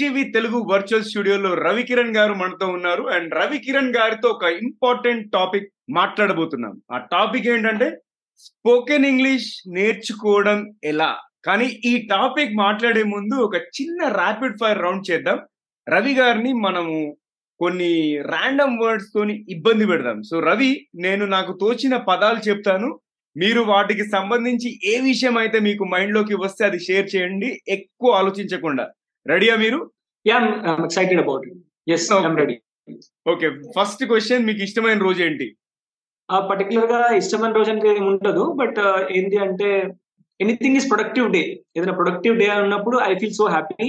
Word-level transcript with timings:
రోజు 0.00 0.32
తెలుగు 0.32 0.58
వర్చువల్ 0.58 1.04
స్టూడియోలో 1.04 1.54
రవికిరణ్ 1.54 2.16
గారు 2.16 2.34
మనతో 2.34 2.66
ఉన్నారు. 2.66 3.02
అండ్ 3.02 3.34
రవికిరణ్ 3.34 3.94
గారితో 3.96 4.28
ఒక 4.28 4.44
ఇంపార్టెంట్ 4.44 5.32
టాపిక్ 5.32 5.72
మాట్లాడబోతున్నాం. 5.90 6.82
ఆ 6.92 6.98
టాపిక్ 6.98 7.46
ఏంటంటే 7.46 7.96
స్పోకెన్ 8.36 9.06
ఇంగ్లీష్ 9.06 9.70
నేర్చుకోవడం 9.72 10.74
ఎలా? 10.84 11.16
కానీ 11.44 11.64
ఈ 11.84 12.06
టాపిక్ 12.10 12.54
మాట్లాడే 12.54 13.02
ముందు 13.02 13.34
ఒక 13.34 13.56
చిన్న 13.56 14.08
ర్యాపిడ్ 14.08 14.58
ఫైర్ 14.60 14.78
రౌండ్ 14.78 15.10
చేద్దాం. 15.10 15.38
రవి 15.88 16.14
గారిని 16.14 16.52
మనము 16.52 17.16
కొన్ని 17.58 18.22
ర్యాండమ్ 18.22 18.78
వర్డ్స్ 18.82 19.08
తోని 19.14 19.46
ఇబ్బంది 19.48 19.86
పెడదాం. 19.86 20.22
సో 20.22 20.40
రవి 20.40 20.86
నేను 20.94 21.26
నాకు 21.26 21.58
తోచిన 21.60 21.96
పదాలు 21.96 22.48
చెప్తాను. 22.48 23.00
మీరు 23.36 23.60
వాటికి 23.60 24.04
సంబంధించి 24.04 24.80
ఏ 24.84 25.00
విషయం 25.00 25.38
అయితే 25.38 25.60
మీకు 25.60 25.84
మైండ్లోకి 25.84 26.34
వస్తే 26.34 26.64
అది 26.64 26.78
షేర్ 26.78 27.16
చేయండి. 27.16 27.60
ఎక్కువ 27.68 28.10
ఆలోచించకుండా. 28.10 28.90
రెడీయా 29.26 29.56
మీరు. 29.64 29.80
Yes, 31.90 32.02
Okay. 32.08 32.26
I'm 32.26 32.36
ready. 32.40 32.56
Okay 33.26 33.46
first 33.74 34.02
question 34.10 34.44
మీకు 34.48 34.60
ఇష్టమైన 34.66 34.98
రోజు 35.06 35.20
ఏంటి? 35.26 35.46
ఆ 36.28 36.36
పర్టికులర్గా 36.50 37.00
ఇష్టమైన 37.20 37.52
రోజు 37.58 37.70
అంటే 37.72 37.88
ఏమి 37.92 38.06
ఉండదు 38.12 38.44
బట్ 38.60 38.78
ఏంటి 39.16 39.36
అంటే 39.46 39.68
ఎనీథింగ్ 40.40 40.78
ఇస్ 40.80 40.88
ప్రొడక్టివ్ 40.92 41.28
డే 41.34 41.42
ఏదైనా 41.76 41.94
ప్రొడక్టివ్ 42.00 42.34
డే 42.40 42.46
ఉన్నప్పుడు 42.64 42.96
I 43.08 43.12
feel 43.20 43.36
so 43.40 43.46
happy 43.54 43.86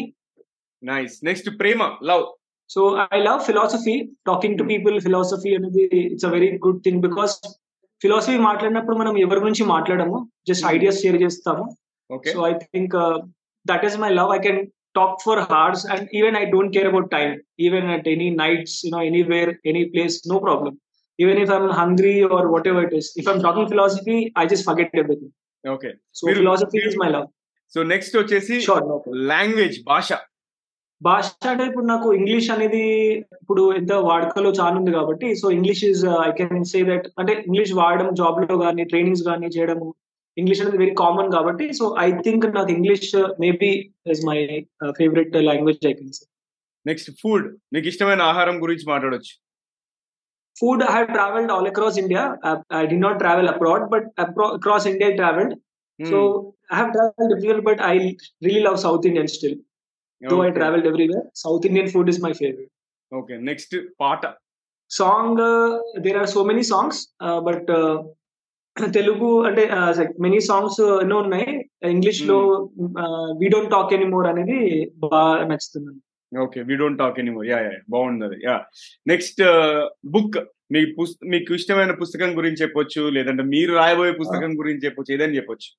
nice 0.83 1.15
next 1.29 1.49
Prema 1.61 1.79
love 2.11 2.23
so 2.69 2.81
I 3.17 3.21
love 3.27 3.41
philosophy 3.49 3.95
talking 4.29 4.57
to 4.59 4.65
people 4.71 4.97
philosophy 5.07 5.53
అనేది 5.55 5.85
it's 6.03 6.27
a 6.29 6.33
very 6.35 6.49
good 6.65 6.81
thing 6.87 7.01
because 7.07 7.35
philosophy 8.01 8.37
మాట్లాడినప్పుడు 8.49 8.97
మనం 8.97 9.15
ఎవరి 9.25 9.39
గురించి 9.39 9.65
మాట్లాడము 9.65 10.17
జస్ట్ 10.49 10.65
ఐడియాస్ 10.75 11.01
షేర్ 11.03 11.19
చేస్తాము. 11.25 11.65
Okay 12.09 12.31
so 12.35 12.39
I 12.47 12.53
think 12.65 12.95
that 13.65 13.85
is 13.89 13.97
my 14.05 14.11
love 14.19 14.31
I 14.37 14.41
can 14.47 14.61
talk 14.95 15.17
for 15.23 15.41
hours 15.49 15.83
and 15.91 16.07
even 16.13 16.35
I 16.35 16.45
don't 16.51 16.73
care 16.75 16.87
about 16.87 17.09
time 17.11 17.33
even 17.59 17.87
at 17.93 18.07
any 18.07 18.29
nights 18.39 18.77
you 18.85 18.91
no 18.91 19.01
anywhere 19.03 19.51
any 19.65 19.83
place 19.93 20.17
no 20.27 20.39
problem 20.39 20.75
even 21.19 21.39
if 21.39 21.51
I'm 21.51 21.71
hungry 21.79 22.15
or 22.31 22.47
whatever 22.67 22.85
it 22.85 22.95
is 22.95 23.09
if 23.17 23.29
I'm 23.29 23.41
talking 23.43 23.69
philosophy 23.69 24.17
I 24.37 24.45
just 24.47 24.67
forget 24.69 24.95
everything 24.97 25.33
okay 25.65 25.89
so 26.13 26.23
మీరు- 26.27 26.39
philosophy 26.39 26.81
is 26.87 26.97
my 26.97 27.09
love 27.09 27.27
so 27.73 27.83
next 27.91 28.15
వచ్చేసి 28.17 28.55
language 29.29 29.77
భాష. 29.85 30.09
భాష 31.01 31.27
అంటే 31.47 31.63
ఇప్పుడు 31.63 31.85
నాకు 31.85 32.07
English 32.13 32.49
అనేది 32.51 32.81
ఇప్పుడు 33.39 33.73
ఎంత 33.73 33.93
వాడుకలో 34.03 34.49
చాలా 34.51 34.75
ఉంది 34.77 34.91
కాబట్టి 34.91 35.27
so 35.35 35.47
English 35.51 35.83
is 35.85 36.03
I 36.21 36.29
can 36.31 36.63
say 36.65 36.79
that 36.83 37.07
అంటే 37.19 37.33
ఇంగ్లీష్ 37.47 37.73
వాడడం 37.73 38.09
జాబ్లో 38.15 38.57
కానీ 38.59 38.83
ట్రైనింగ్స్ 38.83 39.23
కానీ 39.23 39.47
చేయడము 39.47 39.87
ఇంగ్లీష్ 40.37 40.61
అనేది 40.63 40.79
వెరీ 40.81 40.93
కామన్ 41.01 41.29
కాబట్టి 41.35 41.65
సో 41.79 41.85
ఐ 42.05 42.07
థింక్ 42.25 42.45
నాకు 42.57 42.71
English 42.75 43.09
maybe 43.43 43.71
is 44.13 44.21
my 44.29 44.37
favourite 44.99 45.35
language 45.49 45.87
I 45.91 45.93
can 45.99 46.13
say 46.19 46.25
next 46.85 47.09
food 47.21 47.45
మీకు 47.75 47.87
ఇష్టమైన 47.93 48.23
ఆహారం 48.33 48.57
గురించి 48.65 48.87
మాట్లాడొచ్చు 48.93 49.33
food 50.57 50.79
i 50.83 50.91
have 50.95 51.07
traveled 51.15 51.49
all 51.53 51.67
across 51.69 51.95
india 52.01 52.23
i, 52.43 52.51
I 52.79 52.85
did 52.89 52.99
not 53.05 53.15
travel 53.21 53.45
abroad 53.51 53.83
but 53.93 54.03
abro- 54.23 54.51
across 54.57 54.83
india 54.91 55.07
i 55.11 55.15
traveled 55.21 55.53
so 55.99 56.17
i 56.71 56.77
have 56.79 56.89
traveled 56.95 57.31
everywhere 57.35 57.63
but 57.69 57.79
i 57.89 57.95
really 58.41 58.61
love 58.67 58.77
south 58.83 59.05
indian 59.09 59.27
still 59.27 59.55
though 60.21 60.41
i 60.45 60.51
traveled 60.59 60.87
everywhere 60.91 61.23
south 61.43 61.65
indian 61.69 61.87
food 61.93 62.09
is 62.13 62.19
my 62.27 62.33
favorite 62.41 62.71
okay 63.11 63.37
next 63.49 63.73
పాట 64.03 64.21
song 64.91 65.27
uh, 65.41 65.69
there 66.05 66.17
are 66.21 66.29
so 66.35 66.43
many 66.43 66.63
songs 66.71 66.95
uh, 67.19 67.39
but 67.41 67.63
uh, 67.79 67.95
Telugu 68.97 69.29
అంటే 69.47 69.63
many 70.25 70.39
songs 70.47 70.81
ఎన్నో 71.03 71.17
ఉన్నాయి. 71.23 71.49
ఇంగ్లీష్లో 71.95 72.37
we 73.41 73.47
don't 73.53 73.71
talk 73.75 73.93
anymore 73.97 74.27
అనేది 74.31 74.57
బాగా 75.03 75.23
నచ్చుతుంది. 75.51 75.93
Okay 76.31 76.59
we 76.69 76.75
don't 76.79 76.99
talk 77.01 77.19
anymore 77.23 77.47
yeah 77.51 77.59
yeah 77.65 77.73
బాగుంది 77.93 78.25
అది 78.27 78.37
యా 78.47 78.55
నెక్స్ట్ 79.11 79.41
బుక్ 80.15 80.37
మీ 80.73 80.81
మీకు 81.33 81.51
ఇష్టమైన 81.59 81.93
పుస్తకం 81.99 82.31
గురించి 82.37 82.61
చెప్పొచ్చు 82.63 83.01
లేదంటే 83.17 83.43
మీరు 83.53 83.71
రాయబోయే 83.79 84.13
పుస్తకం 84.21 84.51
గురించి 84.61 84.85
చెప్పొచ్చు 84.85 85.13
ఏదైనా 85.15 85.37
చెప్పొచ్చు. 85.39 85.69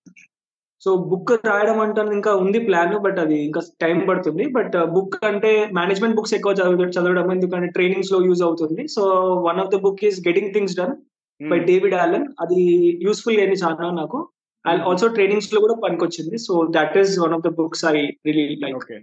సో 0.85 0.91
బుక్ 1.11 1.33
రాయడం 1.49 1.79
అంటే 1.85 2.01
ఇంకా 2.17 2.33
ఉంది 2.45 2.59
ప్లాన్ 2.69 2.95
బట్ 3.07 3.19
అది 3.25 3.37
ఇంకా 3.47 3.61
టైం 3.85 3.99
పడుతుంది. 4.09 4.45
బట్ 4.57 4.77
బుక్ 4.95 5.17
అంటే 5.31 5.51
మేనేజ్మెంట్ 5.79 6.17
బుక్స్ 6.19 6.35
ఎక్కువ 6.39 6.55
చదువు 6.61 6.89
చదవడం 6.97 7.33
ఎందుకంటే 7.37 7.71
ట్రైనింగ్స్లో 7.77 8.21
యూజ్ 8.29 8.43
అవుతుంది. 8.49 8.83
So 8.95 9.03
one 9.49 9.61
of 9.65 9.73
the 9.75 9.81
book 9.87 10.05
is 10.11 10.21
getting 10.29 10.53
things 10.57 10.77
done 10.81 10.95
by 11.43 11.59
David 11.59 11.95
Allen. 11.95 12.27
అది 12.41 12.63
యూస్ఫుల్ 13.03 13.39
అయింది 13.39 13.57
చాలా 13.57 13.91
నాకు. 13.91 14.29
అండ్ 14.67 14.83
ఆల్సో 14.83 15.07
ట్రైనింగ్స్లో 15.07 15.61
కూడా 15.61 15.75
పనికొచ్చింది. 15.75 16.39
So 16.39 16.67
that 16.71 16.99
is 16.99 17.19
one 17.19 17.33
of 17.33 17.43
the 17.43 17.49
books 17.49 17.85
I 17.85 18.07
really 18.27 18.57
like 18.63 19.03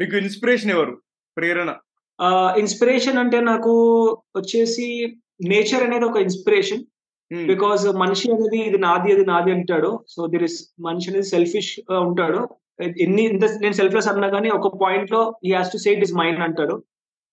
మీకు 0.00 0.16
ఇన్స్పిరేషన్ 0.16 0.70
ఎవరు? 0.70 0.98
ప్రేరణ. 1.36 1.74
ఇన్స్పిరేషన్ 2.58 3.18
అంటే 3.18 3.40
నాకు 3.40 3.72
వచ్చేసి 4.36 5.16
నేచర్ 5.44 5.82
అనేది 5.82 6.04
ఒక 6.04 6.16
ఇన్స్పిరేషన్. 6.16 6.84
Hmm. 7.34 7.46
బికాస్ 7.46 7.86
మనిషి 7.86 8.32
అనేది 8.32 8.58
ఇది 8.58 8.78
నాది 8.78 9.12
అది 9.12 9.26
నాది 9.26 9.52
అంటాడు. 9.52 10.00
సో 10.08 10.26
దిర్ 10.26 10.42
ఇస్ 10.42 10.74
మనిషి 10.80 11.10
అనేది 11.10 11.26
సెల్ఫిష్ 11.26 11.80
ఉంటాడు. 11.94 12.48
ఎన్ని 12.82 13.22
ఇంత 13.22 13.44
నేను 13.44 13.72
సెల్ఫ్లెస్ 13.72 14.08
అన్నా 14.08 14.28
కానీ 14.28 14.50
ఒక 14.50 14.82
పాయింట్లో 14.82 15.34
ఈ 15.44 15.52
has 15.52 15.72
to 15.72 15.76
say 15.76 15.92
it 15.92 16.02
is 16.02 16.14
mind 16.14 16.40
అంటాడు. 16.40 16.82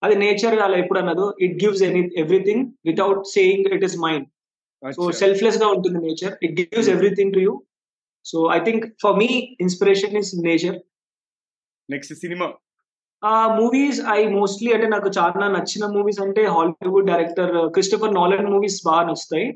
అది 0.02 0.14
నేచర్ 0.16 0.56
అలా 0.66 0.76
ఎప్పుడు 0.76 1.00
అన్నదు 1.02 1.26
it 1.46 1.56
gives 1.64 1.82
any 1.88 2.02
everything 2.16 2.64
without 2.86 3.22
saying 3.36 3.68
it 3.76 3.84
is 3.88 3.98
mind 4.06 4.26
so 4.82 5.10
సెల్ఫ్లెస్గా 5.22 5.66
ఉంటుంది 5.66 6.00
nature 6.06 6.34
it 6.46 6.54
gives 6.60 6.90
everything 6.94 7.34
to 7.36 7.42
you 7.46 7.54
so 8.26 8.40
I 8.56 8.58
think 8.68 8.84
for 9.04 9.16
me 9.22 9.30
inspiration 9.66 10.16
is 10.22 10.32
nature 10.48 10.78
next 11.88 12.14
cinema 12.14 12.48
ఆ 13.22 13.38
movies 13.56 13.98
I 14.08 14.20
mostly 14.36 14.72
అంటే 14.72 14.86
నాకు 14.88 15.08
చాలా 15.18 15.46
నచ్చిన 15.48 15.86
మూవీస్ 15.96 16.20
అంటే 16.20 16.42
Hollywood 16.46 17.08
director 17.10 17.52
Christopher 17.74 18.14
Nolan 18.14 18.46
movies 18.52 18.78
బాగా 18.86 19.02
నచ్చుతాయి. 19.08 19.48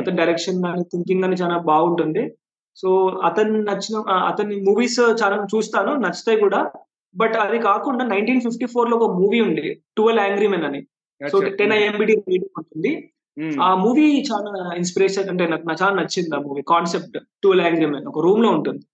అతని 0.00 0.16
డైరెక్షన్ 0.16 0.58
కానీ 0.62 0.82
థింకింగ్ 0.92 1.22
కానీ 1.22 1.36
చాలా 1.42 1.56
బాగుంటుంది. 1.70 2.24
సో 2.76 2.88
అతను 3.28 3.60
నచ్చిన 3.62 3.96
అతని 4.30 4.56
మూవీస్ 4.68 4.98
చాలా 5.22 5.36
చూస్తాను. 5.54 5.92
నచ్చుతాయి 6.04 6.38
కూడా. 6.40 6.60
బట్ 7.16 7.36
అది 7.44 7.58
కాకుండా 7.68 8.04
నైన్టీన్ 8.14 8.42
ఫిఫ్టీ 8.46 8.66
ఫోర్లో 8.74 8.96
ఒక 8.98 9.08
మూవీ 9.20 9.40
ఉంది 9.48 9.66
ట్వెల్వ్ 9.98 10.22
యాంగ్రీ 10.26 10.48
మెన్ 10.54 10.66
అని. 10.68 10.80
సో 11.20 11.36
టెన్ 11.60 11.74
ఐఎంబిడి 11.78 12.14
రేటింగ్ 12.20 12.58
ఉంటుంది. 12.62 12.92
ఆ 13.66 13.70
మూవీ 13.84 14.06
చాలా 14.30 14.50
ఇన్స్పిరేషన్ 14.82 15.30
అంటే 15.32 15.46
నాకు 15.52 15.76
చాలా 15.82 15.94
నచ్చింది 16.00 16.36
ఆ 16.38 16.42
movie 16.46 16.62
concept 16.74 17.16
twelve 17.44 17.66
angry 17.68 17.88
men 17.94 18.06
ఒక 18.12 18.22
రూమ్లో 18.26 18.50
ఉంటుంది. 18.58 18.84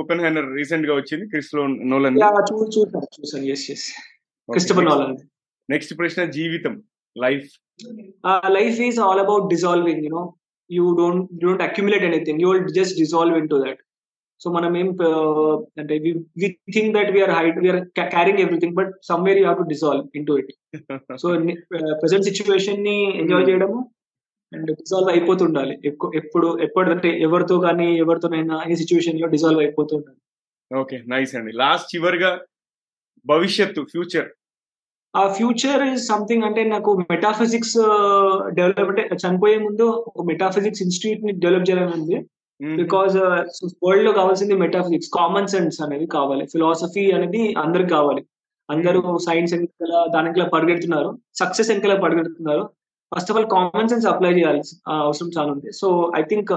ఓపెన్ 0.00 0.22
హ్యాండర్ 0.24 0.48
రీసెంట్గా 0.58 0.94
వచ్చింది 1.00 1.24
క్రిస్లో 1.32 1.62
నోలన్ 1.92 2.16
చూసాను 2.50 3.08
చూసాను 3.18 3.46
yes 3.54 3.66
yes 3.74 3.86
Christopher 4.48 4.86
Nolan 4.90 5.14
next 5.68 5.92
ప్రశ్న 6.00 6.24
జీవితం 6.38 6.74
life 7.16 7.50
uh, 8.24 8.48
life 8.56 8.78
is 8.88 8.98
all 8.98 9.18
about 9.22 9.50
dissolving 9.52 10.00
you 10.06 10.10
know. 10.10 10.26
You 10.70 10.84
don't 11.00 11.22
you 11.32 11.46
don't 11.48 11.64
accumulate 11.68 12.04
anything. 12.10 12.36
You 12.42 12.48
will 12.50 12.66
just 12.78 12.96
dissolve 12.96 13.36
into 13.40 13.56
that. 13.64 13.78
So 14.44 14.52
మనం 14.52 14.72
ఏం 14.76 14.88
uh, 15.06 15.52
అంటే 15.78 15.94
we 15.98 16.10
think 16.74 16.90
that 16.96 17.10
we're 17.10 17.30
hide 17.30 17.58
we're 17.58 17.80
carrying 18.06 18.38
everything 18.38 18.74
but 18.74 18.92
somewhere 19.02 19.38
you 19.38 19.44
have 19.44 19.58
to 19.58 19.66
dissolve 19.68 20.04
in 20.16 20.26
to 20.26 20.36
it 20.38 20.52
so 21.18 21.28
present 22.00 22.24
సిచ్యువేషన్ని 22.24 22.96
enjoy 23.18 23.46
చేయడము 23.48 23.78
and 24.52 24.70
dissolve 24.72 25.10
అయిపోతుండాలి. 25.10 25.74
ఎక్కు- 25.84 26.12
ఎప్పుడు 26.16 26.58
ఎప్పుడంటే 26.62 27.10
ఎవరితో 27.20 27.60
కానీ 27.60 27.96
ఎవరితోనైనా 27.96 28.56
ఈ 28.70 28.76
సిచ్యువేషన్లో 28.76 29.26
డిసాల్వ్ 29.26 29.60
అయిపోతూ 29.60 29.96
ఉండాలి 29.96 30.20
ఓకే 30.70 31.02
నైస్ 31.06 31.34
అండి. 31.36 31.52
లాస్ట్ 31.56 31.96
చివరిగా 31.96 32.30
భవిష్యత్తు 33.26 33.82
ఫ్యూచర్ 33.92 34.28
ఆ 35.14 35.32
ఫ్యూచర్ 35.32 35.82
ఇస్ 35.86 36.06
సంథింగ్ 36.06 36.44
అంటే 36.44 36.64
నాకు 36.64 36.90
మెటాఫిజిక్స్ 37.10 37.76
డెవలప్ 38.54 38.90
అంటే 38.92 39.08
చనిపోయే 39.22 39.58
ముందు 39.58 39.84
ఒక 40.08 40.24
మెటాఫిజిక్స్ 40.26 40.82
ఇన్స్టిట్యూట్ని 40.82 41.32
డెవలప్ 41.38 41.70
చేయాలని 41.70 41.94
ఉంది. 42.00 42.16
బికాస్ 42.76 43.16
వరల్డ్లో 43.84 44.12
కావాల్సింది 44.12 44.54
మెటాఫిజిక్స్ 44.54 45.10
కామన్ 45.14 45.48
సెన్స్ 45.48 45.82
అనేది 45.82 46.06
కావాలి. 46.06 46.46
ఫిలాసఫీ 46.46 47.10
అనేది 47.10 47.54
అందరికి 47.58 47.90
కావాలి. 47.90 48.26
అందరూ 48.70 49.18
సైన్స్ 49.18 49.54
ఎంకల 49.54 50.06
దానికలా 50.14 50.44
పరిగెడుతున్నారు. 50.44 51.18
సక్సెస్ 51.34 51.70
ఎంకలా 51.70 51.96
పరిగెడుతున్నారు. 52.00 52.70
First 53.16 53.30
of 53.30 53.38
all 53.38 53.50
common 53.50 53.88
sense 53.88 54.06
apply 54.06 54.32
చేయాలి 54.32 54.62
అవసరం 54.88 55.30
చాలా 55.38 55.52
ఉంది. 55.52 55.72
సో 55.72 56.12
ఐ 56.16 56.22
థింక్ 56.22 56.52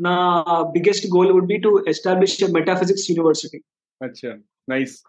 నా 0.00 0.44
biggest 0.72 1.06
goal 1.06 1.32
would 1.32 1.46
be 1.46 1.56
to 1.56 1.84
establish 1.88 2.52
metaphysics 2.52 3.10
university 3.10 3.60
అచ్చా. 4.02 4.38
Nice 4.68 5.02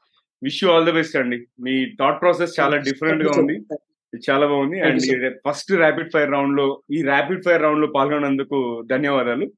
wish 0.44 0.64
you 0.64 0.70
all 0.70 0.86
the 0.86 0.90
best 0.90 1.16
అండి. 1.16 1.48
మీ 1.60 1.86
థాట్ 2.00 2.22
ప్రాసెస్ 2.22 2.60
చాలా 2.60 2.78
డిఫరెంట్గా 2.78 3.32
ఉంది. 3.40 3.58
చాలా 4.32 4.48
బాగుంది. 4.48 4.80
అండ్ 4.80 5.34
ఫస్ట్ 5.50 5.72
ర్యాపిడ్ 5.72 6.12
ఫైర్ 6.14 6.32
రౌండ్లో 6.32 6.82
ఈ 6.92 7.02
ర్యాపిడ్ 7.02 7.44
ఫైర్ 7.44 7.62
రౌండ్లో 7.62 7.88
పాల్గొన్నందుకు 7.88 8.84
ధన్యవాదాలు. 8.92 9.52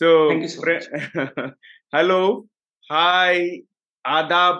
సో. 0.00 0.30
హలో 1.94 2.44
హాయ్ 2.92 3.62
ఆదాబ్ 4.06 4.58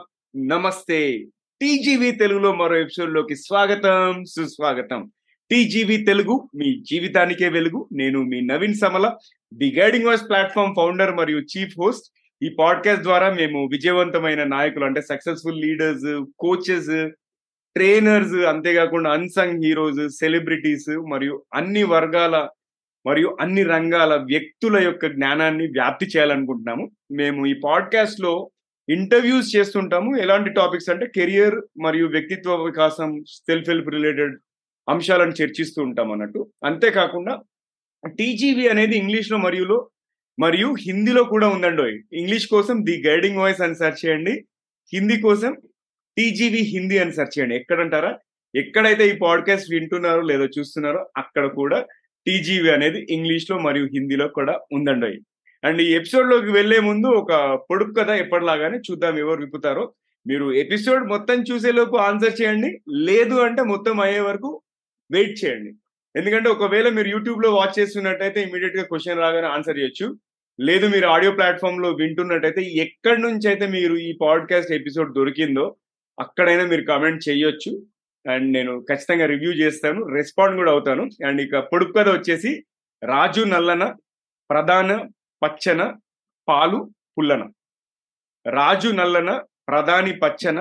నమస్తే. 0.48 1.24
టీజీవి 1.60 2.10
తెలుగులో 2.10 2.54
మరో 2.54 2.76
ఎపిసోడ్లోకి 2.76 3.36
స్వాగతం 3.36 4.24
సుస్వాగతం. 4.24 5.10
టీజీవి 5.50 5.96
తెలుగు 5.96 6.48
మీ 6.56 6.82
జీవితానికే 6.90 7.48
వెలుగు. 7.48 7.88
నేను 7.92 8.22
మీ 8.22 8.40
Naveen 8.40 8.74
Samala 8.74 9.16
the 9.54 9.80
guiding 9.80 10.04
voice 10.04 10.28
platform 10.28 10.74
founder 10.76 11.14
మరియు 11.14 11.38
చీఫ్ 11.38 11.74
హోస్ట్. 11.78 12.36
ఈ 12.42 12.56
పాడ్కాస్ట్ 12.58 13.02
ద్వారా 13.02 13.32
మేము 13.32 13.66
విజయవంతమైన 13.66 14.44
నాయకులు 14.44 14.84
అంటే 14.84 15.00
సక్సెస్ఫుల్ 15.00 15.60
లీడర్స్ 15.60 16.24
కోచెస్ 16.38 17.10
ట్రైనర్స్ 17.74 18.34
అంతేకాకుండా 18.34 19.10
అన్సంగ్ 19.10 19.64
హీరోస్ 19.64 20.16
సెలబ్రిటీస్ 20.16 20.88
మరియు 21.10 21.44
అన్ని 21.54 21.82
వర్గాల 21.82 22.48
మరియు 23.06 23.36
అన్ని 23.40 23.62
రంగాల 23.62 24.14
వ్యక్తుల 24.14 24.82
యొక్క 24.82 25.06
జ్ఞానాన్ని 25.06 25.66
వ్యాప్తి 25.66 26.06
చేయాలనుకుంటున్నాము. 26.06 26.90
మేము 27.12 27.46
ఈ 27.46 27.54
పాడ్కాస్ట్లో 27.64 28.50
ఇంటర్వ్యూస్ 28.88 29.56
చేస్తుంటాము. 29.56 30.16
ఎలాంటి 30.16 30.50
టాపిక్స్ 30.50 30.90
అంటే 30.90 31.06
కెరియర్ 31.06 31.54
మరియు 31.80 32.08
వ్యక్తిత్వ 32.08 32.64
వికాసం 32.64 33.24
సెల్ఫ్ 33.28 33.70
హెల్ప్ 33.70 33.88
రిలేటెడ్ 33.88 34.38
అంశాలను 34.88 35.30
చర్చిస్తూ 35.30 35.82
ఉంటాం 35.82 36.12
అన్నట్టు. 36.12 36.50
అంతేకాకుండా 36.64 37.42
టీజీవీ 38.08 38.68
అనేది 38.68 38.98
ఇంగ్లీష్లో 38.98 39.38
మరియులో 39.38 39.90
మరియు 40.40 40.66
మరియు 40.66 40.76
హిందీలో 40.80 41.24
కూడా 41.24 41.48
ఉందండి 41.48 42.16
ఇంగ్లీష్ 42.16 42.48
కోసం 42.48 42.84
ది 42.84 43.02
గైడింగ్ 43.06 43.38
వాయిస్ 43.38 43.60
అని 43.60 43.74
సెర్చ్ 43.74 44.06
చేయండి. 44.06 44.46
హిందీ 44.94 45.20
కోసం 45.20 45.56
టీజీవీ 46.18 46.58
హిందీ 46.58 46.98
అని 46.98 47.12
సెర్చ్ 47.12 47.38
చేయండి. 47.38 47.56
ఎక్కడంటారా? 47.56 48.18
ఎక్కడైతే 48.54 49.08
ఈ 49.08 49.12
పాడ్కాస్ట్ 49.12 49.72
వింటున్నారో 49.72 50.20
లేదో 50.20 50.44
చూస్తున్నారో 50.44 51.10
అక్కడ 51.16 51.46
కూడా 51.46 51.86
టీజీవీ 52.28 52.70
అనేది 52.70 53.06
ఇంగ్లీష్లో 53.10 53.58
మరియు 53.58 53.84
హిందీలో 53.84 54.28
కూడా 54.28 54.60
ఉందండి. 54.72 55.06
అండ్ 55.64 55.82
ఈ 55.82 55.94
ఎపిసోడ్లోకి 55.94 56.52
వెళ్ళే 56.52 56.80
ముందు 56.80 57.06
ఒక 57.06 57.60
పొడుపు 57.70 57.90
కథ 57.90 58.10
ఎప్పటిలాగానే 58.10 58.78
చూద్దాం 58.78 59.18
ఎవరు 59.18 59.40
విప్పుతారో. 59.40 59.92
మీరు 60.26 60.52
ఎపిసోడ్ 60.52 61.08
మొత్తం 61.08 61.42
చూసేలోపు 61.42 61.96
ఆన్సర్ 61.96 62.42
చేయండి. 62.42 62.80
లేదు 62.90 63.34
అంటే 63.34 63.62
మొత్తం 63.62 64.00
అయ్యే 64.00 64.20
వరకు 64.20 64.62
వెయిట్ 65.12 65.44
చేయండి. 65.44 65.72
ఎందుకంటే 66.16 66.48
ఒకవేళ 66.50 66.88
మీరు 66.88 67.08
యూట్యూబ్లో 67.08 67.54
వాచ్ 67.54 67.80
చేస్తున్నట్టయితే 67.80 68.42
ఇమీడియట్గా 68.42 68.82
క్వశ్చన్ 68.82 69.18
రాగానే 69.18 69.46
ఆన్సర్ 69.46 69.78
చేయొచ్చు. 69.78 70.18
లేదు 70.60 70.86
మీరు 70.86 71.06
ఆడియో 71.06 71.32
ప్లాట్ఫామ్లో 71.32 71.90
వింటున్నట్టయితే 71.90 72.62
ఎక్కడి 72.62 73.22
నుంచి 73.22 73.48
అయితే 73.48 73.66
మీరు 73.66 73.94
ఈ 73.94 74.12
పాడ్కాస్ట్ 74.20 74.72
ఎపిసోడ్ 74.72 75.14
దొరికిందో 75.14 75.76
అక్కడైనా 76.20 76.64
మీరు 76.64 76.82
కామెంట్ 76.82 77.28
చేయొచ్చు. 77.28 77.82
అండ్ 78.26 78.52
నేను 78.52 78.72
ఖచ్చితంగా 78.80 79.26
రివ్యూ 79.26 79.52
చేస్తాను 79.52 80.00
రెస్పాండ్ 80.16 80.56
కూడా 80.56 80.70
అవుతాను. 80.72 81.04
అండ్ 81.26 81.40
ఇక 81.40 81.58
పొడుపు 81.58 81.92
కథ 81.92 82.08
వచ్చేసి 82.08 82.64
రాజు 83.04 83.42
నల్లన 83.44 83.84
ప్రధాన 84.50 85.08
పచ్చన 85.42 85.82
పాలు 86.48 86.78
పుల్లన. 87.16 87.42
రాజు 88.46 88.88
నల్లన 88.88 89.30
ప్రధాని 89.68 90.12
పచ్చన 90.12 90.58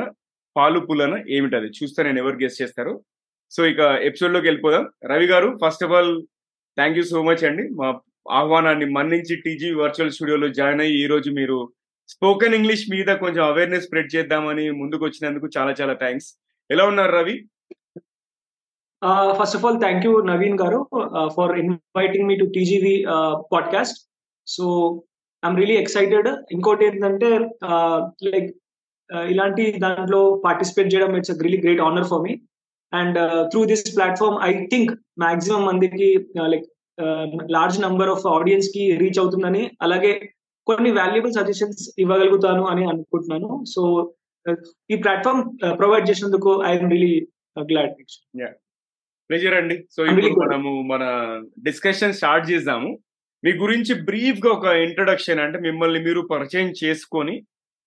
పాలు 0.56 0.80
పుల్లన 0.80 1.24
ఏమిటది? 1.30 1.68
చూస్తే 1.78 2.04
నేను 2.04 2.20
ఎవరు 2.20 2.38
గెస్ట్ 2.44 2.62
చేస్తారు. 2.62 2.94
సో 3.52 3.66
ఇక 3.66 3.80
ఎపిసోడ్లోకి 3.80 4.48
వెళ్ళిపోదాం. 4.48 4.86
Ravi 5.12 5.28
garu 5.28 5.60
first 5.66 5.84
of 5.84 5.94
all 5.94 6.14
thank 6.78 6.98
you 6.98 7.04
so 7.04 7.24
much 7.24 7.44
అండి. 7.50 7.64
మా 7.80 7.88
ఆహ్వానాన్ని 8.32 8.86
మన్నించి 8.86 9.36
టీజీ 9.36 9.70
వర్చువల్ 9.72 10.12
స్టూడియోలో 10.12 10.48
జాయిన్ 10.48 10.82
అయ్యి 10.82 10.96
ఈ 11.04 11.06
రోజు 11.08 11.30
మీరు 11.32 11.58
స్పోకెన్ 12.10 12.56
ఇంగ్లీష్ 12.56 12.86
మీద 12.96 13.10
కొంచెం 13.16 13.44
అవేర్నెస్ 13.46 13.86
స్ప్రెడ్ 13.86 14.16
చేద్దామని 14.16 14.72
ముందుకు 14.82 15.06
వచ్చినందుకు 15.06 15.50
చాలా 15.58 15.72
చాలా 15.80 15.94
థ్యాంక్స్ 15.94 16.30
ఎలా 16.70 16.86
ఉన్నారు 16.86 17.12
Ravi? 17.12 17.36
First 19.32 19.56
of 19.56 19.66
all 19.66 19.80
thank 19.80 20.06
you 20.06 20.22
Naveen 20.22 20.58
garu 20.62 20.80
for 21.28 21.52
inviting 21.60 22.28
me 22.28 22.36
to 22.36 22.46
TGV 22.46 23.06
podcast 23.54 24.00
so 24.48 24.66
I'm 25.44 25.58
really 25.58 25.76
excited 25.76 26.28
ఇంకోటి 26.52 26.86
ఏంటంటే 26.86 27.30
లైక్ 28.24 28.50
ఇలాంటి 29.30 29.72
దాంట్లో 29.72 30.42
పార్టిసిపేట్ 30.46 30.94
చేయడం 30.94 31.18
it's 31.18 31.32
really 31.42 31.62
great 31.62 31.82
honour 31.82 32.08
for 32.08 32.22
me 32.22 32.34
and 32.94 33.20
through 33.50 33.66
this 33.66 33.96
platform 33.96 34.38
I 34.42 34.66
think 34.66 34.92
maximum 35.20 35.66
మందికి 35.66 36.10
like 36.48 36.68
large 37.52 37.82
number 37.82 38.10
of 38.10 38.28
ఆడియన్స్కి 38.28 38.98
reach 38.98 39.20
అవుతుందని 39.20 39.72
అలాగే 39.82 40.14
కొన్ని 40.68 40.92
వాల్యుబుల్ 40.92 41.34
సజెషన్స్ 41.34 41.84
ఇవ్వగలుగుతాను 42.00 42.64
అని 42.66 42.84
అనుకుంటున్నాను. 42.86 43.64
సో 43.66 43.84
ఈ 44.92 44.96
ప్లాట్ఫామ్ 44.96 45.42
ప్రొవైడ్ 45.80 46.10
చేసినందుకు 46.10 46.52
ఐఎమ్ 46.66 46.92
రియలీ 46.92 47.28
గ్లాడ్ 47.72 47.94
ప్లెజర్ 49.30 49.54
అండి. 49.54 49.76
సో 49.96 50.06
ఇప్పుడు 50.06 50.42
మనము 50.42 50.82
మన 50.82 51.04
డిస్కషన్ 51.64 52.14
స్టార్ట్ 52.14 52.52
చేద్దాము. 52.52 52.90
మీ 53.44 53.52
గురించి 53.52 53.94
బ్రీఫ్గా 54.04 54.50
ఒక 54.52 54.66
ఇంట్రడక్షన్ 54.66 55.40
అంటే 55.40 55.58
మిమ్మల్ని 55.60 56.00
మీరు 56.04 56.22
పరిచయం 56.32 56.70
చేసుకొని 56.84 57.36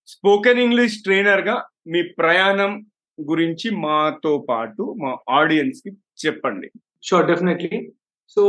స్పోకెన్ 0.07 0.59
ఇంగ్లీష్ 0.59 1.03
ట్రైనర్గా 1.03 1.55
మీ 1.87 2.01
ప్రయాణం 2.19 2.71
గురించి 3.29 3.67
మాతో 3.75 4.45
పాటు 4.49 4.83
మా 5.01 5.11
ఆడియన్స్కి 5.29 5.91
చెప్పండి. 6.25 6.69
షూర్ 7.03 7.27
డెఫినెట్లీ 7.27 7.91
సో 8.29 8.43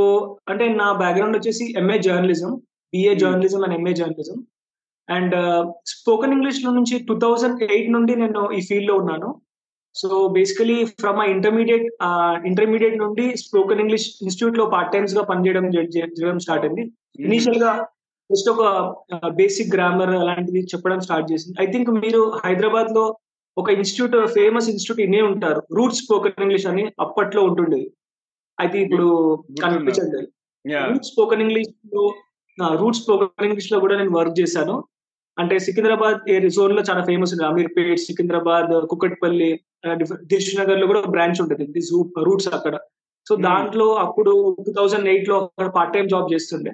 అంటే 0.48 0.64
నా 0.68 0.92
బ్యాక్గ్రౌండ్ 0.92 1.36
వచ్చేసి 1.36 1.64
MA 1.78 1.98
journalism 1.98 2.52
BA 2.92 3.14
journalism 3.14 3.62
and 3.62 3.76
MA 3.78 3.94
journalism 3.94 4.38
and 5.14 5.34
spoken 5.92 6.34
ఇంగ్లీష్లో 6.36 6.70
నుంచి 6.78 6.96
టూ 7.08 7.14
థౌజండ్ 7.24 7.62
ఎయిట్ 7.72 7.94
నుండి 7.96 8.14
నేను 8.22 8.42
ఈ 8.58 8.60
ఫీల్డ్లో 8.68 8.96
ఉన్నాను. 9.02 9.30
So 9.94 10.08
basically 10.36 10.76
from 11.00 11.18
my 11.20 11.26
intermediate 11.36 11.86
intermediate 12.50 12.96
నుండి 13.02 13.24
స్పోకెన్ 13.42 13.82
ఇంగ్లీష్ 13.84 14.06
ఇన్స్టిట్యూట్లో 14.24 14.64
పార్ట్ 14.74 14.92
టైమ్స్గా 14.94 15.22
పనిచేయడం 15.30 15.66
చేయడం 15.96 16.38
స్టార్ట్ 16.44 16.64
అయింది. 16.66 16.84
ఇనీషియల్గా 17.26 17.72
జస్ట్ 18.30 18.48
ఒక 18.54 18.62
బేసిక్ 19.40 19.74
గ్రామర్ 19.74 20.12
అలాంటిది 20.20 20.60
చెప్పడం 20.72 21.00
స్టార్ట్ 21.06 21.30
చేసింది. 21.32 21.56
ఐ 21.64 21.66
థింక్ 21.72 21.90
మీరు 22.04 22.22
హైదరాబాద్లో 22.44 23.04
ఒక 23.56 23.68
ఇన్స్టిట్యూట్ 23.78 24.14
ఫేమస్ 24.36 24.68
ఇన్స్టిట్యూట్ 24.72 25.02
ఇన్నే 25.06 25.20
ఉంటారు. 25.30 25.60
రూట్ 25.78 25.98
స్పోకెన్ 26.02 26.44
ఇంగ్లీష్ 26.44 26.68
అని 26.70 26.84
అప్పట్లో 27.04 27.42
ఉంటుండేది 27.48 27.88
అయితే 28.58 28.76
ఇప్పుడు 28.84 29.08
కనిపించండి 29.64 30.22
రూట్ 30.90 31.08
స్పోకెన్ 31.10 31.42
ఇంగ్లీష్లో 31.46 32.04
రూట్ 32.80 32.98
స్పోకెన్ 33.00 33.46
ఇంగ్లీష్లో 33.48 33.78
కూడా 33.84 33.94
నేను 34.00 34.14
వర్క్ 34.18 34.36
చేశాను. 34.40 34.74
అంటే 35.38 35.54
సికింద్రాబాద్ 35.66 36.18
జోన్లో 36.56 36.82
చాలా 36.88 37.02
ఫేమస్ 37.08 37.32
ఉంది 37.34 37.44
అమీర్పేట్ 37.50 38.00
సికింద్రాబాద్ 38.06 38.72
కుక్కట్పల్లి 38.90 39.50
దిల్ష్ 40.30 40.50
నగర్లో 40.60 40.86
కూడా 40.90 41.02
బ్రాంచ్ 41.14 41.40
ఉంటుంది. 41.42 41.64
దిస్ 41.76 41.92
రూట్స్ 42.28 42.48
అక్కడ. 42.56 42.74
సో 43.28 43.32
దాంట్లో 43.48 43.86
అప్పుడు 44.04 44.32
టూ 44.64 44.72
థౌజండ్ 44.78 45.08
ఎయిట్లో 45.12 45.36
అక్కడ 45.42 45.68
పార్ట్ 45.76 45.94
టైం 45.94 46.06
జాబ్ 46.12 46.32
చేస్తుండే. 46.34 46.72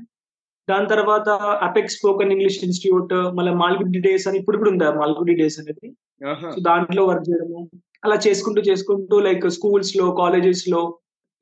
దాని 0.68 0.86
తర్వాత 0.92 1.28
అపెక్స్ 1.66 1.96
స్పోకెన్ 1.98 2.32
ఇంగ్లీష్ 2.34 2.58
ఇన్స్టిట్యూట్ 2.66 3.12
మళ్ళీ 3.36 3.52
మాల్గుడి 3.62 4.00
డేస్ 4.06 4.26
అని 4.28 4.38
ఇప్పుడు 4.40 4.58
కూడా 4.60 4.70
ఉంది 4.72 4.88
మాల్గుడి 5.00 5.34
డేస్ 5.40 5.58
అనేది. 5.60 5.88
సో 6.54 6.58
దాంట్లో 6.60 7.02
వర్క్ 7.10 7.28
చేయడము. 7.28 7.60
అలా 8.04 8.16
చేసుకుంటూ 8.26 8.60
చేసుకుంటూ 8.70 9.16
లైక్ 9.28 9.46
స్కూల్స్లో 9.56 10.06
కాలేజెస్లో 10.22 10.82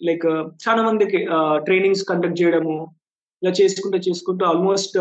లైక్ 0.00 0.26
చాలా 0.64 0.80
మందికి 0.88 1.18
ట్రైనింగ్స్ 1.66 2.04
కండక్ట్ 2.10 2.40
చేయడము. 2.42 2.76
ఇలా 3.42 3.52
చేసుకుంటూ 3.60 3.98
చేసుకుంటూ 4.08 4.42
ఆల్మోస్ట్ 4.46 4.96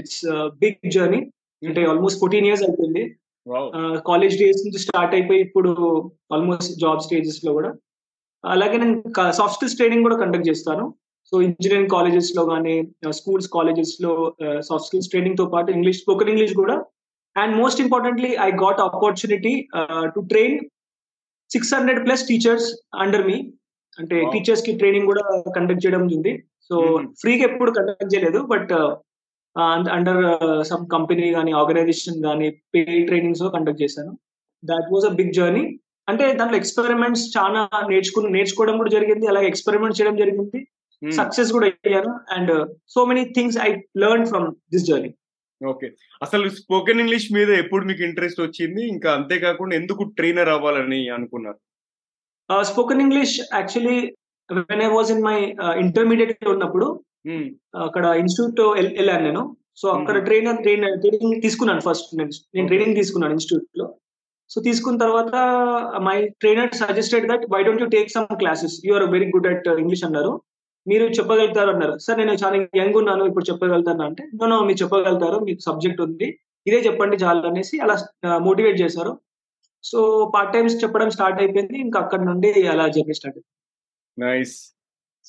ఇట్స్ 0.00 0.22
బిగ్ 0.62 0.90
జర్నీ 0.96 1.20
అంటే 1.62 1.82
ఆల్మోస్ట్ 1.90 2.20
ఫోర్టీన్ 2.22 2.46
ఇయర్స్ 2.48 2.64
అయిపోయింది. 2.66 3.02
కాలేజ్ 4.10 4.34
డేస్ 4.40 4.62
నుంచి 4.64 4.80
స్టార్ట్ 4.84 5.14
అయిపోయి 5.16 5.40
ఇప్పుడు 5.46 5.70
ఆల్మోస్ట్ 6.34 6.72
జాబ్ 6.82 7.04
స్టేజెస్లో 7.06 7.52
కూడా. 7.58 7.70
అలాగే 8.44 8.76
నేను 8.82 8.96
సాఫ్ట్ 9.38 9.56
స్కిల్స్ 9.56 9.76
ట్రైనింగ్ 9.78 10.06
కూడా 10.06 10.16
కండక్ట్ 10.22 10.48
చేస్తాను. 10.50 10.84
సో 11.32 11.36
ఇంజనీరింగ్ 11.46 11.92
కాలేజెస్లో 11.94 12.42
కానీ 12.52 12.74
స్కూల్స్ 13.18 13.48
కాలేజెస్లో 13.56 14.12
సాఫ్ట్ 14.68 14.86
స్కిల్స్ 14.88 15.10
ట్రైనింగ్తో 15.12 15.46
పాటు 15.54 15.70
ఇంగ్లీష్ 15.76 16.00
స్పోకెన్ 16.02 16.30
ఇంగ్లీష్ 16.34 16.54
కూడా. 16.62 16.76
And 17.36 17.54
most 17.60 17.82
importantly 17.84 18.30
I 18.46 18.50
got 18.64 18.80
opportunity 18.86 19.54
to 20.14 20.20
train 20.32 20.56
six 21.50 21.72
hundred 21.76 22.00
plus 22.06 22.24
teachers 22.30 22.68
under 23.02 23.26
me 23.28 23.36
అంటే 23.98 24.16
టీచర్స్కి 24.32 24.72
ట్రైనింగ్ 24.80 25.08
కూడా 25.10 25.22
కండక్ట్ 25.56 25.84
చేయడం 25.84 26.02
ఉంది 26.16 26.32
సో 26.68 26.76
ఫ్రీగా 27.20 27.44
ఎప్పుడు 27.50 27.70
కండక్ట్ 27.78 28.12
చేయలేదు 28.14 28.40
బట్ 28.52 28.72
అండర్ 29.96 30.22
సమ్ 30.70 30.84
కంపెనీ 30.92 31.26
కానీ 31.32 31.52
ఆర్గనైజేషన్ 31.60 32.18
కానీ 32.22 32.48
పే 32.74 32.82
ట్రైనింగ్స్ 33.08 33.44
కండక్ట్ 33.56 33.82
చేశాను. 33.82 34.12
That 34.62 34.88
was 34.94 35.06
a 35.10 35.12
big 35.20 35.36
journey 35.38 35.64
అంటే 36.08 36.26
దాంట్లో 36.34 36.58
ఎక్స్పెరిమెంట్స్ 36.58 37.24
చాలా 37.36 37.62
నేర్చుకు 37.92 38.20
నేర్చుకోవడం 38.36 38.76
కూడా 38.80 38.90
జరిగింది. 38.90 39.26
అలాగే 39.26 39.46
ఎక్స్పెరిమెంట్ 39.46 39.96
చేయడం 39.98 40.16
జరిగింది. 40.16 40.58
సక్సెస్ 41.02 41.50
కూడా 41.52 41.66
అయ్యాను. 41.86 42.12
And 42.36 42.52
so 42.94 43.00
many 43.04 43.24
things 43.36 43.58
I 43.66 43.70
learn 44.04 44.26
from 44.26 44.46
this 44.74 44.86
journey 44.90 45.10
okay 45.60 45.86
అసలు 46.22 46.46
స్పోకెన్ 46.56 47.00
ఇంగ్లీష్ 47.02 47.26
మీద 47.36 47.50
ఎప్పుడు 47.62 47.84
మీకు 47.84 48.02
ఇంట్రెస్ట్ 48.08 48.40
వచ్చింది? 48.40 48.82
ఇంకా 48.88 49.08
అంతేకాకుండా 49.18 49.74
ఎందుకు 49.76 50.02
ట్రైనర్ 50.18 50.50
అవ్వాలని 50.54 51.00
అనుకున్నారు? 51.16 51.58
Spoken 52.70 53.02
English 53.06 53.34
actually 53.40 53.98
when 54.70 54.82
I 54.82 54.90
was 54.96 55.10
in 55.14 55.24
my 55.28 55.38
intermediate 55.84 56.48
ఉన్నప్పుడు 56.54 56.86
అక్కడ 57.86 58.04
ఇన్స్టిట్యూట్ 58.22 58.60
వెళ్ళాను 58.98 59.24
నేను. 59.24 59.56
సో 59.80 59.88
అక్కడ 59.88 60.24
ట్రైనర్ 60.26 60.60
ట్రైనర్ 60.64 60.96
ట్రైనింగ్ 61.02 61.42
తీసుకున్నాను 61.42 61.80
ఫస్ట్ 61.80 62.10
నేను. 62.20 62.34
నేను 62.54 62.68
ట్రైనింగ్ 62.70 62.96
తీసుకున్నాను 62.96 63.34
ఇన్స్టిట్యూట్లో 63.36 63.86
సో 64.50 64.60
తీసుకున్న 64.60 64.98
తర్వాత 64.98 65.34
my 66.06 66.16
trainer 66.42 66.70
suggested 66.74 67.26
that 67.30 67.44
why 67.54 67.62
don't 67.62 67.82
you 67.82 67.88
take 67.88 68.10
some 68.10 68.26
classes 68.42 68.76
you 68.86 68.94
are 68.94 69.04
very 69.14 69.26
good 69.34 69.48
at 69.50 69.68
English 69.82 70.04
అన్నారు. 70.04 70.32
మీరు 70.86 71.04
చెప్పగలుగుతారు 71.04 71.70
అన్నారు. 71.70 71.94
సార్ 71.98 72.18
నేను 72.18 72.34
చాలా 72.44 72.56
యంగ్ 72.80 72.96
ఉన్నాను 72.96 73.24
ఇప్పుడు 73.24 73.46
చెప్పగలుగుతాను 73.50 74.02
అంటే 74.02 74.22
నో 74.52 74.58
మీరు 74.68 74.82
చెప్పగలుగుతారు 74.82 75.38
మీకు 75.48 75.60
సబ్జెక్ట్ 75.66 76.00
ఉంది. 76.00 76.28
ఇదే 76.66 76.78
చెప్పండి 76.86 77.16
చాలు 77.24 77.46
అనేసి 77.46 77.78
అలా 77.78 77.96
మోటివేట్ 78.46 78.80
చేశారు. 78.80 79.12
సో 79.84 79.98
పార్ట్ 80.34 80.52
టైమ్స్ 80.52 80.76
చెప్పడం 80.84 81.10
స్టార్ట్ 81.10 81.40
అయిపోయింది. 81.42 81.76
ఇంకా 81.80 82.00
అక్కడ 82.00 82.20
నుండి 82.20 82.50
అలా 82.72 82.86
జర్నీ 82.96 83.16
స్టార్ట్ 83.20 83.38
నైస్ 84.18 84.56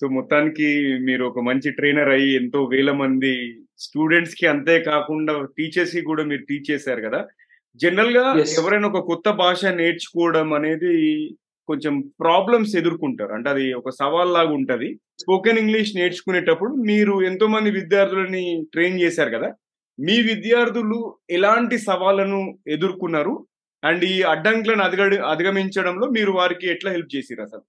సో 0.02 0.08
మొత్తానికి 0.08 0.98
మీరు 0.98 1.26
ఒక 1.26 1.40
మంచి 1.40 1.72
ట్రైనర్ 1.72 2.10
అయ్యి 2.10 2.36
ఎంతో 2.36 2.64
వేల 2.64 2.92
మంది 2.92 3.58
స్టూడెంట్స్కి 3.78 4.48
అంతే 4.48 4.80
కాకుండా 4.80 5.48
టీచర్స్కి 5.58 6.02
కూడా 6.02 6.24
మీరు 6.24 6.42
టీచ్ 6.42 6.72
చేశారు 6.72 7.02
కదా. 7.02 7.28
జనరల్గా. 7.76 8.34
ఎవరైనా 8.60 8.88
ఒక 8.88 9.06
కొత్త 9.06 9.30
భాష 9.30 9.66
నేర్చుకోవడం 9.66 10.54
అనేది 10.54 11.30
కొంచెం 11.68 12.00
ప్రాబ్లమ్స్ 12.00 12.76
ఎదుర్కొంటారు. 12.76 13.34
అంటే 13.34 13.50
అది 13.50 13.74
ఒక 13.74 13.90
సవాల్ 13.90 14.34
లాగా 14.34 14.50
ఉంటది. 14.50 15.00
స్పోకెన్ 15.20 15.58
ఇంగ్లీష్ 15.58 15.96
నేర్చుకునేటప్పుడు 15.96 16.72
మీరు 16.74 17.24
ఎంతో 17.24 17.48
మంది 17.48 17.72
విద్యార్థులని 17.72 18.66
ట్రైన్ 18.74 19.02
చేశారు 19.02 19.30
కదా. 19.30 19.54
మీ 20.00 20.22
విద్యార్థులు 20.22 21.18
ఎలాంటి 21.30 21.78
సవాళ్ళను 21.78 22.58
ఎదుర్కొన్నారు? 22.68 23.46
అండ్ 23.84 24.04
ఈ 24.04 24.22
అడ్డంకులను 24.22 24.84
అధిగ 24.84 25.24
అధిగమించడంలో 25.24 26.08
మీరు 26.08 26.32
వారికి 26.32 26.68
ఎట్లా 26.72 26.92
హెల్ప్ 26.92 27.16
చేసిరు 27.16 27.42
అసలు 27.42 27.62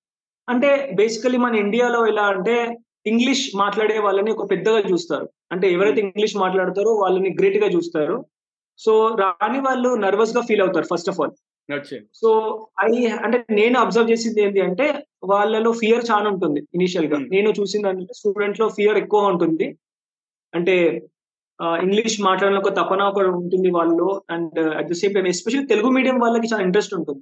అంటే 0.48 0.92
బేసికలీ 0.94 1.36
మన 1.36 1.54
ఇండియాలో 1.54 2.06
ఎలా 2.06 2.22
అంటే 2.22 2.78
ఇంగ్లీష్ 3.06 3.50
మాట్లాడే 3.56 3.98
వాళ్ళని 3.98 4.32
ఒక 4.32 4.50
పెద్దగా 4.50 4.78
చూస్తారు. 4.78 5.28
అంటే 5.52 5.72
ఎవరైతే 5.72 6.00
ఇంగ్లీష్ 6.00 6.36
మాట్లాడతారో 6.36 6.94
వాళ్ళని 6.94 7.36
గ్రేట్గా 7.38 7.68
చూస్తారు. 7.70 8.24
సో 8.78 9.16
రాని 9.20 9.60
వాళ్ళు 9.60 9.94
నర్వస్గా 9.94 10.42
ఫీల్ 10.42 10.60
అవుతారు 10.60 10.84
first 10.84 11.08
of 11.08 11.20
all 11.20 11.30
so 12.14 12.28
I 12.84 13.06
అంటే 13.06 13.44
నేను 13.50 13.80
అబ్జర్వ్ 13.80 14.10
చేసింది 14.10 14.42
ఏంటి 14.42 14.60
అంటే 14.60 15.06
వాళ్ళలో 15.24 15.72
ఫియర్ 15.72 16.04
చాలా 16.10 16.30
ఉంటుంది 16.30 16.60
ఇనిషియల్గా. 16.74 17.16
Hmm. 17.16 17.30
నేను 17.30 17.50
చూసింది 17.50 17.88
అంటే 17.88 18.14
స్టూడెంట్లో 18.16 18.68
ఫియర్ 18.68 18.98
ఎక్కువ 18.98 19.26
ఉంటుంది. 19.26 19.78
అంటే 20.54 21.02
ఇంగ్లీష్ 21.62 22.20
మాట్లాడడం 22.20 22.58
ఒక 22.58 22.68
తపన 22.68 23.02
ఒక 23.02 23.18
ఉంటుంది 23.18 23.70
వాళ్ళు 23.70 24.22
and 24.30 24.74
at 24.74 24.88
the 24.88 24.92
same 24.92 25.14
time 25.14 25.26
especially 25.26 25.66
Telugu 25.66 25.90
medium 25.90 26.18
వాళ్ళకి 26.18 26.46
చాలా 26.54 26.62
ఇంట్రెస్ట్ 26.62 26.94
ఉంటుంది. 26.94 27.20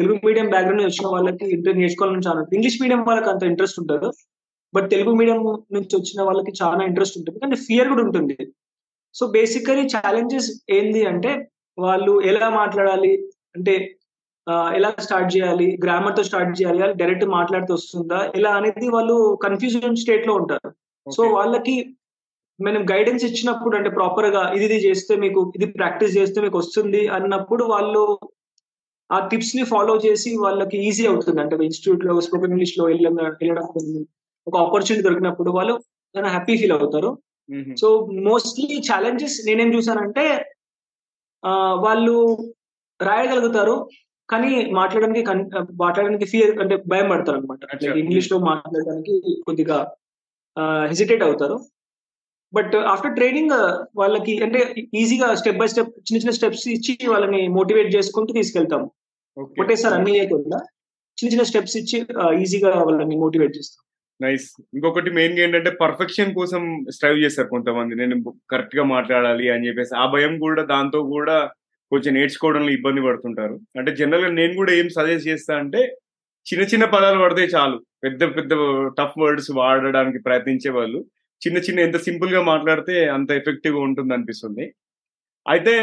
తెలుగు 0.00 0.18
మీడియం 0.26 0.48
బ్యాక్గ్రౌండ్ 0.54 0.84
వచ్చిన 0.88 1.06
వాళ్ళకి 1.14 1.46
ఇంటర్ 1.54 1.78
నేర్చుకోవాలని 1.82 2.26
చాలా 2.28 2.42
ఇంగ్లీష్ 2.56 2.80
మీడియం 2.82 3.02
వాళ్ళకి 3.08 3.30
అంత 3.32 3.42
ఇంట్రెస్ట్ 3.52 3.80
ఉంటుంది 3.82 4.10
బట్ 4.74 4.86
తెలుగు 4.90 5.12
మీడియం 5.20 5.38
నుంచి 5.76 5.94
వచ్చిన 5.98 6.20
వాళ్ళకి 6.28 6.52
చాలా 6.62 6.80
ఇంట్రెస్ట్ 6.88 7.16
ఉంటుంది. 7.18 7.38
కానీ 7.44 7.56
ఫియర్ 7.66 7.88
కూడా 7.92 8.02
ఉంటుంది. 8.08 8.36
సో 9.14 9.24
బేసికలీ 9.36 9.84
ఛాలెంజెస్ 9.94 10.50
ఏంది 10.76 11.00
అంటే 11.12 11.30
వాళ్ళు 11.78 12.12
ఎలా 12.30 12.48
మాట్లాడాలి? 12.60 13.12
అంటే 13.56 13.74
ఎలా 14.76 14.90
స్టార్ట్ 15.06 15.30
చేయాలి? 15.34 15.66
గ్రామర్తో 15.84 16.22
స్టార్ట్ 16.28 16.52
చేయాలి? 16.58 16.80
డైరెక్ట్ 17.00 17.26
మాట్లాడితే 17.38 17.72
వస్తుందా? 17.72 18.20
ఎలా 18.38 18.50
అనేది 18.58 18.86
వాళ్ళు 18.96 19.16
కన్ఫ్యూజన్ 19.44 20.00
స్టేట్లో 20.02 20.34
ఉంటారు. 20.40 20.70
సో 21.06 21.22
వాళ్ళకి 21.36 21.74
మనం 22.60 22.82
గైడెన్స్ 22.90 23.24
ఇచ్చినప్పుడు 23.28 23.74
అంటే 23.76 23.90
ప్రాపర్గా 23.98 24.42
ఇది 24.56 24.64
ఇది 24.68 24.78
చేస్తే 24.86 25.12
మీకు 25.24 25.40
ఇది 25.56 25.66
ప్రాక్టీస్ 25.78 26.16
చేస్తే 26.18 26.38
మీకు 26.44 26.58
వస్తుంది 26.62 27.02
అన్నప్పుడు 27.16 27.64
వాళ్ళు 27.74 28.02
ఆ 29.12 29.28
టిప్స్ని 29.28 29.64
ఫాలో 29.64 29.96
చేసి 29.96 30.36
వాళ్ళకి 30.36 30.88
ఈజీ 30.88 31.06
అవుతుంది. 31.06 31.40
అంటే 31.40 31.56
ఇన్స్టిట్యూట్లో 31.56 32.20
స్పోకెన్ 32.20 32.50
ఇంగ్లీష్లో 32.50 32.84
వెళ్ళడం 32.84 34.06
ఒక 34.46 34.56
ఆపర్చునిటీ 34.56 35.02
దొరికినప్పుడు 35.02 35.50
వాళ్ళు 35.50 35.80
చాలా 36.16 36.28
హ్యాపీ 36.28 36.56
ఫీల్ 36.56 36.72
అవుతారు. 36.72 37.18
సో 37.76 38.06
మోస్ట్లీ 38.06 38.82
ఛాలెంజెస్ 38.92 39.46
నేనేం 39.46 39.74
చూసానంటే 39.74 40.44
వాళ్ళు 41.74 42.36
రాయగలుగుతారు 43.02 43.88
కానీ 44.30 44.70
మాట్లాడడానికి 44.70 45.26
కన్- 45.26 45.66
మాట్లాడడానికి 45.72 46.24
ఫియర్ 46.24 46.58
అంటే 46.58 46.82
భయం 46.86 47.08
పడతారు 47.10 47.36
అనమాట 47.36 47.58
అచ్చా. 47.74 47.94
ఇంగ్లీష్లో 47.94 48.38
మాట్లాడడానికి 48.38 49.42
కొద్దిగా 49.46 49.92
హెసిటేట్ 50.84 51.22
అవుతారు. 51.22 51.60
బట్ 52.54 52.74
ఆఫ్టర్ 52.74 53.14
ట్రైనింగ్ 53.14 53.50
వాళ్ళకి 53.98 54.42
అంటే 54.42 54.74
ఈజీగా 54.94 55.34
స్టెప్ 55.34 55.56
బై 55.56 55.66
స్టెప్ 55.66 55.88
చిన్న 55.88 56.16
చిన్న 56.16 56.30
స్టెప్స్ 56.30 56.68
ఇచ్చి 56.68 56.98
వాళ్ళని 57.08 57.48
మోటివేట్ 57.48 57.96
చేసుకుంటూ 57.96 58.34
తీసుకెళ్తాం. 58.34 58.90
ఒకటేసారి 59.36 59.94
అన్ని 59.94 60.12
చేయకుండా 60.18 60.58
చిన్న 61.18 61.30
చిన్న 61.32 61.42
స్టెప్స్ 61.42 61.76
ఇచ్చి 61.76 61.98
ఈజీగా 62.42 62.70
వాళ్ళని 62.82 63.16
మోటివేట్ 63.16 63.56
చేస్తాం. 63.56 63.84
నైస్ 64.20 64.46
ఇంకొకటి 64.74 65.10
మెయిన్గా 65.10 65.42
ఏంటంటే 65.44 65.70
పర్ఫెక్షన్ 65.70 66.34
కోసం 66.34 66.62
స్ట్రైవ్ 66.90 67.18
చేస్తారు 67.18 67.48
కొంతమంది. 67.48 67.94
నేను 67.94 68.16
కరెక్ట్గా 68.50 68.84
మాట్లాడాలి 68.84 69.46
అని 69.50 69.66
చెప్పేసి. 69.68 69.92
ఆ 69.96 70.06
భయం 70.06 70.38
కూడా 70.38 70.62
దాంతో 70.64 71.02
కూడా 71.02 71.36
కొంచెం 71.92 72.14
నేర్చుకోవడంలో 72.14 72.70
ఇబ్బంది 72.70 73.00
పడుతుంటారు. 73.00 73.60
అంటే 73.78 73.96
జనరల్గా 73.96 74.30
నేను 74.30 74.54
కూడా 74.54 74.72
ఏం 74.72 74.88
సజెస్ట్ 74.88 75.28
చేస్తా 75.28 75.56
అంటే 75.56 75.80
చిన్న 76.46 76.64
చిన్న 76.64 76.84
పదాలు 76.84 77.18
పడితే 77.18 77.44
చాలు. 77.44 77.78
పెద్ద 78.04 78.22
పెద్ద 78.36 78.52
టఫ్ 78.98 79.18
వర్డ్స్ 79.18 79.50
వాడడానికి 79.50 80.18
ప్రయత్నించే 80.18 80.70
వాళ్ళు. 80.70 81.00
చిన్న 81.46 81.58
చిన్న 81.58 81.80
ఎంత 81.80 81.96
సింపుల్గా 81.96 82.42
మాట్లాడితే 82.42 83.08
అంత 83.08 83.30
ఎఫెక్టివ్గా 83.30 83.82
ఉంటుంది 83.82 84.14
అనిపిస్తుంది 84.14 84.74
అయితే 85.48 85.74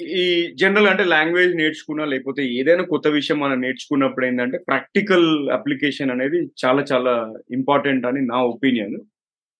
ఈ 0.00 0.52
జనరల్ 0.54 0.86
అంటే 0.86 1.04
లాంగ్వేజ్ 1.04 1.56
నేర్చుకున్నా 1.56 2.04
లేకపోతే 2.04 2.42
ఏదైనా 2.48 2.84
కొత్త 2.84 3.08
విషయం 3.08 3.40
మనం 3.40 3.60
నేర్చుకున్నప్పుడు 3.60 4.26
ఏంటంటే 4.26 4.58
ప్రాక్టికల్ 4.58 5.48
అప్లికేషన్ 5.48 6.10
అనేది 6.10 6.40
చాలా 6.64 6.84
చాలా 6.92 7.34
ఇంపార్టెంట్ 7.50 8.06
అని 8.06 8.20
నా 8.26 8.40
ఒపీనియన్ 8.42 8.96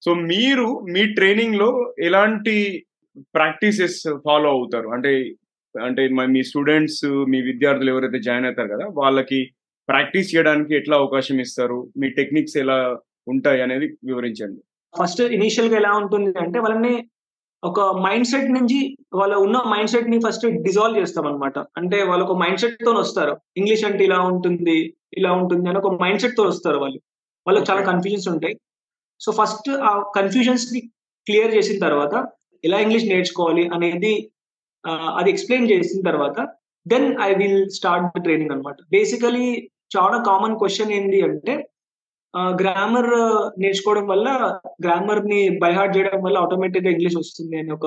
సో 0.05 0.15
మీరు 0.15 0.81
మీ 0.93 1.15
ట్రైనింగ్లో 1.15 1.95
ఎలాంటి 1.99 2.85
ప్రాక్టీసెస్ 3.35 4.09
ఫాలో 4.25 4.51
అవుతారు? 4.51 4.89
అంటే 4.89 5.13
అంటే 5.75 6.09
మీ 6.09 6.43
స్టూడెంట్స్ 6.43 7.05
మీ 7.29 7.41
విద్యార్థులు 7.41 7.91
ఎవరైతే 7.91 8.19
జాయిన్ 8.19 8.47
అవుతారు 8.47 8.69
కదా 8.69 8.87
వాళ్ళకి 8.95 9.51
ప్రాక్టీస్ 9.89 10.37
చేయడానికి 10.37 10.77
ఎట్లా 10.77 10.97
అవకాశం 10.97 11.41
ఇస్తారు? 11.41 11.93
మీ 11.97 12.11
టెక్నిక్స్ 12.11 12.57
ఎలా 12.57 12.97
ఉంటాయి 13.29 13.63
అనేది 13.63 13.87
వివరించండి. 14.05 14.61
ఫస్ట్ 14.95 15.21
ఇనిషియల్గా 15.21 15.77
ఎలా 15.77 15.93
ఉంటుంది 15.93 16.39
అంటే 16.39 16.59
వాళ్ళని 16.59 17.09
ఒక 17.63 17.81
మైండ్ 18.05 18.27
సెట్ 18.27 18.51
నుంచి 18.53 18.79
వాళ్ళ 19.15 19.35
ఉన్న 19.37 19.57
మైండ్ 19.73 19.91
సెట్ని 19.91 20.19
ఫస్ట్ 20.27 20.45
డిజాల్వ్ 20.67 20.99
చేస్తాం 20.99 21.27
అనమాట 21.27 21.59
అంటే 21.79 22.03
వాళ్ళు 22.03 22.25
ఒక 22.25 22.35
మైండ్ 22.43 22.61
సెట్తో 22.61 22.93
వస్తారు. 22.93 23.33
ఇంగ్లీష్ 23.57 23.85
అంటే 23.85 24.03
ఇలా 24.05 24.19
ఉంటుంది 24.31 24.77
ఇలా 25.19 25.31
ఉంటుంది 25.33 25.67
అని 25.69 25.79
ఒక 25.79 25.91
మైండ్ 26.03 26.23
సెట్తో 26.23 26.43
వస్తారు 26.43 26.79
వాళ్ళు. 26.79 26.99
వాళ్ళకి 27.47 27.67
చాలా. 27.71 27.83
కన్ఫ్యూజన్స్ 27.91 28.29
ఉంటాయి. 28.29 28.55
సో 29.21 29.33
ఫస్ట్ 29.33 29.71
ఆ 29.89 29.93
కన్ఫ్యూజన్స్ని 30.17 30.81
క్లియర్ 31.27 31.55
చేసిన 31.55 31.79
తర్వాత 31.79 32.15
ఎలా 32.65 32.79
ఇంగ్లీష్ 32.81 33.07
నేర్చుకోవాలి 33.09 33.65
అనేది 33.69 34.13
అది 35.19 35.31
ఎక్స్ప్లెయిన్ 35.31 35.71
చేసిన 35.71 36.01
తర్వాత 36.11 36.37
then 36.87 37.07
I 37.23 37.31
will 37.35 37.63
start 37.71 38.07
the 38.15 38.23
training 38.23 38.53
అనమాట 38.53 38.77
బేసికలీ 38.91 39.47
చాలా 39.97 40.17
కామన్ 40.23 40.57
క్వశ్చన్ 40.59 40.93
ఏంటి 40.93 41.23
అంటే 41.23 41.55
గ్రామర్ 42.37 43.11
నేర్చుకోవడం 43.61 44.07
వల్ల 44.07 44.59
గ్రామర్ని 44.85 45.59
బైహార్ట్ 45.59 45.97
చేయడం 45.97 46.23
వల్ల 46.23 46.39
ఆటోమేటిక్గా 46.39 46.91
ఇంగ్లీష్ 46.91 47.17
వస్తుంది 47.17 47.59
అని 47.59 47.73
ఒక 47.73 47.87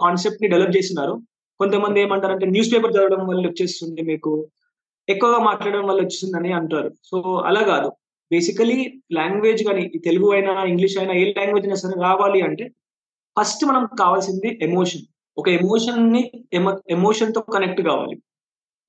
కాన్సెప్ట్ని 0.00 0.48
డెవలప్ 0.48 0.76
చేస్తున్నారు. 0.76 1.22
కొంతమంది 1.60 2.00
ఏమంటారంటే 2.00 2.46
న్యూస్ 2.46 2.72
పేపర్ 2.74 2.92
చదవడం 2.92 3.26
వల్ల 3.28 3.46
వచ్చేస్తుంది 3.46 4.02
మీకు 4.02 4.48
ఎక్కువగా 5.08 5.38
మాట్లాడడం 5.38 5.86
వల్ల 5.86 6.00
వచ్చిందని 6.00 6.52
అంటారు. 6.52 6.90
సో 7.04 7.34
అలా 7.46 7.62
కాదు. 7.62 7.92
బేసికలీ 8.30 9.02
లాంగ్వేజ్ 9.12 9.64
కానీ 9.64 9.92
తెలుగు 10.04 10.32
అయినా 10.32 10.64
ఇంగ్లీష్ 10.64 10.98
అయినా 10.98 11.14
ఏ 11.14 11.24
లాంగ్వేజ్ 11.24 11.66
అయినా 11.66 11.74
సరే 11.74 12.02
రావాలి 12.02 12.40
అంటే 12.40 12.72
ఫస్ట్ 13.40 13.64
మనం 13.64 13.88
కావాల్సింది 13.98 14.58
ఎమోషన్ 14.62 15.02
ఒక 15.38 15.48
ఎమోషన్ని 15.48 16.32
ఎమోషన్తో 16.90 17.40
కనెక్ట్ 17.40 17.82
కావాలి. 17.82 18.16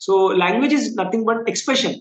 So 0.01 0.31
language 0.31 0.73
is 0.73 0.99
nothing 0.99 1.25
but 1.25 1.49
expression 1.49 1.95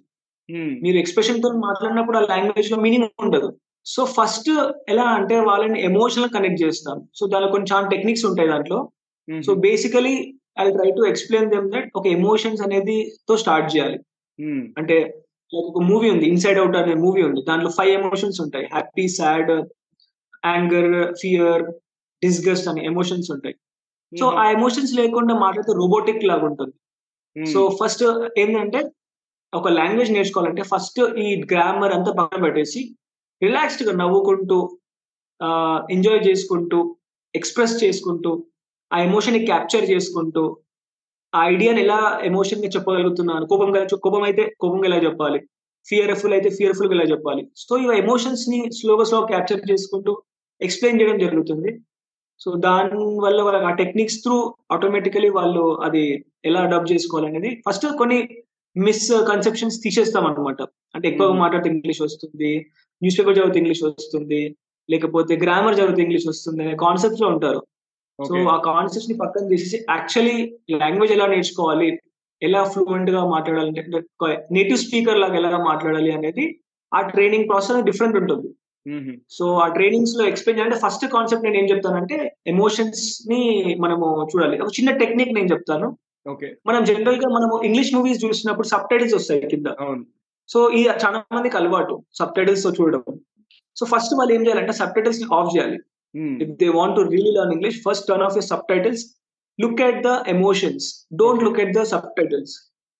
మీరు 0.57 0.97
ఎక్స్ప్రెషన్తో 0.97 1.53
మాట్లాడినప్పుడు 1.53 2.17
ఆ 2.17 2.21
లాంగ్వేజ్లో 2.21 2.79
మీనింగ్ 2.79 3.09
ఉండదు. 3.21 3.57
సో 3.87 4.05
ఫస్ట్ 4.05 4.51
ఎలా 4.89 5.03
అంటే 5.03 5.41
వాళ్ళని 5.41 5.85
ఎమోషనల్ 5.85 6.29
కనెక్ట్ 6.29 6.63
చేస్తాం. 6.63 7.09
సో 7.15 7.27
దానిలో 7.27 7.51
కొన్ని 7.51 7.75
చాలా 7.75 7.89
టెక్నిక్స్ 7.89 8.25
ఉంటాయి 8.25 8.49
దాంట్లో. 8.49 8.91
So 9.47 9.55
basically 9.55 10.35
I 10.61 10.71
try 10.71 10.91
to 10.91 11.07
explain 11.07 11.51
them 11.51 11.73
that 11.73 11.91
ఒక 11.97 12.07
ఎమోషన్స్ 12.07 12.63
అనేది 12.63 13.13
తో 13.29 13.37
స్టార్ట్ 13.37 13.77
చేయాలి. 13.77 13.99
అంటే 14.79 15.25
లైక్ 15.55 15.67
ఒక 15.67 15.83
మూవీ 15.83 16.11
ఉంది 16.11 16.25
ఇన్సైడ్ 16.25 16.59
అవుట్ 16.59 16.77
అనే 16.77 16.95
మూవీ 16.95 17.23
ఉంది. 17.23 17.43
దాంట్లో 17.49 17.71
ఫైవ్ 17.71 17.91
ఎమోషన్స్ 17.91 18.41
ఉంటాయి. 18.41 18.67
Happy 18.67 19.09
sad 19.09 19.51
anger 20.47 21.15
fear 21.15 21.63
disgust 22.25 22.69
అనే 22.69 22.85
ఎమోషన్స్ 22.85 23.31
ఉంటాయి. 23.31 23.55
సో 24.21 24.27
ఆ 24.27 24.51
ఎమోషన్స్ 24.51 24.95
లేకుండా 24.95 25.35
మాట్లాడితే 25.35 25.73
రోబోటిక్ 25.77 26.25
లాగా 26.25 26.47
ఉంటుంది 26.47 26.73
సో 27.53 27.79
ఫస్ట్ 27.85 28.29
ఏంటంటే 28.39 28.79
ఒక 29.53 29.69
లాంగ్వేజ్ 29.69 30.13
నేర్చుకోవాలంటే 30.13 30.63
ఫస్ట్ 30.63 31.01
ఈ 31.19 31.29
గ్రామర్ 31.53 31.93
అంతా 31.93 32.13
పక్కన 32.13 32.43
పెట్టేసి 32.43 32.81
రిలాక్స్డ్గా 33.43 33.93
నవ్వుకుంటూ 33.93 34.59
ఎంజాయ్ 35.91 36.23
చేసుకుంటూ 36.29 36.97
ఎక్స్ప్రెస్ 37.35 37.85
చేసుకుంటూ 37.85 38.31
ఆ 38.93 38.99
ఎమోషన్ని 39.03 39.47
క్యాప్చర్ 39.47 39.91
చేసుకుంటూ 39.91 40.43
ఆ 41.35 41.41
ఐడియాని 41.45 41.81
ఎలా 41.81 42.21
ఎమోషన్ని 42.25 42.69
చెప్పగలుగుతున్నాను? 42.69 43.47
కోపం 43.47 43.69
కోపం 44.07 44.23
అయితే 44.23 44.55
కోపంగా 44.61 44.87
ఎలా 44.87 44.99
చెప్పాలి? 45.07 45.39
ఫియర్ఫుల్ 45.87 46.33
అయితే 46.33 46.51
ఫియర్ఫుల్గా 46.51 46.95
ఎలా 46.95 47.05
చెప్పాలి? 47.05 47.43
సో 47.57 47.77
ఈ 47.79 47.87
ఎమోషన్స్ని 48.05 48.59
స్లోగా 48.79 49.05
స్లో 49.05 49.21
క్యాప్చర్ 49.27 49.71
చేసుకుంటూ 49.71 50.23
ఎక్స్ప్లెయిన్ 50.61 51.01
చేయడం 51.01 51.19
జరుగుతుంది. 51.19 51.71
సో 52.41 52.51
దాని 52.57 53.21
వల్ల 53.25 53.43
వాళ్ళకి 53.43 53.67
ఆ 53.67 53.71
టెక్నిక్స్ 53.71 54.23
త్రూ 54.25 54.55
ఆటోమేటికలీ 54.73 55.29
వాళ్ళు 55.29 55.79
అది 55.87 56.03
ఎలా 56.45 56.61
అడాప్ట్ 56.61 56.93
చేసుకోవాలనేది 56.93 57.63
ఫస్ట్ 57.69 57.87
కొన్ని 57.99 58.19
మిస్ 58.77 59.13
కన్సెప్షన్స్ 59.29 59.83
తీసేస్తాం 59.83 60.27
అనమాట 60.27 60.63
అంటే 60.95 61.09
ఎక్కువగా 61.09 61.35
మాట్లాడితే 61.35 61.71
ఇంగ్లీష్ 61.71 62.03
వస్తుంది 62.03 62.51
న్యూస్ 63.03 63.19
పేపర్ 63.21 63.39
చదివితే 63.39 63.59
ఇంగ్లీష్ 63.59 63.83
వస్తుంది 63.85 64.57
లేకపోతే 64.91 65.37
గ్రామర్ 65.37 65.79
చదివితే 65.79 66.03
ఇంగ్లీష్ 66.03 66.29
వస్తుంది 66.29 66.61
అనే 66.65 66.77
కాన్సెప్ట్స్లో 66.77 67.29
ఉంటారు. 67.29 67.61
సో 68.19 68.35
ఆ 68.55 68.57
కాన్సెప్ట్స్ని 68.71 69.17
పక్కన 69.19 69.49
తీసేసి 69.49 69.79
యాక్చువల్లీ 69.91 70.39
లాంగ్వేజ్ 70.71 71.13
ఎలా 71.13 71.27
నేర్చుకోవాలి 71.27 71.99
ఎలా 72.43 72.65
ఫ్లూయెంట్గా 72.65 73.29
మాట్లాడాలి 73.29 73.73
నేటివ్ 74.51 74.79
స్పీకర్ 74.79 75.19
లాగా 75.19 75.35
ఎలా 75.35 75.59
మాట్లాడాలి 75.65 76.13
అనేది 76.13 76.61
ఆ 76.95 77.01
ట్రైనింగ్ 77.01 77.49
ప్రాసెస్ 77.49 77.83
డిఫరెంట్ 77.83 78.17
ఉంటుంది. 78.17 78.49
సో 79.31 79.45
ఆ 79.57 79.69
ట్రైనింగ్స్లో 79.69 80.27
ఎక్స్ప్లెయిన్ 80.27 80.63
అంటే 80.65 80.77
ఫస్ట్ 80.85 81.07
కాన్సెప్ట్ 81.07 81.45
నేను 81.45 81.57
ఏం 81.57 81.67
చెప్తానంటే 81.71 82.37
ఎమోషన్స్ని 82.47 83.41
మనము 83.79 84.29
చూడాలి. 84.33 84.61
ఒక 84.61 84.69
చిన్న 84.79 84.91
టెక్నిక్ 84.91 85.35
నేను 85.35 85.49
చెప్తాను. 85.49 85.99
మనం 86.69 86.81
జనరల్గా 86.91 87.29
మనము 87.37 87.55
ఇంగ్లీష్ 87.69 87.93
మూవీస్ 87.97 88.25
చూసినప్పుడు 88.25 88.69
సబ్ 88.73 88.89
టైటిల్స్ 88.91 89.17
వస్తాయి 89.19 89.51
కింద. 89.53 89.69
సో 90.49 90.61
ఈ 90.79 90.81
చాలా 91.03 91.19
మందికి 91.37 91.57
అలవాటు 91.61 91.95
సబ్ 92.19 92.35
టైటిల్స్తో 92.37 92.71
చూడడం. 92.79 93.03
సో 93.77 93.87
ఫస్ట్ 93.93 94.15
వాళ్ళు 94.19 94.33
ఏం 94.37 94.43
చేయాలంటే 94.47 94.75
సబ్ 94.81 94.95
టైటిల్స్ని 94.97 95.29
ఆఫ్ 95.39 95.51
చేయాలి. 95.55 95.79
If 96.45 96.53
they 96.63 96.69
want 96.79 96.97
to 96.99 97.03
really 97.15 97.33
learn 97.37 97.55
English 97.57 97.79
first 97.87 98.07
turn 98.09 98.25
off 98.29 98.37
your 98.39 98.47
subtitles 98.73 99.05
look 99.59 99.83
at 99.89 100.01
the 100.09 100.13
emotions 100.35 100.87
don't 101.23 101.45
look 101.47 101.61
at 101.65 101.75
the 101.79 101.83
subtitles 102.19 102.55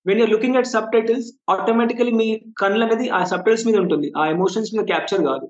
when 0.07 0.21
you're 0.23 0.33
looking 0.35 0.59
at 0.61 0.71
subtitles 0.95 1.29
automatically 1.55 2.13
మీ 2.21 2.29
కళ్ళు 2.63 2.83
అనేది 2.87 3.09
ఆ 3.19 3.21
సబ్ 3.33 3.45
టైటిల్స్ 3.47 3.67
మీద 3.69 3.77
ఉంటుంది. 3.85 4.09
ఆ 4.21 4.25
ఎమోషన్స్ 4.35 4.71
మీద 4.75 4.85
capture 4.93 5.23
కాదు. 5.31 5.47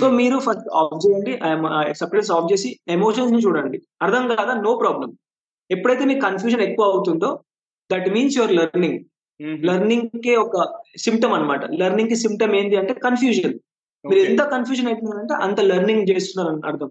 so 0.00 0.04
మీరు 0.18 0.36
first 0.44 0.68
off 0.80 1.00
చేయండి. 1.04 1.32
సబ్ 2.00 2.12
టైటిల్స్ 2.12 2.32
ఆఫ్ 2.36 2.48
చేసి 2.52 2.70
ఎమోషన్స్ని 2.96 3.40
చూడండి. 3.46 3.80
అర్థం 4.06 4.24
కాదా? 4.36 4.54
నో 4.66 4.72
ప్రాబ్లం 4.82 5.10
ఎప్పుడైతే 5.70 6.04
మీకు 6.10 6.22
కన్ఫ్యూజన్ 6.28 6.64
ఎక్కువ 6.68 6.86
అవుతుందో 6.92 7.30
దట్ 7.90 8.08
మీన్స్ 8.16 8.36
యువర్ 8.38 8.54
లెర్నింగ్ 8.60 8.98
లెర్నింగ్కి 9.68 10.32
ఒక 10.36 10.56
సిమ్టమ్ 11.04 11.34
అనమాట 11.36 11.62
లెర్నింగ్కి 11.80 12.16
సిమ్టమ్ 12.24 12.54
ఏంటి 12.54 12.78
అంటే 12.80 12.94
కన్ఫ్యూజన్ 13.06 13.54
మీరు 14.04 14.20
ఎంత 14.30 14.42
కన్ఫ్యూజన్ 14.54 14.88
అవుతున్నారంటే 14.90 15.34
అంత 15.46 15.60
లెర్నింగ్ 15.70 16.04
చేస్తున్నారు 16.10 16.50
అని 16.52 16.62
అర్థం. 16.70 16.90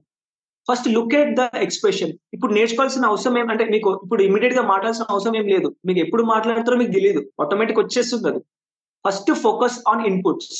First 0.68 0.88
look 0.96 1.16
at 1.20 1.32
the 1.40 1.44
expression 1.66 2.12
ఇప్పుడు 2.36 2.52
నేర్చుకోవాల్సిన 2.54 3.06
అవసరం 3.12 3.36
ఏమంటే 3.38 3.66
మీకు 3.74 3.90
ఇప్పుడు 4.04 4.22
ఇమీడియట్గా 4.28 4.64
మాట్లాడాల్సిన 4.72 5.06
అవసరం 5.10 5.36
ఏం 5.40 5.48
లేదు. 5.54 5.70
మీకు 5.88 6.00
ఎప్పుడు 6.00 6.24
మాట్లాడతారో 6.34 6.78
మీకు 6.82 6.94
తెలియదు 6.98 7.22
ఆటోమేటిక్ 7.44 7.80
వచ్చేస్తుంది 7.80 8.28
అది. 8.32 8.42
ఫస్ట్ 9.06 9.32
ఫోకస్ 9.46 9.78
ఆన్ 9.92 10.04
ఇన్పుట్స్ 10.12 10.52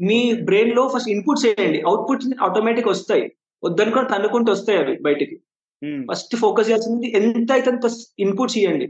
మీ 0.00 0.20
బ్రెయిన్లో 0.48 0.82
ఫస్ట్ 0.94 1.10
ఇన్పుట్స్ 1.14 1.44
చేయండి 1.46 1.78
అవుట్పుట్స్ 1.88 2.28
ఆటోమేటిక్ 2.46 2.88
వస్తాయి. 2.94 3.24
వద్దనుకొని 3.62 4.08
తన్నుకుంటూ 4.14 4.50
వస్తాయి 4.52 4.78
అవి 4.78 4.94
బయటికి. 5.08 5.36
ఫస్ట్ 6.10 6.34
ఫోకస్ 6.42 6.68
చేయాల్సింది 6.68 7.08
ఎంత 7.18 7.50
అయితే 7.56 7.68
అంత 7.74 7.86
ఇన్పుట్స్ 8.24 8.56
ఇవ్వండి 8.60 8.86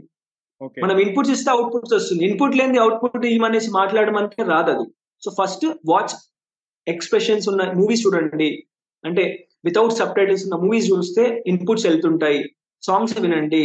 మనం 0.83 0.95
ఇన్పుట్స్ 1.03 1.31
ఇస్తే 1.33 1.49
అవుట్పుట్స్ 1.55 1.93
వస్తుంది. 1.95 2.21
ఇన్పుట్ 2.27 2.55
లేని 2.59 2.77
అవుట్పుట్ 2.83 3.25
ఇవ్వమనేసి 3.31 3.69
మాట్లాడమంటే 3.79 4.43
రాదు 4.51 4.71
అది 4.75 4.85
సో 5.23 5.31
ఫస్ట్ 5.39 5.65
వాచ్ 5.91 6.13
ఎక్స్ప్రెషన్స్ 6.87 7.45
ఉన్న 7.51 7.61
మూవీస్ 7.79 8.03
చూడండి. 8.05 8.49
అంటే 9.03 9.23
వితౌట్ 9.67 9.97
సబ్ 9.99 10.15
టైటిల్స్ 10.17 10.45
ఉన్న 10.47 10.57
మూవీస్ 10.63 10.87
చూస్తే 10.93 11.23
ఇన్పుట్స్ 11.51 11.85
వెళ్తుంటాయి. 11.87 12.39
సాంగ్స్ 12.83 13.15
వినండి. 13.25 13.63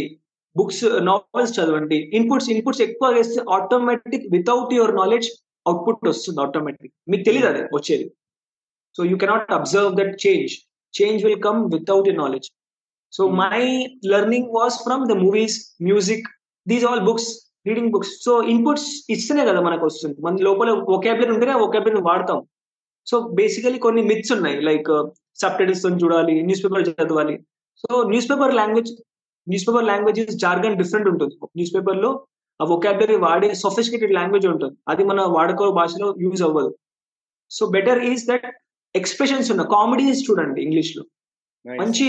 బుక్స్ 0.55 0.83
నావెల్స్ 1.09 1.53
చదవండి. 1.57 1.97
ఇన్పుట్స్ 2.17 2.49
ఇన్పుట్స్ 2.53 2.81
ఎక్కువ 2.87 3.07
వేస్తే 3.17 3.39
automatic 3.57 4.25
without 4.35 4.73
your 4.79 4.95
knowledge 5.01 5.29
output 5.65 6.07
వస్తుంది 6.11 6.39
ఆటోమేటిక్ 6.45 6.93
మీకు 7.11 7.23
తెలియదు 7.29 7.47
అది 7.51 7.61
వచ్చేది. 7.77 8.05
So 8.95 9.03
you 9.11 9.15
cannot 9.23 9.53
observe 9.59 9.91
that 9.99 10.15
change 10.25 10.53
change 10.93 11.19
will 11.25 11.41
come 11.47 11.59
without 11.75 12.07
your 12.09 12.19
knowledge 12.23 12.49
so 13.15 13.23
my 13.41 13.61
learning 14.13 14.49
was 14.57 14.77
from 14.85 15.03
the 15.11 15.15
movies 15.23 15.57
music 15.87 16.27
these 16.67 16.85
all 16.85 17.03
books 17.09 17.31
reading 17.67 17.91
books 17.91 18.13
so 18.25 18.33
inputs 18.53 18.87
ఇస్తేనే 19.09 19.43
కదా 19.49 19.61
మనకు 19.61 19.85
వస్తుంది. 19.85 20.15
మన 20.21 20.37
లోపల 20.47 20.71
ఒకాబులరీ 20.95 21.31
ఉంటేనే 21.35 21.53
ఒకాబులరీ 21.65 22.01
వాడతాం. 22.01 22.39
సో 23.09 23.15
బేసికలీ 23.39 23.79
కొన్ని 23.79 24.01
myths 24.01 24.31
ఉన్నాయి. 24.31 24.61
లైక్ 24.61 24.91
సబ్ 25.41 25.57
టైటిల్స్ 25.59 25.85
చూడాలి 26.03 26.35
న్యూస్ 26.47 26.63
పేపర్ 26.65 26.83
చదవాలి. 26.89 27.35
So 27.83 28.03
newspaper 28.31 28.53
language 28.61 28.91
newspaper 29.67 29.85
language 29.91 30.21
jargon 30.43 30.77
different 30.81 31.09
ఉంటుంది. 31.09 31.35
న్యూస్ 31.57 31.73
పేపర్లో 31.75 32.11
ఆ 32.61 32.65
ఒకాబులరీ 32.75 33.15
వాడే 33.15 33.53
సొఫిస్టికేటెడ్ 33.53 34.13
లాంగ్వేజ్ 34.13 34.47
ఉంటుంది. 34.47 34.75
అది 34.87 35.03
మన 35.03 35.21
వాడుకో 35.37 35.71
భాషలో 35.71 36.15
యూజ్ 36.25 36.43
అవ్వదు. 36.47 36.71
So 37.51 37.65
better 37.65 37.99
is 38.11 38.27
that 38.27 38.45
expressions 38.95 39.51
ఉన్న 39.51 39.63
కామెడీస్ 39.75 40.31
చూడండి 40.31 40.61
ఇంగ్లీష్లో 40.61 41.03
మంచి 41.65 42.05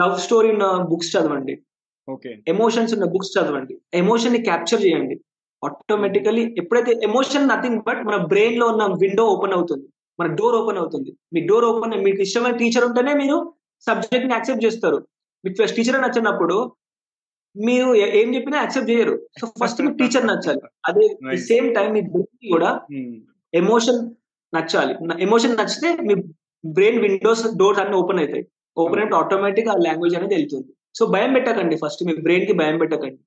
లవ్ 0.00 0.14
స్టోరీ 0.24 0.48
ఉన్న 0.50 0.66
బుక్స్ 0.90 1.12
చదవండి. 1.16 1.54
ఎమోషన్స్ 2.52 2.92
ఉన్న 2.94 3.06
బుక్స్ 3.14 3.32
చదవండి. 3.36 3.74
ఎమోషన్ని 3.94 4.40
క్యాప్చర్ 4.42 4.84
చేయండి. 4.86 5.16
ఆటోమేటికలీ 5.66 6.54
ఎప్పుడైతే 6.58 6.92
ఎమోషన్ 7.08 7.48
నథింగ్ 7.48 7.80
బట్ 7.88 8.00
మన 8.08 8.16
బ్రెయిన్లో 8.16 8.66
ఉన్న 8.66 8.84
విండో 9.02 9.24
ఓపెన్ 9.34 9.52
అవుతుంది. 9.52 9.86
మన 10.20 10.28
డోర్ 10.38 10.56
ఓపెన్ 10.60 10.78
అవుతుంది. 10.78 11.10
మీ 11.34 11.40
డోర్ 11.46 11.64
ఓపెన్ 11.64 12.04
మీకు 12.04 12.20
ఇష్టమైన 12.26 12.56
టీచర్ 12.56 12.84
ఉంటేనే 12.84 13.12
మీరు 13.14 13.36
సబ్జెక్ట్ని 13.86 14.34
యాక్సెప్ట్ 14.34 14.64
చేస్తారు. 14.64 14.98
మీకు 15.44 15.56
టీచర్ 15.76 16.02
నచ్చినప్పుడు 16.02 16.56
మీరు 17.56 17.94
ఏం 17.94 18.34
చెప్పినా 18.34 18.58
యాక్సెప్ట్ 18.58 18.90
చేయరు. 18.90 19.14
సో 19.40 19.46
ఫస్ట్ 19.60 19.82
మీకు 19.82 19.96
టీచర్ 19.96 20.26
నచ్చాలి. 20.26 20.62
అదే 20.88 21.36
సేమ్ 21.36 21.74
టైం 21.74 21.92
మీ 21.92 22.00
బ్రెయిన్ 22.00 22.52
కూడా 22.54 22.70
ఎమోషన్ 23.54 24.00
నచ్చాలి. 24.54 24.94
ఎమోషన్ 25.26 25.56
నచ్చితే 25.60 25.88
మీ 26.08 26.14
బ్రెయిన్ 26.64 27.00
విండోస్ 27.00 27.44
డోర్స్ 27.56 27.80
అన్ని 27.80 27.96
ఓపెన్ 27.96 28.18
అవుతాయి. 28.18 28.44
ఓపెన్ 28.76 29.00
అయితే 29.02 29.14
ఆటోమేటిక్ 29.20 29.68
ఆ 29.72 29.74
లాంగ్వేజ్ 29.86 30.14
అనేది 30.18 30.34
వెళ్తుంది. 30.38 30.70
సో 30.98 31.02
భయం 31.14 31.30
పెట్టకండి 31.36 31.76
ఫస్ట్ 31.82 32.02
మీ 32.08 32.12
బ్రెయిన్కి 32.26 32.54
భయం 32.60 32.76
పెట్టకండి. 32.82 33.20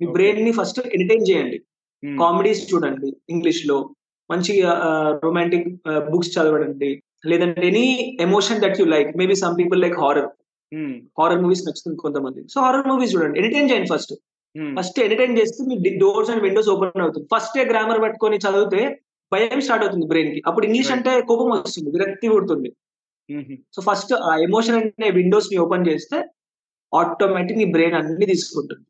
మీ 0.00 0.06
బ్రెయిన్ని 0.16 0.52
ఫస్ట్ 0.58 0.80
ఎంటర్టైన్ 0.96 1.26
చేయండి. 1.30 1.58
కామెడీస్ 2.22 2.62
చూడండి 2.70 3.08
ఇంగ్లీష్లో 3.32 3.76
మంచి 4.30 4.52
రొమాంటిక్ 5.24 5.68
బుక్స్ 6.12 6.32
చదవడండి. 6.36 6.90
లేదంటే 7.30 7.66
any 7.70 7.86
emotion 8.26 8.62
that 8.64 8.78
you 8.80 8.86
like 8.94 9.10
maybe 9.20 9.34
some 9.42 9.56
people 9.60 9.80
like 9.84 9.96
horror 10.04 10.30
horror 11.20 11.40
movies 11.44 11.64
నచ్చుతుంది 11.66 11.96
కొంతమంది. 12.04 12.40
సో 12.52 12.56
హారర్ 12.64 12.86
మూవీస్ 12.90 13.12
చూడండి. 13.14 13.36
ఎంటర్టైన్ 13.40 13.70
చేయండి 13.70 13.90
ఫస్ట్ 13.94 14.12
ఫస్ట్ 14.76 14.98
ఎంటర్టైన్ 15.06 15.36
చేస్తే 15.40 15.64
మీ 15.70 15.76
డోర్స్ 16.02 16.30
అండ్ 16.32 16.42
విండోస్ 16.46 16.70
ఓపెన్ 16.74 17.04
అవుతుంది. 17.04 17.26
ఫస్ట్ 17.34 17.58
గ్రామర్ 17.70 18.00
పట్టుకొని 18.04 18.36
చదివితే 18.44 18.80
భయం 19.32 19.60
స్టార్ట్ 19.66 19.84
అవుతుంది 19.84 20.06
బ్రెయిన్కి 20.12 20.40
అప్పుడు 20.48 20.64
ఇంగ్లీష్ 20.68 20.90
అంటే 20.94 21.12
కోపం 21.30 21.48
వస్తుంది 21.52 21.90
విరక్తి 21.94 22.26
పుడుతుంది. 22.32 22.70
సో 23.72 23.82
ఫస్ట్ 23.82 24.12
ఆ 24.12 24.36
ఎమోషన్ 24.36 24.76
అనే 24.76 25.10
విండోస్ని 25.10 25.58
ఓపెన్ 25.58 25.88
చేస్తే 25.88 26.18
ఆటోమేటిక్ 26.94 27.58
నీ 27.58 27.64
బ్రెయిన్ 27.64 27.94
అన్ని 27.94 28.26
తీసుకుంటుంది. 28.26 28.86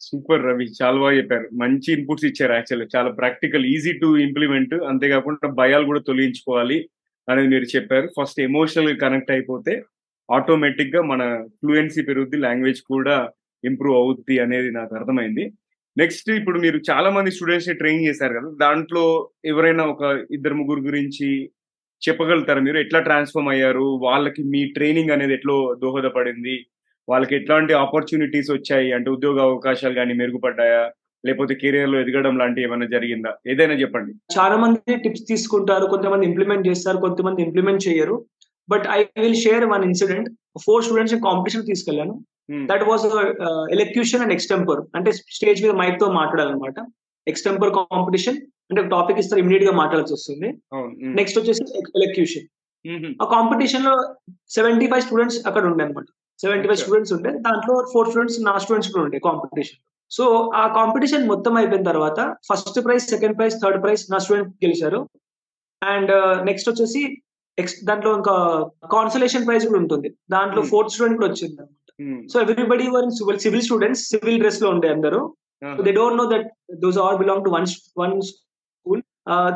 సూపర్ 0.00 0.44
రవి 0.44 0.66
చాలా 0.82 1.00
బాగా 1.00 1.16
చెప్పారు. 1.16 1.48
మంచి 1.54 1.92
ఇన్పుట్స్ 1.92 2.24
ఇచ్చారు 2.24 2.52
యాక్చువల్లీ 2.52 2.86
చాలా 2.96 3.10
ప్రాక్టికల్ 3.10 3.64
ఈజీ 3.66 3.92
టు 3.92 4.16
ఇంప్లిమెంట్. 4.16 4.74
అంతేకాకుండా 4.74 5.48
భయాలు 5.48 5.84
కూడా 5.84 6.00
తొలగించుకోవాలి 6.00 6.88
అనేది 7.28 7.48
మీరు 7.48 7.76
చెప్పారు. 7.76 8.08
ఫస్ట్ 8.20 8.40
ఎమోషనల్ 8.40 9.00
కనెక్ట్ 9.00 9.30
అయిపోతే 9.30 9.82
ఆటోమేటిక్గా 10.30 11.02
మన 11.02 11.44
ఫ్లూయెన్సీ 11.44 12.02
పెరుగుద్ది 12.02 12.36
లాంగ్వేజ్ 12.36 12.82
కూడా 12.82 13.30
ఇంప్రూవ్ 13.64 13.96
అవుద్ది 13.96 14.38
అనేది 14.38 14.70
నాకు 14.70 14.94
అర్థమైంది. 14.94 15.52
నెక్స్ట్ 15.96 16.30
ఇప్పుడు 16.30 16.58
మీరు 16.58 16.80
చాలా 16.90 17.10
మంది 17.10 17.30
స్టూడెంట్స్ని 17.30 17.74
ట్రైన్ 17.74 18.04
చేశారు 18.04 18.32
కదా. 18.32 18.50
దాంట్లో 18.60 19.30
ఎవరైనా 19.44 19.84
ఒక 19.84 20.26
ఇద్దరు 20.30 20.54
ముగ్గురు 20.54 20.80
గురించి 20.80 21.50
చెప్పగలుగుతారా 22.06 22.60
మీరు? 22.60 22.78
ఎట్లా 22.78 23.00
ట్రాన్స్ఫార్మ్ 23.00 23.50
అయ్యారు? 23.52 23.86
వాళ్ళకి 24.06 24.42
మీ 24.52 24.60
ట్రైనింగ్ 24.76 25.10
అనేది 25.10 25.34
ఎట్లా 25.38 25.54
దోహదపడింది? 25.82 26.56
వాళ్ళకి 27.08 27.34
ఎట్లాంటి 27.36 27.72
ఆపర్చునిటీస్ 27.84 28.50
వచ్చాయి? 28.50 28.88
అంటే 28.92 29.08
ఉద్యోగ 29.10 29.38
అవకాశాలు 29.48 29.94
కానీ 29.94 30.14
మెరుగుపడ్డాయా? 30.14 30.82
లేకపోతే 31.26 31.54
కెరియర్లో 31.54 31.96
ఎదగడం 32.00 32.34
లాంటి 32.38 32.60
ఏమైనా 32.62 32.86
జరిగిందా? 32.86 33.30
ఏదైనా 33.52 33.74
చెప్పండి. 33.74 34.12
చాలా 34.36 34.56
మంది 34.56 34.96
టిప్స్ 35.04 35.24
తీసుకుంటారు 35.28 35.86
కొంతమంది 35.86 36.26
ఇంప్లిమెంట్ 36.26 36.68
చేస్తారు 36.68 36.98
కొంతమంది 37.06 37.40
ఇంప్లిమెంట్ 37.46 37.86
చేయరు. 37.88 38.16
But 38.68 38.86
I 38.98 39.00
will 39.22 39.40
share 39.44 39.64
one 39.74 39.84
incident 39.84 40.28
four 40.64 40.84
students 40.84 41.16
competition 41.28 41.66
తీసుకెళ్ళాను 41.70 42.14
that 42.70 42.84
was 42.90 43.04
elocution 43.76 44.22
and 44.24 44.34
extempore 44.36 44.80
అంటే 44.98 45.10
స్టేజ్ 45.36 45.62
మీద 45.64 45.74
మైక్తో 45.82 46.06
మాట్లాడాలన్నమాట. 46.20 46.78
ఎక్స్టెంపర్ 47.32 47.72
కాంపిటీషన్ 47.78 48.38
అంటే 48.70 48.80
టాపిక్ 48.94 49.18
ఇస్తారు 49.22 49.40
ఇమీడియట్గా 49.42 49.74
మాట్లాడాల్సి 49.80 50.14
వస్తుంది. 50.16 50.48
నెక్స్ట్ 51.18 51.38
వచ్చేసి 51.40 51.62
ఎలక్యూషన్ 51.98 52.46
ఆ 53.22 53.26
కాంపిటీషన్లో 53.34 53.94
సెవెంటీ 54.56 54.86
ఫైవ్ 54.90 55.04
స్టూడెంట్స్ 55.06 55.38
అక్కడ 55.48 55.62
ఉండే 55.70 55.84
అనమాట 55.86 56.08
సెవెంటీ 56.40 56.66
ఫైవ్ 56.68 56.80
స్టూడెంట్స్ 56.82 57.12
ఉండే. 57.16 57.30
దాంట్లో 57.46 57.74
ఫోర్ 57.92 58.08
స్టూడెంట్స్ 58.10 58.36
నా 58.48 58.54
స్టూడెంట్స్ 58.64 58.90
కూడా 58.92 59.04
ఉండే 59.06 59.20
కాంపిటీషన్ 59.28 59.80
సో 60.10 60.24
ఆ 60.60 60.64
కాంపిటీషన్ 60.76 61.24
మొత్తం 61.32 61.54
అయిపోయిన 61.60 61.84
తర్వాత 61.90 62.20
first 62.48 62.78
prize 62.84 63.06
second 63.14 63.36
prize 63.38 63.56
third 63.62 63.80
prize 63.84 64.04
నా 64.12 64.18
స్టూడెంట్ 64.24 64.52
గెలిచారు. 64.64 65.00
అండ్ 65.82 66.12
నెక్స్ట్ 66.48 66.68
వచ్చేసి 66.70 67.02
దాంట్లో 67.88 68.10
ఇంకా 68.18 68.34
కాన్సలేషన్ 68.96 69.44
ప్రైజ్ 69.48 69.64
కూడా 69.70 69.80
ఉంటుంది. 69.84 70.08
దాంట్లో 70.34 70.60
ఫోర్త్ 70.70 70.92
స్టూడెంట్ 70.94 71.18
కూడా 71.20 71.28
వచ్చింది 71.30 71.56
అనమాట 71.62 71.74
so 72.32 72.36
everybody 72.44 72.86
were 72.94 73.08
civil 73.18 73.40
civil 73.44 73.64
students 73.68 74.02
civil 74.12 74.38
డ్రెస్లో 74.42 74.68
ఉండే 74.74 74.88
అందరూ. 74.96 75.20
They 75.86 75.92
don't 76.00 76.18
know 76.22 76.26
that 76.34 76.48
those 76.84 76.98
all 77.04 77.18
belong 77.22 77.44
to 77.46 77.52
one 77.56 77.66
one 78.02 78.14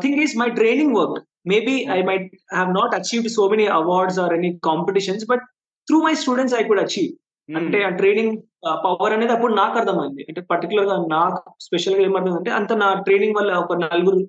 thing 0.02 0.20
is 0.24 0.34
my 0.42 0.48
training 0.60 0.94
work 0.98 1.18
maybe 1.52 1.74
I 1.96 1.98
might 2.08 2.28
have 2.54 2.70
not 2.78 2.94
achieved 2.98 3.30
so 3.36 3.44
many 3.52 3.66
awards 3.80 4.18
or 4.24 4.34
any 4.38 4.50
competitions 4.68 5.24
but 5.32 5.44
through 5.88 5.98
my 6.06 6.14
students 6.22 6.56
I 6.60 6.62
could 6.68 6.82
achieve 6.86 7.10
అంటే 7.48 7.78
ఆ 7.86 7.90
training 8.00 8.34
power 8.84 9.14
అనేది 9.14 9.32
అప్పుడు 9.36 9.52
నాకు 9.54 9.74
అర్థమైంది. 9.80 10.22
అంటే 10.28 10.40
పర్టికులర్గా 10.50 10.96
నాకు 11.16 11.38
స్పెషల్గా 11.66 12.02
ఏమర్థం 12.08 12.36
అంటే 12.40 12.50
అంత 12.50 12.72
నా 12.82 12.88
ట్రైనింగ్ 13.06 13.36
వల్ల 13.38 13.52
ఒక 13.64 13.76
నలుగురు 13.84 14.20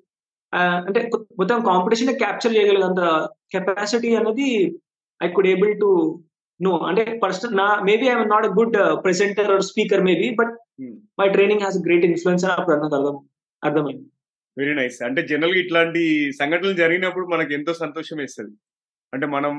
అంటే 0.86 1.00
మొత్తం 1.38 1.58
కాంపిటీషన్ 1.70 2.18
క్యాప్చర్ 2.22 2.54
చేయగలిగేంత 2.56 3.02
కెపాసిటీ 3.54 4.10
అనేది 4.16 4.48
I 5.20 5.28
could 5.28 5.50
able 5.54 5.72
to 5.80 5.90
know 6.60 6.72
అంటే 6.88 7.02
పర్సనల్ 7.22 7.54
నా 7.60 7.68
maybe 7.88 8.06
I'm 8.10 8.32
not 8.34 8.46
good 8.58 8.76
presenter 9.04 9.50
or 9.54 9.64
speaker 9.70 10.02
maybe 10.08 10.28
but 10.40 10.52
my 11.20 11.28
training 11.28 11.60
has 11.60 11.78
great 11.86 12.06
influence 12.10 12.44
అని 12.46 12.54
అప్పుడు 12.56 12.76
నాకు 12.76 12.96
అర్థం 12.98 13.16
అర్థమైంది. 13.62 14.04
వెరీ 14.58 14.74
నైస్ 14.74 15.02
అంటే 15.02 15.20
జనరల్గా 15.26 15.60
ఇట్లాంటి 15.60 16.32
సంఘటనలు 16.32 16.72
జరిగినప్పుడు 16.72 17.26
మనకి 17.26 17.54
ఎంతో 17.54 17.74
సంతోషం 17.74 18.16
వేస్తుంది. 18.16 18.54
అంటే 19.14 19.26
మనం 19.26 19.52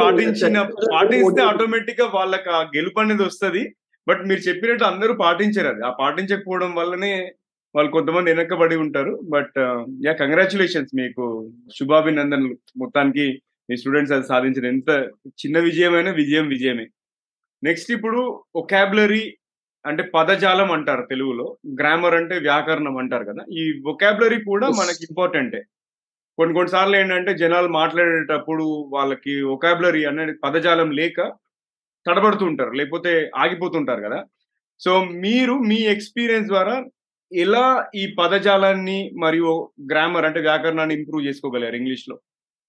పాటించిన 0.00 0.62
పాటిస్తే 0.62 1.42
ఆటోమేటిక్గా 1.42 2.06
వాళ్ళకి 2.14 2.50
ఆ 2.50 2.62
గెలుపు 2.62 3.00
అనేది 3.00 3.22
వస్తుంది. 3.22 3.62
బట్ 4.08 4.22
మీరు 4.28 4.40
చెప్పినట్టు 4.40 4.84
అందరూ 4.84 5.12
పాటించారు 5.14 5.68
అది. 5.68 5.82
ఆ 5.86 5.90
పాటించకపోవడం 6.00 6.74
వల్లనే 6.74 7.32
వాళ్ళు 7.74 7.90
కొంతమంది 7.92 8.32
వెనక్కబడి 8.32 8.76
ఉంటారు. 8.76 9.20
బట్ 9.24 9.58
యా 10.06 10.12
కంగ్రాచులేషన్స్ 10.12 10.92
మీకు 10.94 11.52
శుభాభినందనలు. 11.78 12.58
మొత్తానికి 12.76 13.42
మీ 13.70 13.76
స్టూడెంట్స్ 13.76 14.12
అది 14.12 14.26
సాధించిన 14.26 14.66
ఎంత 14.66 14.90
చిన్న 15.30 15.58
విజయమైన 15.58 16.10
విజయం 16.10 16.48
విజయమే. 16.48 16.86
నెక్స్ట్ 17.62 17.90
ఇప్పుడు 17.92 18.44
ఒకాబులరీ 18.56 19.24
అంటే 19.86 20.02
పదజాలం 20.14 20.70
అంటారు 20.72 21.02
తెలుగులో. 21.02 21.56
గ్రామర్ 21.80 22.14
అంటే 22.14 22.38
వ్యాకరణం 22.38 22.96
అంటారు 22.96 23.24
కదా. 23.24 23.42
ఈ 23.52 23.82
ఒకాబులరీ 23.86 24.38
కూడా. 24.44 24.68
మనకి 24.68 25.02
ఇంపార్టెంటే 25.10 25.60
కొన్ని 26.38 26.54
కొన్నిసార్లు 26.54 26.96
ఏంటంటే 26.96 27.34
జనాలు 27.34 27.68
మాట్లాడేటప్పుడు 27.68 28.64
వాళ్ళకి 28.92 29.42
ఒకాబులరీ 29.42 30.04
అనేది 30.04 30.32
పదజాలం 30.44 30.90
లేక 30.90 31.20
తడబడుతుంటారు 32.06 32.70
లేకపోతే 32.70 33.30
ఆగిపోతుంటారు 33.36 34.02
కదా. 34.02 34.24
సో 34.80 35.04
మీరు 35.04 35.54
మీ 35.54 35.76
ఎక్స్పీరియన్స్ 35.76 36.48
ద్వారా 36.48 36.84
ఎలా 37.32 37.86
ఈ 37.94 38.14
పదజాలాన్ని 38.18 39.10
మరియు 39.22 39.52
గ్రామర్ 39.92 40.24
అంటే 40.24 40.40
వ్యాకరణాన్ని 40.40 40.94
ఇంప్రూవ్ 40.94 41.26
చేసుకోగలరు 41.26 41.76
ఇంగ్లీష్లో? 41.76 42.16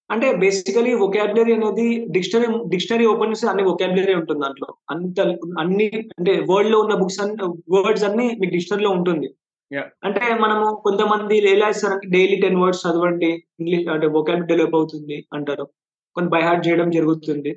అంటే 0.09 0.27
బేసికలీ 0.41 0.91
వొకాబులరీ 1.01 1.53
అనేది 1.57 1.85
డిక్షనరీ 2.15 2.47
డిక్షనరీ 2.73 3.05
ఓపెన్ 3.13 3.31
చేస్తే 3.33 3.47
అన్ని 3.51 3.63
వొకాబులరీ 3.69 4.13
ఉంటుంది 4.19 4.41
దాంట్లో. 4.45 4.69
అంత 4.93 5.19
అన్ని 5.63 5.87
అంటే 6.17 6.33
వరల్డ్లో 6.51 6.77
ఉన్న 6.83 6.95
బుక్స్ 7.01 7.19
అన్ని 7.23 7.47
వర్డ్స్ 7.75 8.05
అన్ని 8.09 8.27
మీకు 8.41 8.51
డిక్షనరీలో 8.55 8.91
ఉంటుంది. 8.97 9.29
అంటే 10.07 10.21
మనము 10.43 10.67
కొంతమంది 10.85 11.37
ఎలా 11.53 11.69
ఇస్తారంటే 11.73 12.07
డైలీ 12.15 12.37
టెన్ 12.43 12.59
వర్డ్స్ 12.61 12.83
చదవండి 12.85 13.31
ఇంగ్లీష్ 13.61 13.87
అంటే 13.95 14.07
వొకాబులరీ 14.17 14.47
డెవలప్ 14.51 14.77
అవుతుంది 14.79 15.17
అంటారు. 15.37 15.65
కొన్ని 16.15 16.29
బై 16.35 16.41
హార్ట్ 16.47 16.63
చేయడం 16.67 16.87
జరుగుతుంది. 16.97 17.51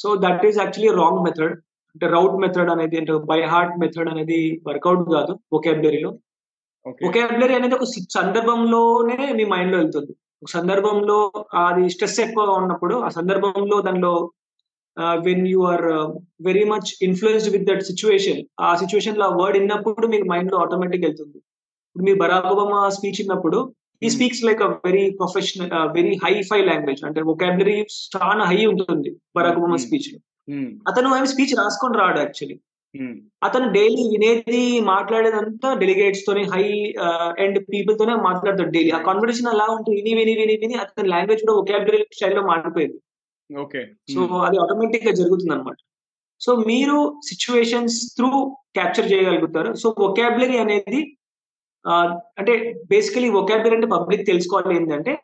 So 0.00 0.08
that 0.24 0.44
is 0.48 0.60
actually 0.62 0.92
wrong 1.00 1.22
method 1.26 1.54
అంటే 1.94 2.06
రౌట్ 2.14 2.36
మెథడ్ 2.44 2.70
అనేది 2.74 2.96
అంటే 3.00 3.12
బై 3.30 3.40
హార్ట్ 3.52 3.76
మెథడ్ 3.82 4.10
అనేది 4.12 4.38
వర్కౌట్ 4.68 5.04
కాదు 5.16 5.32
వొకాబులరీలో 5.54 6.10
ఓకే 6.86 7.02
వొకాబులరీ 7.06 7.54
అనేది 7.58 7.74
ఒక 7.78 7.86
సందర్భంలోనే 8.18 9.18
మీ 9.38 9.44
మైండ్లో 9.52 9.78
వెళ్తుంది. 9.82 10.12
ఒక 10.42 10.50
సందర్భంలో 10.50 11.18
అది 11.60 11.84
స్ట్రెస్ 11.88 12.18
ఎక్కువ 12.20 12.58
ఉన్నప్పుడు 12.58 12.96
ఆ 13.02 13.08
సందర్భంలో 13.08 13.76
దానిలో 13.80 14.12
when 15.24 15.44
you 15.48 15.60
are 15.64 15.84
very 16.42 16.64
much 16.64 16.90
influenced 17.02 17.52
with 17.54 17.66
that 17.68 17.82
situation 17.82 18.40
ఆ 18.60 18.70
సిచ్యువేషన్లో 18.76 19.24
ఆ 19.26 19.34
వర్డ్ 19.40 19.58
విన్నప్పుడు 19.58 20.08
మీకు 20.08 20.26
మైండ్లో 20.28 20.58
ఆటోమేటిక్ 20.58 21.04
వెళ్తుంది 21.04 21.38
ఇప్పుడు 21.96 22.06
మీరు 22.06 22.18
బరాక్ 22.18 22.48
ఒబామా 22.52 22.80
స్పీచ్ 22.96 23.20
విన్నప్పుడు 23.20 23.60
ఈ 24.02 24.06
Hmm. 24.06 24.12
Speaks 24.14 24.42
like 24.44 24.60
a 24.62 24.68
very 24.84 25.04
professional 25.16 25.70
very 25.94 26.12
hi 26.16 26.32
fi 26.48 26.58
language 26.62 27.00
అంటే 27.04 27.20
వొకాబులరీ 27.28 27.74
చాలా 28.14 28.44
హై 28.44 28.58
ఉంటుంది 28.66 29.10
బరాక్ 29.36 29.58
ఒబామా 29.58 29.76
Hmm. 29.76 29.84
స్పీచ్లో 29.86 30.18
అతను 30.88 31.08
ఆయన 31.14 31.28
స్పీచ్ 31.32 31.54
రాసుకొని 31.60 31.98
రాడు 31.98 32.18
యాక్చువల్లీ 32.18 32.56
అతను 33.46 33.66
డైలీ 33.76 34.04
వినేది 34.12 34.62
మాట్లాడేదంతా 34.92 35.68
డెలిగేట్స్ 35.82 36.24
తోని 36.26 36.42
హై 36.52 36.64
అండ్ 37.44 37.58
పీపుల్ 37.72 37.94
తోనే 38.00 38.14
మాట్లాడతాడు 38.28 38.72
డైలీ 38.76 38.90
ఆ 38.98 39.00
కాన్వర్సేషన్ 39.08 39.50
అలా 39.52 39.66
ఉంటుంది 39.74 39.96
విని 39.98 40.12
విని 40.18 40.34
విని 40.40 40.54
విని 40.62 40.76
అతని 40.84 41.10
లాంగ్వేజ్ 41.14 41.42
కూడా 41.44 41.56
ఒకాబులరీ 41.60 42.00
స్టైల్లో 42.16 42.42
మారిపోయింది. 42.50 42.98
ఓకే 43.50 43.82
సో 44.14 44.20
అది 44.46 44.56
ఆటోమేటిక్గా 44.64 45.12
జరుగుతుంది 45.20 45.52
అనమాట 45.56 45.78
సో 46.40 46.50
మీరు 46.70 46.96
సిచ్యువేషన్స్ 47.28 47.98
త్రూ 48.16 48.30
క్యాప్చర్ 48.76 49.10
చేయగలుగుతారు. 49.12 49.70
సో 49.82 49.88
ఒకాబులరీ 50.08 50.58
అనేది 50.64 51.00
అంటే 52.40 52.52
బేసికలీ 52.92 53.28
ఒకాబులరీ 53.40 53.76
అంటే 53.78 53.88
పబ్లిక్ 53.96 54.28
తెలుసుకోవాలి 54.30 54.76
ఏంటంటే 54.78 55.14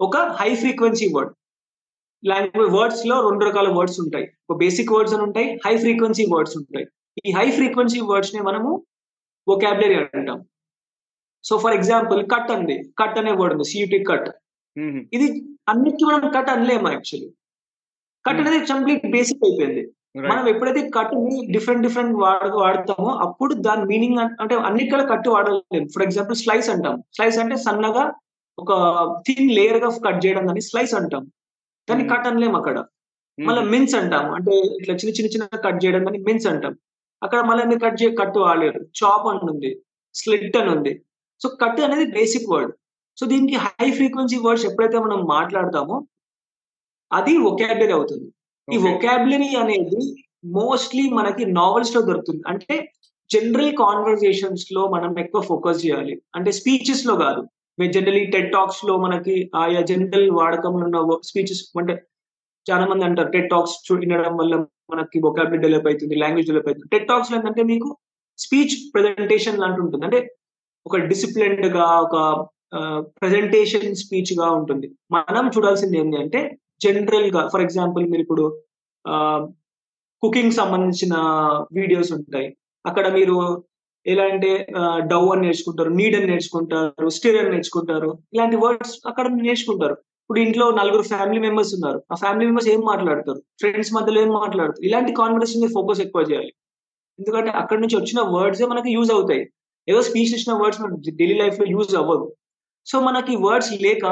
ఒక 0.00 0.16
హై 0.40 0.50
ఫ్రీక్వెన్సీ 0.62 1.08
వర్డ్ 1.16 1.34
లాంగ్వేజ్ 2.22 2.72
వర్డ్స్లో 2.78 3.16
రెండు 3.26 3.42
రకాల 3.48 3.68
వర్డ్స్ 3.76 3.98
ఉంటాయి. 4.04 4.26
ఒక 4.48 4.56
బేసిక్ 4.62 4.92
వర్డ్స్ 4.94 5.14
అని 5.16 5.24
ఉంటాయి 5.28 5.46
హై 5.66 5.74
ఫ్రీక్వెన్సీ 5.84 6.24
వర్డ్స్ 6.34 6.56
ఉంటాయి. 6.60 6.86
ఈ 7.26 7.30
హై 7.32 7.50
ఫ్రీక్వెన్సీ 7.50 8.00
వర్డ్స్ని 8.00 8.40
మనము 8.42 8.70
వొకాబులరీ 9.48 9.94
అంటాం. 9.94 10.38
సో 11.44 11.58
ఫర్ 11.58 11.74
ఎగ్జాంపుల్ 11.74 12.20
కట్ 12.34 12.50
అంది 12.50 12.76
కట్ 12.98 13.18
అనే 13.18 13.32
వర్డ్ 13.32 13.54
ఉంది. 13.54 13.64
సియుటి 13.70 14.04
కట్ 14.04 14.28
ఇది 15.12 15.26
అన్నిటికీ 15.68 16.04
మనం 16.04 16.20
కట్ 16.36 16.50
అనలేము 16.50 16.88
యాక్చువల్లీ 16.92 17.28
కట్ 18.26 18.40
అనేది 18.40 18.66
కంప్లీట్ 18.66 19.10
బేసిక్ 19.10 19.44
అయిపోయింది. 19.44 19.82
మనం 20.28 20.48
ఎప్పుడైతే 20.48 20.90
కట్ని 20.90 21.46
డిఫరెంట్ 21.52 21.82
డిఫరెంట్ 21.82 22.14
వాడ 22.22 22.50
వాడతామో 22.54 23.10
అప్పుడు 23.26 23.54
దాని 23.66 23.84
మీనింగ్ 23.84 24.18
అంటే 24.18 24.54
అన్నిటికీ 24.68 25.06
కట్ 25.10 25.28
వాడలేము. 25.28 25.88
ఫర్ 25.94 26.02
ఎగ్జాంపుల్ 26.02 26.36
స్లైస్ 26.36 26.70
అంటాం. 26.70 27.02
స్లైస్ 27.14 27.38
అంటే 27.38 27.56
సన్నగా 27.56 28.04
ఒక 28.58 28.72
థిన్ 29.26 29.50
లేయర్గా 29.50 29.90
కట్ 30.06 30.26
చేయడం 30.26 30.42
దాన్ని 30.46 30.60
స్లైస్ 30.60 30.94
అంటాం. 30.94 31.24
దాన్ని. 31.90 32.08
కట్ 32.08 32.26
అనలేము 32.26 32.56
అక్కడ. 32.56 32.78
మళ్ళీ 33.38 33.62
మిన్స్ 33.74 33.94
అంటాం 33.94 34.24
అంటే 34.30 34.54
ఇట్లా 34.80 34.94
చిన్న 34.94 35.12
చిన్న 35.16 35.30
చిన్న 35.34 35.44
కట్ 35.56 35.84
చేయడం 35.84 36.04
దాన్ని 36.04 36.22
మిన్స్ 36.22 36.46
అంటాం. 36.46 36.74
అక్కడ 37.22 37.40
మళ్ళీ 37.40 37.64
మీరు 37.64 37.80
కట్ 37.80 38.02
చేయ 38.02 38.10
కట్ 38.20 38.38
వాడలేరు 38.38 38.80
చాప్ 39.00 39.26
అని 39.28 39.50
ఉంది. 39.52 39.70
స్లిట్ 40.14 40.56
అని 40.56 40.70
ఉంది. 40.76 40.92
సో 41.40 41.48
కట్ 41.62 41.80
అనేది 41.80 42.06
బేసిక్ 42.12 42.50
వర్డ్. 42.52 42.72
సో 43.18 43.26
దీనికి 43.26 43.56
హై 43.56 43.90
ఫ్రీక్వెన్సీ 43.90 44.36
వర్డ్స్ 44.36 44.66
ఎప్పుడైతే 44.66 44.98
మనం 44.98 45.18
మాట్లాడతామో 45.24 46.06
అది 47.12 47.36
ఒకాబులరీ 47.38 47.92
అవుతుంది. 47.92 48.28
ఈ 48.68 48.76
ఒకాబులరీ 48.92 49.50
అనేది 49.56 50.00
మోస్ట్లీ 50.44 51.10
మనకి 51.10 51.44
నావెల్స్లో 51.46 52.02
దొరుకుతుంది. 52.02 52.42
అంటే 52.46 52.92
జనరల్ 53.30 53.72
కాన్వర్జేషన్స్లో 53.76 54.88
మనం 54.88 55.18
ఎక్కువ 55.18 55.40
ఫోకస్ 55.42 55.86
చేయాలి. 55.86 56.22
అంటే 56.36 56.52
స్పీచెస్లో 56.52 57.16
కాదు. 57.16 57.42
జనరలీ 57.78 58.26
టెడ్ 58.26 58.52
టాక్స్లో 58.52 58.96
మనకి 58.98 59.50
ఆయా 59.56 59.80
జనరల్ 59.80 60.30
వాడకంలో 60.30 60.84
ఉన్న 60.84 61.16
స్పీచెస్ 61.28 61.78
అంటే 61.78 61.94
చాలా 62.66 62.84
మంది 62.90 63.04
అంటారు 63.08 63.30
టెట్ 63.34 63.50
టాక్స్ 63.52 63.76
వినడం 64.02 64.34
వల్ల 64.40 64.54
మనకి 64.92 65.18
వొకాబులరీ 65.26 65.60
డెవలప్ 65.64 65.88
అవుతుంది 65.90 66.14
లాంగ్వేజ్ 66.22 66.48
డెవలప్ 66.50 66.68
అవుతుంది. 66.70 66.90
టెట్ 66.94 67.08
టాక్స్లో 67.10 67.34
ఏంటంటే 67.38 67.62
మీకు 67.72 67.88
స్పీచ్ 68.38 68.74
ప్రెజెంటేషన్ 68.94 69.60
లాంటి 69.62 69.80
ఉంటుంది. 69.84 70.04
అంటే 70.08 70.18
ఒక 70.86 70.96
డిసిప్లిన్డ్గా 71.12 71.86
ఒక 72.06 72.16
ప్రెజెంటేషన్ 73.20 73.96
స్పీచ్గా 74.02 74.46
ఉంటుంది. 74.58 74.86
మనం 75.16 75.46
చూడాల్సింది 75.56 75.96
ఏంటి 76.02 76.18
అంటే 76.24 76.40
జనరల్గా 76.84 77.40
ఫర్ 77.52 77.64
ఎగ్జాంపుల్ 77.66 78.04
మీరు 78.12 78.22
ఇప్పుడు 78.26 78.44
కుకింగ్ 80.22 80.54
సంబంధించిన 80.60 81.14
వీడియోస్ 81.78 82.12
ఉంటాయి. 82.18 82.48
అక్కడ 82.84 83.06
మీరు 83.18 83.36
ఎలా 84.06 84.24
అంటే 84.32 84.50
డవ్ 85.12 85.26
అని 85.32 85.42
నేర్చుకుంటారు 85.46 85.90
నీడ్ 85.98 86.14
అని 86.18 86.28
నేర్చుకుంటారు 86.32 87.08
స్టిర్ 87.16 87.38
అని 87.40 87.50
నేర్చుకుంటారు 87.54 88.10
ఇలాంటి 88.34 88.56
వర్డ్స్ 88.64 88.94
అక్కడ 89.10 89.26
నేర్చుకుంటారు. 89.46 89.96
ఇప్పుడు 90.30 90.40
ఇంట్లో 90.40 90.70
నలుగురు 90.70 91.02
ఫ్యామిలీ 91.02 91.40
మెంబర్స్ 91.40 91.74
ఉన్నారు. 91.74 92.02
ఆ 92.12 92.14
ఫ్యామిలీ 92.14 92.46
మెంబర్స్ 92.46 92.68
ఏం 92.68 92.80
మాట్లాడతారు? 92.80 93.42
ఫ్రెండ్స్ 93.58 93.94
మధ్యలో 93.94 94.20
ఏం 94.20 94.28
మాట్లాడతారు? 94.28 94.86
ఇలాంటి 94.86 95.12
కాన్వర్సేషన్ 95.12 95.62
మీద 95.62 95.70
ఫోకస్ 95.74 96.00
ఎక్కువ 96.00 96.22
చేయాలి. 96.22 96.52
ఎందుకంటే 97.18 97.50
అక్కడ 97.50 97.78
నుంచి 97.78 97.96
వచ్చిన 97.96 98.20
వర్డ్స్ 98.20 98.62
మనకి 98.62 98.90
యూజ్ 98.90 99.12
అవుతాయి. 99.12 99.50
ఏదో 99.88 100.02
స్పీచ్ 100.02 100.34
ఇచ్చిన 100.34 100.52
వర్డ్స్ 100.62 100.80
మన 100.80 100.90
డైలీ 101.08 101.34
లైఫ్లో 101.34 101.66
యూజ్ 101.68 101.96
అవ్వదు 101.96 102.36
సో 102.86 103.00
మనకి 103.00 103.36
వర్డ్స్ 103.36 103.72
లేక 103.82 104.06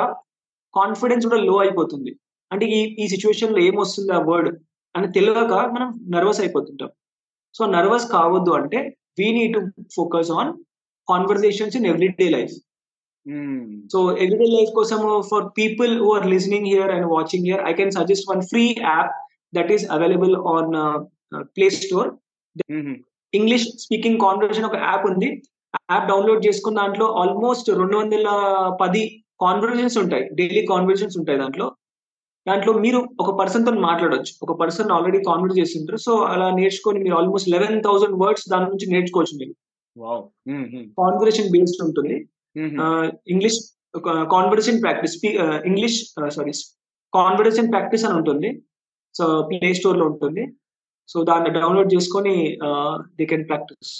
కాన్ఫిడెన్స్ 0.74 1.26
కూడా 1.26 1.40
లో 1.42 1.56
అయిపోతుంది. 1.56 2.16
అంటే 2.52 2.66
ఈ 2.66 2.96
ఈ 2.98 3.08
సిచ్యువేషన్లో 3.08 3.58
ఏమొస్తుంది 3.58 4.12
ఆ 4.12 4.18
వర్డ్ 4.18 4.58
అని 4.96 5.12
తెలియక 5.12 5.52
మనం 5.52 6.00
నర్వస్ 6.10 6.40
అయిపోతుంటాం. 6.40 6.90
సో 7.54 7.66
నర్వస్ 7.66 8.12
కావద్దు 8.12 8.50
అంటే 8.50 8.96
we 9.18 9.32
need 9.32 9.54
to 9.54 9.82
focus 9.96 10.30
on 10.30 10.52
conversations 11.08 11.76
in 11.76 11.86
everyday 11.86 12.28
life 12.28 12.67
so 13.92 13.98
everyday 14.12 14.46
life 14.56 14.72
కోసం 14.74 15.00
for 15.30 15.46
people 15.58 15.92
who 16.00 16.08
are 16.16 16.26
listening 16.26 16.66
here 16.66 16.90
and 16.90 17.06
watching 17.06 17.44
here 17.44 17.62
I 17.70 17.72
can 17.72 17.90
suggest 17.90 18.30
one 18.30 18.42
free 18.42 18.64
app 18.80 19.12
that 19.56 19.72
is 19.72 19.84
available 19.90 20.36
on 20.54 20.72
play 21.56 21.70
store 21.70 22.10
English 23.32 23.66
speaking 23.84 24.20
conversation 24.20 24.64
ఒక 24.64 24.76
app 24.76 25.06
ఉంది. 25.10 25.28
App 25.90 26.06
download 26.08 26.46
చేసుకున్న 26.46 26.80
దాంట్లో 26.80 27.06
almost 27.06 27.70
రెండు 27.70 27.96
వందల 27.96 28.28
పది 28.80 29.02
conversations 29.40 29.98
ఉంటాయి. 29.98 30.24
Daily 30.38 30.66
conversations 30.66 31.18
ఉంటాయి 31.18 31.38
దాంట్లో. 31.38 31.66
దాంట్లో 32.46 32.72
మీరు 32.72 32.98
ఒక 33.20 33.30
పర్సన్తో 33.40 33.72
మాట్లాడొచ్చు. 33.72 34.32
ఒక 34.42 34.52
పర్సన్ 34.60 34.90
ఆల్రెడీ 34.90 35.18
కాన్వర్ట్ 35.18 35.58
చేస్తుంటారు 35.58 35.96
సో 35.96 36.12
అలా 36.32 36.50
నేర్చుకొని 36.50 36.98
మీరు 36.98 37.14
ఆల్మోస్ట్ 37.14 37.48
లెవెన్ 37.48 37.82
థౌసండ్ 37.82 38.16
వర్డ్స్ 38.22 38.46
దాని 38.52 38.64
నుంచి 38.64 38.86
నేర్చుకోవచ్చు 38.94 39.34
మీరు. 39.40 39.54
కాన్వర్సేషన్ 41.00 41.52
బేస్డ్ 41.56 41.84
ఉంటుంది. 41.86 42.16
English 43.32 43.58
conversation 44.34 44.80
practice 44.84 45.16
English 45.70 45.98
sorry 46.36 46.54
conversation 47.12 47.72
practice 47.74 48.04
అని 48.06 48.16
ఉంటుంది. 48.20 48.48
సో 49.14 49.24
ప్లే 49.48 49.68
స్టోర్లో 49.80 50.04
ఉంటుంది. 50.12 50.42
సో 51.08 51.18
దాన్ని 51.28 51.50
డౌన్లోడ్ 51.56 51.94
చేసుకొని 51.94 52.34
they 53.18 53.26
can 53.32 53.48
practice 53.50 53.92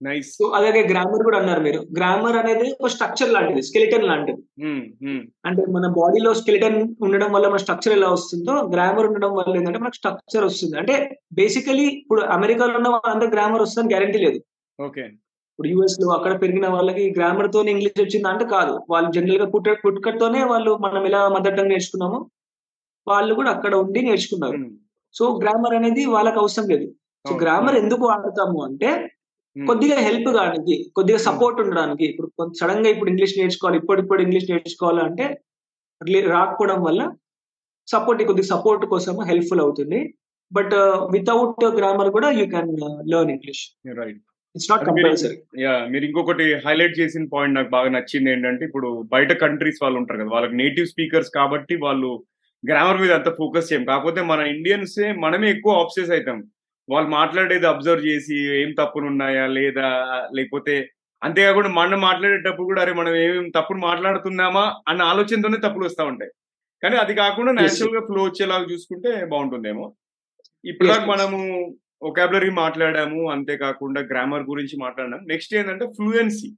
nice 0.00 0.30
so 0.38 0.44
అలాగే 0.56 0.80
గ్రామర్ 0.90 1.22
కూడా 1.26 1.38
అన్నారు 1.40 1.62
మీరు. 1.66 1.80
గ్రామర్ 1.96 2.36
అనేది 2.40 2.66
ఒక 2.78 2.88
స్ట్రక్చర్ 2.94 3.32
లాంటిది 3.34 3.60
స్కెలిటన్ 3.68 4.06
లాంటిది. 4.10 4.42
అంటే 5.48 5.62
మన 5.76 5.88
బాడీలో 5.98 6.30
స్కెలిటన్ 6.40 6.78
ఉండడం 7.04 7.30
వల్ల 7.34 7.48
మన 7.52 7.60
స్ట్రక్చర్ 7.64 7.94
ఎలా 7.96 8.08
వస్తుందో 8.14 8.54
గ్రామర్ 8.74 9.08
ఉండడం 9.08 9.32
వల్ల 9.38 9.54
ఏంటంటే 9.58 9.80
మనకు 9.84 9.98
స్ట్రక్చర్ 10.00 10.46
వస్తుంది. 10.48 10.74
అంటే 10.82 10.94
బేసికలీ 11.40 11.86
ఇప్పుడు 12.00 12.22
అమెరికాలో 12.36 12.76
ఉన్న 12.80 12.90
వాళ్ళందరూ 12.94 13.30
గ్రామర్ 13.36 13.64
వస్తుందని 13.64 13.92
గ్యారంటీ 13.94 14.20
లేదు. 14.26 14.40
ఓకే 14.78 15.04
ఇప్పుడు 15.54 15.68
యుఎస్లో 15.68 16.10
అక్కడ 16.10 16.42
పెరిగిన 16.42 16.68
వాళ్ళకి 16.68 17.14
గ్రామర్ 17.16 17.52
తోనే 17.52 17.70
ఇంగ్లీష్ 17.70 18.00
వచ్చింది 18.00 18.28
అంటే 18.28 18.44
కాదు. 18.44 18.80
వాళ్ళు 18.90 19.12
జనరల్గా 19.12 19.46
పుట్ట 19.46 19.68
పుట్టుకతోనే 19.68 20.44
వాళ్ళు 20.44 20.76
మనం 20.76 21.06
ఎలా 21.06 21.28
మదర్ 21.28 21.56
టంగ్ 21.56 21.68
నేర్చుకున్నామో 21.68 22.30
వాళ్ళు 23.08 23.34
కూడా 23.34 23.50
అక్కడ 23.50 23.74
ఉండి 23.74 24.02
నేర్చుకున్నారు. 24.02 24.56
సో 25.14 25.40
గ్రామర్ 25.42 25.74
అనేది 25.74 26.04
వాళ్ళకి 26.04 26.38
అవసరం 26.38 26.68
లేదు. 26.68 26.94
సో. 27.28 27.34
గ్రామర్ 27.42 27.74
ఎందుకు 27.74 28.06
వాడతాము 28.06 28.64
అంటే 28.64 29.08
కొద్దిగా 29.66 29.96
హెల్ప్ 29.96 30.28
కావడానికి 30.28 30.92
కొద్దిగా 30.96 31.18
సపోర్ట్ 31.18 31.60
ఉండడానికి. 31.60 32.04
ఇప్పుడు 32.04 32.52
సడన్గా 32.60 32.90
ఇప్పుడు 32.90 33.10
ఇంగ్లీష్ 33.10 33.38
నేర్చుకోవాలి 33.38 33.78
ఇప్పుడిప్పుడు 33.78 34.22
ఇంగ్లీష్ 34.22 34.50
నేర్చుకోవాలి 34.50 35.00
అంటే 35.00 35.42
లే- 36.08 36.30
రాకపోవడం 36.30 36.82
వల్ల 36.82 37.12
సపోర్ట్ 37.86 38.22
కొద్దిగా 38.22 38.58
సపోర్ట్ 38.58 38.86
కోసం 38.86 39.24
హెల్ప్ఫుల్ 39.24 39.60
అవుతుంది. 39.60 40.14
బట్ 40.52 40.74
వితౌట్ 41.12 41.64
గ్రామర్ 41.64 42.10
కూడా 42.10 42.30
you 42.30 42.46
can 42.46 42.76
learn 43.10 43.30
English 43.30 43.68
right 43.96 44.22
it's 44.54 44.70
not 44.70 44.84
compulsory 44.84 45.36
yeah 45.62 45.86
మీరు 45.86 46.04
ఇంకొకటి 46.04 46.54
హైలైట్ 46.66 46.98
చేసిన 47.00 47.24
పాయింట్ 47.32 47.54
నాకు 47.54 47.68
బాగా 47.68 47.88
నచ్చింది 47.88 48.30
ఏంటంటే 48.30 48.64
ఇప్పుడు 48.64 49.02
బయట 49.02 49.32
కంట్రీస్ 49.32 49.82
వాళ్ళు 49.82 49.98
ఉంటారు 49.98 50.18
కదా 50.18 50.28
వాళ్ళకి 50.28 50.54
నేటివ్ 50.54 50.86
స్పీకర్స్ 50.86 51.30
కాబట్టి 51.30 51.76
వాళ్ళు 51.76 52.24
గ్రామర్ 52.64 53.00
మీద 53.00 53.12
అంత 53.12 53.28
ఫోకస్ 53.28 53.72
చేయం. 53.72 53.84
కాకపోతే 53.84 54.22
మన 54.22 54.40
ఇండియన్స్ 54.40 54.98
మనమే 55.18 55.50
ఎక్కువ 55.50 55.72
ఆబ్సెస్ 55.74 56.10
అవుతాం 56.10 56.38
వాళ్ళు 56.88 57.10
మాట్లాడేది 57.10 57.66
అబ్జర్వ్ 57.66 58.06
చేసి 58.06 58.36
ఏం 58.62 58.72
తప్పులు 58.72 59.06
ఉన్నాయా 59.06 59.46
లేదా 59.46 59.88
లేకపోతే 60.34 60.74
అంతేకాకుండా 61.22 61.68
మనం 61.68 62.00
మాట్లాడేటప్పుడు 62.00 62.66
కూడా 62.66 62.82
అరే 62.82 62.92
మనం 62.92 63.16
ఏమేం 63.16 63.48
తప్పులు 63.48 63.78
మాట్లాడుతున్నామా 63.78 64.74
అన్న 64.88 65.02
ఆలోచనతోనే 65.02 65.56
తప్పులు 65.56 65.84
వస్తూ 65.84 66.04
ఉంటాయి. 66.04 66.30
కానీ 66.82 66.96
అది 66.96 67.14
కాకుండా 67.14 67.52
నేచురల్గా 67.52 68.00
ఫ్లో 68.00 68.22
వచ్చేలాగా 68.24 68.64
చూసుకుంటే 68.72 69.24
బాగుంటుందేమో. 69.24 69.86
ఇప్పుడు. 70.64 70.88
మనము 71.06 71.38
ఒకాబులరీ 72.04 72.50
మాట్లాడాము 72.54 73.20
అంతేకాకుండా 73.30 74.00
గ్రామర్ 74.10 74.42
గురించి 74.42 74.76
మాట్లాడాము 74.78 75.24
నెక్స్ట్ 75.24 75.54
ఏంటంటే 75.54 75.86
ఫ్లూయెన్సీ 75.92 76.48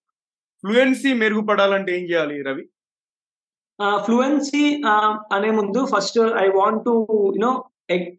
ఫ్లూయెన్సీ 0.65 1.11
మెరుగుపడాలంటే 1.15 1.91
ఏం 1.99 2.05
చేయాలి 2.05 2.37
రవి? 2.43 2.65
ఫ్లూయెన్సీ 4.01 4.63
అనే 5.33 5.51
ముందు 5.51 5.81
first 5.87 6.19
I 6.39 6.47
want 6.51 6.83
to 6.85 6.93
you know 7.35 7.51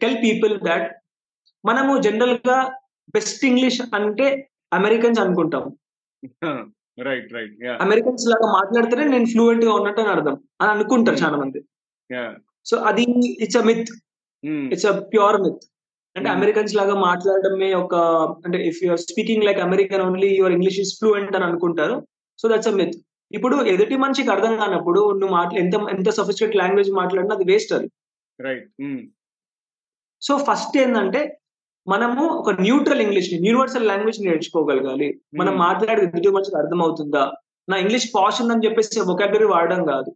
tell 0.01 0.17
people 0.23 0.53
that 0.63 0.87
మనము 1.63 1.93
జనరల్గా 1.97 2.57
బెస్ట్ 3.13 3.43
ఇంగ్లీష్ 3.45 3.79
అంటే 3.97 4.27
అమెరికన్స్ 4.73 5.19
అనుకుంటాం. 5.19 5.63
రైట్ 6.97 7.31
రైట్ 7.33 7.55
అమెరికన్స్ 7.81 8.25
లాగా 8.27 8.47
మాట్లాడితేనే 8.53 9.05
నేను 9.07 9.25
ఫ్లూయెంట్గా 9.25 9.73
ఉన్నట్టు 9.73 10.01
అని 10.01 10.11
అర్థం. 10.11 10.35
అని 10.61 10.69
అనుకుంటారు 10.71 11.19
చాలా 11.23 11.37
మంది 11.37 11.59
సో 12.65 12.77
అది 12.89 13.03
it's 13.43 13.57
a 13.57 13.63
myth 13.63 13.91
it's 14.71 14.87
a 14.87 14.95
pure 15.11 15.37
myth 15.41 15.63
అంటే 16.17 16.29
Hmm. 16.29 16.37
అమెరికన్స్ 16.37 16.75
లాగా 16.75 16.93
మాట్లాడడమే 16.99 17.73
ఒక 17.73 17.95
అంటే 18.45 18.67
if 18.67 18.83
you're 18.83 18.99
speaking 18.99 19.43
like 19.43 19.59
American 19.59 20.01
only 20.01 20.27
your 20.35 20.53
English 20.53 20.79
is 20.79 20.99
fluent 20.99 21.35
అని 21.35 21.45
అనుకుంటారు. 21.45 22.07
సో 22.39 22.47
దట్స్ 22.49 22.67
అ 22.67 22.71
మిత్ 22.71 22.95
ఇప్పుడు 23.31 23.55
ఎదుటి 23.63 23.97
మనిషికి 23.97 24.31
అర్థం 24.31 24.57
కానప్పుడు 24.57 25.11
నువ్వు 25.11 25.35
మాట్లా 25.35 25.59
ఎంత 25.59 25.73
ఎంత 25.75 26.09
సఫిస్టికేట్ 26.09 26.55
లాంగ్వేజ్ 26.55 26.91
మాట్లాడినా 26.91 27.35
అది 27.35 27.51
వేస్ట్ 27.51 27.73
అది. 27.73 27.87
రైట్ 28.39 28.67
సో 30.21 30.37
ఫస్ట్ 30.37 30.77
ఏంటంటే 30.77 31.39
మనము 31.87 32.23
ఒక 32.27 32.49
న్యూట్రల్ 32.61 33.01
ఇంగ్లీష్ని 33.01 33.47
యూనివర్సల్ 33.47 33.87
లాంగ్వేజ్ 33.87 34.21
నేర్చుకోగలగాలి. 34.21 35.21
మనం 35.35 35.53
Hmm. 35.53 35.61
మాట్లాడేది 35.61 36.07
ఎదుటి 36.07 36.29
మనిషికి 36.29 36.57
అర్థం 36.57 36.81
అవుతుందా 36.81 37.31
నా 37.69 37.77
ఇంగ్లీష్ 37.77 38.09
పాష్ 38.15 38.41
ఉందని 38.41 38.65
చెప్పేసి 38.65 38.99
వొకాబులరీ 39.01 39.45
వాడడం 39.45 39.85
కాదు. 39.85 40.11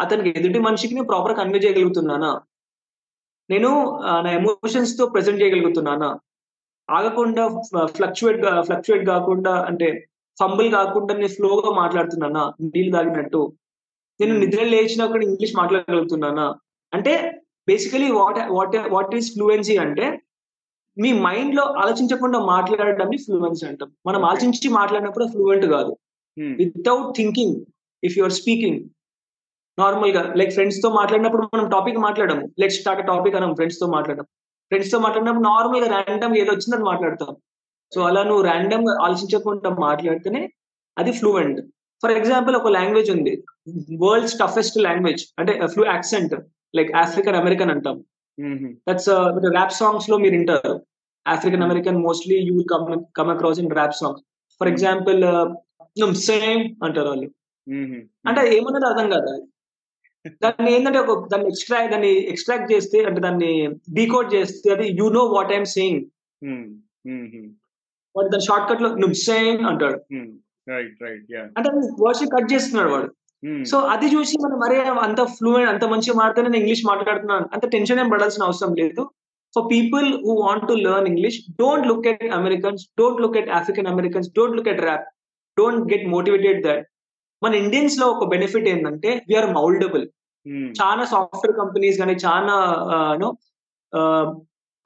అతనికి 0.00 0.38
ఎదుటి 0.38 0.58
మనిషికి 0.58 0.94
నేను 0.94 1.06
ప్రాపర్ 1.06 1.36
కన్వే 1.36 1.58
చేయగలుగుతున్నానా? 1.58 2.40
నేను 3.50 4.00
నా 4.22 4.30
ఎమోషన్స్తో 4.30 5.06
ప్రెజెంట్ 5.06 5.42
చేయగలుగుతున్నానా? 5.42 6.18
ఆగకుండా 6.90 7.48
ఫ్లక్చువేట్ 7.84 8.42
ఫ్లక్చువేట్ 8.60 9.06
కాకుండా 9.06 9.62
అంటే 9.62 10.06
ఫంబుల్ 10.40 10.72
కాకుండా 10.72 11.14
నేను 11.14 11.26
స్లోగా 11.26 11.72
మాట్లాడుతున్నానా? 11.74 12.52
నీళ్ళు 12.60 12.92
తాగినట్టు. 12.92 13.52
నేను 14.20 14.36
Hmm. 14.36 14.44
నిద్ర 14.44 14.64
లేచినప్పుడు 14.64 15.24
ఇంగ్లీష్ 15.24 15.56
మాట్లాడగలుగుతున్నానా? 15.56 16.54
అంటే 16.94 17.42
basically 17.68 18.10
what 18.10 18.38
what 18.50 18.76
what 18.76 19.14
is 19.14 19.32
fluency 19.32 19.76
అంటే 19.76 20.20
మీ 20.98 21.12
మైండ్లో 21.12 21.62
ఆలోచించకుండా 21.62 22.38
మాట్లాడడం 22.38 23.10
ఫ్లూయెన్సీ 23.10 23.66
అంటాం. 23.66 23.90
మనం. 24.06 24.24
ఆలోచించి 24.24 24.68
మాట్లాడినప్పుడు 24.68 25.24
ఫ్లూయెంట్ 25.24 25.66
కాదు. 25.66 25.96
Without 26.38 27.16
thinking 27.16 27.60
if 28.04 28.18
your 28.18 28.32
speaking 28.32 28.80
నార్మల్గా 29.80 30.22
లైక్ 30.38 30.52
ఫ్రెండ్స్తో 30.56 30.88
మాట్లాడినప్పుడు 30.98 31.42
మనం 31.54 31.66
టాపిక్ 31.74 31.98
మాట్లాడము. 32.06 32.44
లెట్ 32.60 32.74
స్టార్ట్ 32.78 33.02
టాపిక్ 33.10 33.36
అనం 33.38 33.52
ఫ్రెండ్స్తో 33.58 33.86
మాట్లాడడం. 33.96 34.26
ఫ్రెండ్స్తో 34.70 34.98
మాట్లాడినప్పుడు 35.04 35.46
నార్మల్గా 35.52 35.88
ర్యాండమ్ 35.94 36.34
ఏదో 36.40 36.50
వచ్చిందని 36.54 36.86
మాట్లాడతాం. 36.90 37.30
సో 37.92 38.00
అలా 38.08 38.22
నువ్వు 38.28 38.42
ర్యాండమ్గా 38.48 38.94
ఆలోచించకుండా 39.04 39.70
మాట్లాడితేనే 39.86 40.42
అది 40.98 41.12
ఫ్లూయెంట్ 41.20 41.60
ఫర్ 42.02 42.14
ఎగ్జాంపుల్ 42.18 42.54
ఒక 42.56 42.70
లాంగ్వేజ్ 42.76 43.10
ఉంది. 43.14 43.32
వరల్డ్స్ 44.04 44.36
టఫెస్ట్ 44.42 44.76
లాంగ్వేజ్ 44.86 45.22
అంటే 45.38 45.52
flu 45.72 45.84
accent 45.86 46.34
like 46.76 46.90
African 47.02 47.38
American 47.40 47.72
అంటాం. 47.74 47.96
దట్స్ 48.88 49.10
ర్యాప్ 49.56 49.74
సాంగ్స్లో 49.80 50.16
మీరు 50.24 50.34
వింటారు. 50.36 50.74
African 51.26 51.64
American 51.66 51.98
mostly 52.06 52.36
you 52.50 52.56
come 52.72 52.86
come 53.18 53.30
across 53.34 53.60
in 53.64 53.72
rap 53.78 53.96
songs 54.02 54.22
for 54.60 54.70
example 54.74 55.20
same 56.28 56.62
అంటారు 56.86 57.08
వాళ్ళు. 57.12 57.28
అంటే 58.28 58.40
ఏమన్నది 58.56 58.86
అర్థం 58.90 59.08
కాదు. 59.14 59.32
దాన్ని 60.42 60.70
ఏంటంటే 60.74 60.98
ఒక 61.04 61.12
దాన్ని 61.32 61.48
ఎక్స్ట్రాక్ట్ 61.52 61.92
దాన్ని 61.92 62.10
ఎక్స్ట్రాక్ట్ 62.32 62.72
చేస్తే 62.72 62.98
అంటే 63.08 63.20
దాన్ని 63.26 63.52
డీకోడ్ 63.98 64.28
చేస్తే 64.34 64.70
అది 64.76 64.86
you 65.00 65.06
know 65.18 65.22
what 65.36 65.52
I'm 65.54 65.70
saying 65.76 66.02
వాడు 68.14 68.28
దాని 68.34 68.46
షార్ట్ 68.48 68.68
కట్లో 68.70 68.88
నువ్వు 69.02 69.16
సేయింగ్ 69.28 69.64
అంటాడు. 69.70 69.98
యా 71.34 71.42
అంటే 71.56 71.68
వర్డ్స్ 72.04 72.22
కట్ 72.34 72.52
చేస్తున్నాడు 72.52 72.90
వాడు. 72.94 73.08
సో 73.70 73.76
అది 73.94 74.06
చూసి 74.14 74.34
మనం 74.44 74.58
మరే 74.64 74.78
అంత 75.06 75.20
ఫ్లూయెంట్ 75.36 75.70
అంత 75.72 75.84
మంచిగా 75.92 76.14
మాట్లాడితే 76.22 76.48
నేను 76.48 76.60
ఇంగ్లీష్ 76.62 76.82
మాట్లాడుతున్నాను. 76.90 77.46
అంత 77.54 77.64
టెన్షన్ 77.74 78.00
ఏం 78.02 78.08
పడాల్సిన 78.14 78.48
అవసరం 78.48 78.72
లేదు. 78.82 79.02
For 79.54 79.66
people 79.72 80.08
who 80.26 80.32
want 80.44 80.66
to 80.70 80.74
learn 80.86 81.08
English 81.12 81.38
don't 81.60 81.86
look 81.90 82.08
at 82.10 82.24
Americans 82.40 82.82
don't 83.00 83.22
look 83.24 83.38
at 83.40 83.50
African 83.58 83.88
Americans 83.92 84.28
don't 84.38 84.56
look 84.58 84.70
at 84.72 84.82
rap 84.88 85.06
don't 85.56 85.86
get 85.92 86.06
motivated 86.14 86.60
that 86.68 86.84
మన 87.42 87.54
ఇండియన్స్లో 87.54 88.06
ఒక 88.06 88.28
బెనిఫిట్ 88.28 88.68
ఏంటంటే 88.68 89.22
వీఆర్ 89.28 89.50
మౌల్డబుల్ 89.50 90.08
చాలా 90.82 91.04
సాఫ్ట్వేర్ 91.04 91.56
కంపెనీస్ 91.56 91.98
కానీ 91.98 92.12
చాలా 92.12 92.52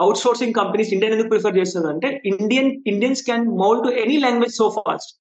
అవుట్ 0.00 0.16
సోర్సింగ్ 0.16 0.54
కంపెనీస్ 0.54 0.92
ఇండియన్ 0.92 1.14
ఎందుకు 1.14 1.28
prefer 1.28 1.58
చేస్తుంది 1.58 1.86
అంటే 1.86 2.22
Indian 2.24 2.82
Indians 2.86 3.24
can 3.24 3.48
mould 3.48 3.84
to 3.84 3.88
any 3.88 4.16
language 4.16 4.54
so 4.54 4.68
fast 4.68 5.20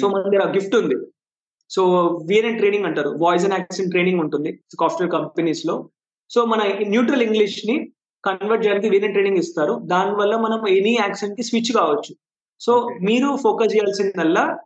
so 0.00 0.08
మన 0.08 0.22
దగ్గర 0.22 0.52
గిఫ్ట్ 0.52 0.76
ఉంది. 0.76 1.06
సో 1.70 1.84
విఎన్ఎన్ 2.28 2.58
ట్రైనింగ్ 2.58 2.84
అంటారు. 2.84 3.08
వాయిస్ 3.08 3.44
అండ్ 3.44 3.54
యాక్సెంట్ 3.54 3.90
ట్రైనింగ్ 3.90 4.20
ఉంటుంది 4.20 4.60
సాఫ్ట్వేర్ 4.80 5.12
కంపెనీస్లో. 5.12 5.88
సో 6.30 6.44
మన 6.44 6.62
న్యూట్రల్ 6.86 7.22
ఇంగ్లీష్ని 7.22 7.92
కన్వర్ట్ 8.24 8.66
చేయడానికి 8.66 8.88
విఎన్ఎన్ 8.88 9.12
ట్రైనింగ్ 9.12 9.38
ఇస్తారు. 9.38 9.80
దాని 9.84 10.10
వల్ల 10.10 10.36
మనం 10.36 10.68
ఎనీ 10.68 10.96
యాక్సెంట్కి 11.00 11.42
స్విచ్ 11.42 11.72
కావచ్చు. 11.72 12.16
సో. 12.60 12.88
మీరు 13.02 13.36
ఫోకస్ 13.36 13.74
చేయాల్సిందల్లా 13.74 14.58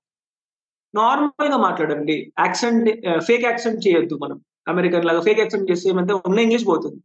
నార్మల్గా 0.95 1.59
మాట్లాడండి. 1.67 2.17
యాక్సెంట్ 2.41 2.89
ఫేక్ 3.29 3.45
యాక్సెంట్ 3.45 3.81
చేయొద్దు 3.87 4.15
మనం. 4.23 4.39
అమెరికన్ 4.69 5.07
లాగా 5.09 5.21
ఫేక్ 5.21 5.41
యాక్సెంట్ 5.43 5.71
చేస్తే 5.71 5.87
ఏమంటే 5.91 6.15
ఉన్న 6.29 6.39
ఇంగ్లీష్ 6.45 6.67
పోతుంది. 6.69 7.01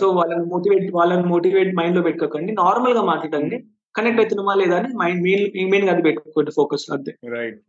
సో 0.00 0.04
వాళ్ళని 0.08 0.44
మోటివేట్ 0.52 0.86
వాళ్ళని 0.94 1.26
మోటివేట్ 1.32 1.72
మైండ్లో 1.78 2.02
పెట్టుకోకండి. 2.02 2.52
నార్మల్గా 2.62 3.02
మాట్లాడండి. 3.02 3.56
కనెక్ట్ 3.96 4.20
అవుతున్నామా 4.20 4.54
లేదా 4.54 4.74
అని 4.78 4.88
మైండ్ 5.02 5.20
మెయిన్ 5.22 5.70
మెయిన్ 5.72 5.90
అది 5.94 6.02
పెట్టుకోండి 6.02 6.50
ఫోకస్ 6.58 6.86
అంతే. 6.96 7.12
రైట్. 7.34 7.60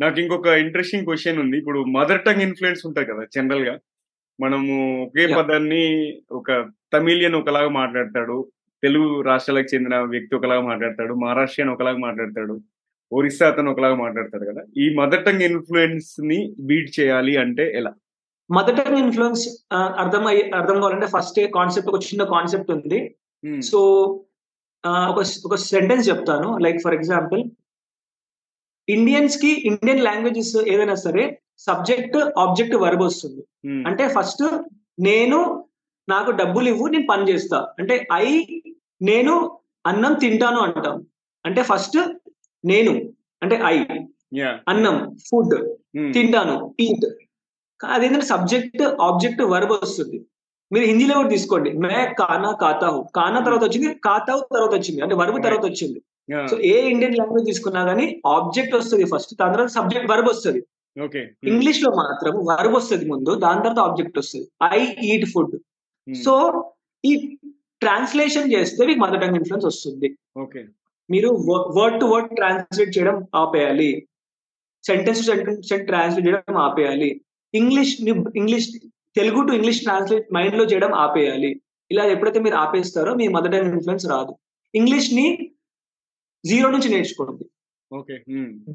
నాకు 0.00 0.16
ఇంకొక 0.20 0.46
ఇంట్రెస్టింగ్ 0.64 1.06
క్వశ్చన్ 1.08 1.40
ఉంది. 1.42 1.56
ఇప్పుడు 1.58 1.80
మదర్ 1.96 2.24
టంగ్ 2.26 2.44
ఇన్ఫ్లుయెన్స్ 2.46 2.82
ఉంటుంది 2.86 3.08
కదా 3.12 3.24
జనరల్గా 3.34 3.74
మనము 4.38 4.74
ఒకే. 5.04 5.24
పదాన్ని 5.38 5.84
ఒక 6.32 6.50
తమిళియన్ 6.94 7.36
ఒకలాగా 7.40 7.70
మాట్లాడతాడు. 7.80 8.36
తెలుగు 8.82 9.08
రాష్ట్రాలకు 9.20 9.68
చెందిన 9.74 9.96
వ్యక్తి 10.12 10.36
ఒకలాగా 10.36 10.62
మాట్లాడతాడు. 10.70 11.14
మహారాష్ట్రియన్ 11.14 11.72
ఒకలాగా 11.74 11.98
మాట్లాడతాడు. 11.98 12.54
ఒరిస్సా 13.12 13.46
అతను 13.48 13.70
ఒకలాగా 13.70 13.94
మాట్లాడతాడు 13.94 14.44
కదా. 14.50 14.62
ఈ 14.76 14.94
మదర్ 14.94 15.24
టంగ్ 15.24 15.42
ఇన్ఫ్లుయెన్స్ని 15.42 16.38
బీట్ 16.60 17.00
చేయాలి 17.00 17.36
అంటే 17.36 17.64
ఎలా? 17.76 17.92
మదర్ 18.50 18.76
టంగ్ 18.76 18.98
ఇన్ఫ్లుయెన్స్ 18.98 19.44
అర్థం 19.74 20.26
అయ్యి 20.26 20.50
అర్థం 20.50 20.80
కావాలంటే 20.80 21.06
ఫస్ట్ 21.06 21.40
కాన్సెప్ట్ 21.54 21.90
ఒక 21.90 22.00
చిన్న 22.02 22.24
కాన్సెప్ట్ 22.24 22.70
ఉంది. 22.70 23.00
సో 23.60 23.78
ఒక 25.10 25.20
ఒక 25.46 25.54
సెంటెన్స్ 25.54 26.08
చెప్తాను. 26.08 26.58
లైక్ 26.58 26.78
ఫర్ 26.84 26.94
ఎగ్జాంపుల్ 26.94 27.42
ఇండియన్స్కి 28.88 29.50
ఇండియన్ 29.66 30.04
లాంగ్వేజెస్ 30.04 30.56
ఏదైనా 30.68 30.94
సరే 30.94 31.24
సబ్జెక్ట్ 31.58 32.16
ఆబ్జెక్ట్ 32.38 32.76
వర్బ్ 32.76 33.02
వస్తుంది. 33.02 33.42
అంటే 33.86 34.08
ఫస్ట్ 34.08 34.42
నేను 35.00 35.38
నాకు 36.08 36.30
డబ్బులు 36.30 36.68
ఇవ్వు 36.68 36.86
నేను 36.86 37.06
పని 37.10 37.24
చేస్తా. 37.32 37.58
అంటే 37.78 38.06
ఐ 38.12 38.26
నేను 39.02 39.34
అన్నం 39.86 40.12
తింటాను 40.14 40.58
అంటాం. 40.58 40.96
అంటే 41.46 41.62
ఫస్ట్ 41.62 41.98
నేను 42.64 43.12
అంటే 43.42 43.60
ఐ 43.66 43.78
అన్నం 44.68 45.16
ఫుడ్ 45.30 45.76
తింటాను 46.12 46.74
ఈట్ 46.80 47.06
అదేంటంటే 47.84 48.26
సబ్జెక్ట్ 48.26 48.82
ఆబ్జెక్ట్ 48.82 49.42
వర్బ్ 49.42 49.72
వస్తుంది. 49.72 50.26
మీరు 50.72 50.84
హిందీలో 50.84 51.14
కూడా 51.14 51.28
తీసుకోండి. 51.28 51.72
మే 51.72 52.14
కానా 52.18 52.52
కాతా 52.52 52.88
హు 52.88 53.04
కానా 53.16 53.40
తర్వాత 53.40 53.64
వచ్చింది 53.64 53.94
కాతా 53.94 54.32
హు 54.32 54.46
తర్వాత 54.54 54.70
వచ్చింది. 54.70 55.00
అంటే 55.00 55.14
వర్బ్ 55.14 55.44
తర్వాత 55.44 55.64
వచ్చింది. 55.64 56.02
సో 56.48 56.58
ఏ 56.60 56.90
ఇండియన్ 56.90 57.16
లాంగ్వేజ్ 57.16 57.46
తీసుకున్నా 57.46 57.82
గానీ 57.82 58.22
ఆబ్జెక్ట్ 58.26 58.74
వస్తుంది 58.74 59.04
ఫస్ట్ 59.04 59.34
దాని 59.40 59.52
తర్వాత 59.52 59.68
సబ్జెక్ట్ 59.68 60.10
వర్బ్ 60.10 60.28
వస్తుంది. 60.28 60.62
ఇంగ్లీష్లో 61.44 61.90
మాత్రం 61.90 62.34
వర్బ్ 62.34 62.74
వస్తుంది 62.74 63.04
ముందు 63.04 63.34
దాని 63.34 63.62
తర్వాత 63.62 63.78
ఆబ్జెక్ట్ 63.78 64.18
వస్తుంది. 64.18 64.48
ఐ 64.70 64.86
ఈట్ 65.02 65.30
ఫుడ్ 65.30 65.56
సో 66.14 66.64
ఈ 67.04 67.38
ట్రాన్స్లేషన్ 67.80 68.52
చేస్తే 68.52 68.86
మీకు 68.86 68.98
మదర్ 68.98 69.20
టంగ్ 69.20 69.34
ఇన్ఫ్లుయెన్స్ 69.34 69.66
వస్తుంది. 69.66 70.16
మీరు 71.12 71.28
వర్డ్ 71.78 71.98
టు 72.00 72.06
వర్డ్ 72.12 72.30
ట్రాన్స్లేట్ 72.38 72.94
చేయడం 72.96 73.16
ఆపేయాలి. 73.42 73.90
సెంటెన్స్ 74.84 75.20
టు 75.20 75.26
సెంటెన్స్ 75.30 75.68
ట్రాన్స్లేట్ 75.90 76.26
చేయడం 76.28 76.58
ఆపేయాలి. 76.66 77.10
English 77.54 77.94
English 78.40 78.68
Telugu 79.18 79.40
to 79.48 79.52
English 79.58 79.80
translate 79.86 80.28
మైండ్లో 80.36 80.64
చేయడం 80.70 80.92
ఆపేయాలి. 81.04 81.50
ఇలా 81.90 82.04
ఎప్పుడైతే 82.14 82.40
మీరు 82.44 82.56
ఆపేస్తారో 82.64 83.10
మీ 83.20 83.26
మదర్ 83.36 83.52
టంగ్ 83.54 83.70
ఇన్ఫ్లుయెన్స్ 83.72 84.06
రాదు. 84.12 84.32
ఇంగ్లీష్ని 84.74 85.26
జీరో 86.44 86.68
నుంచి 86.74 86.88
నేర్చుకోండి. 86.94 87.44
Okay 87.92 88.14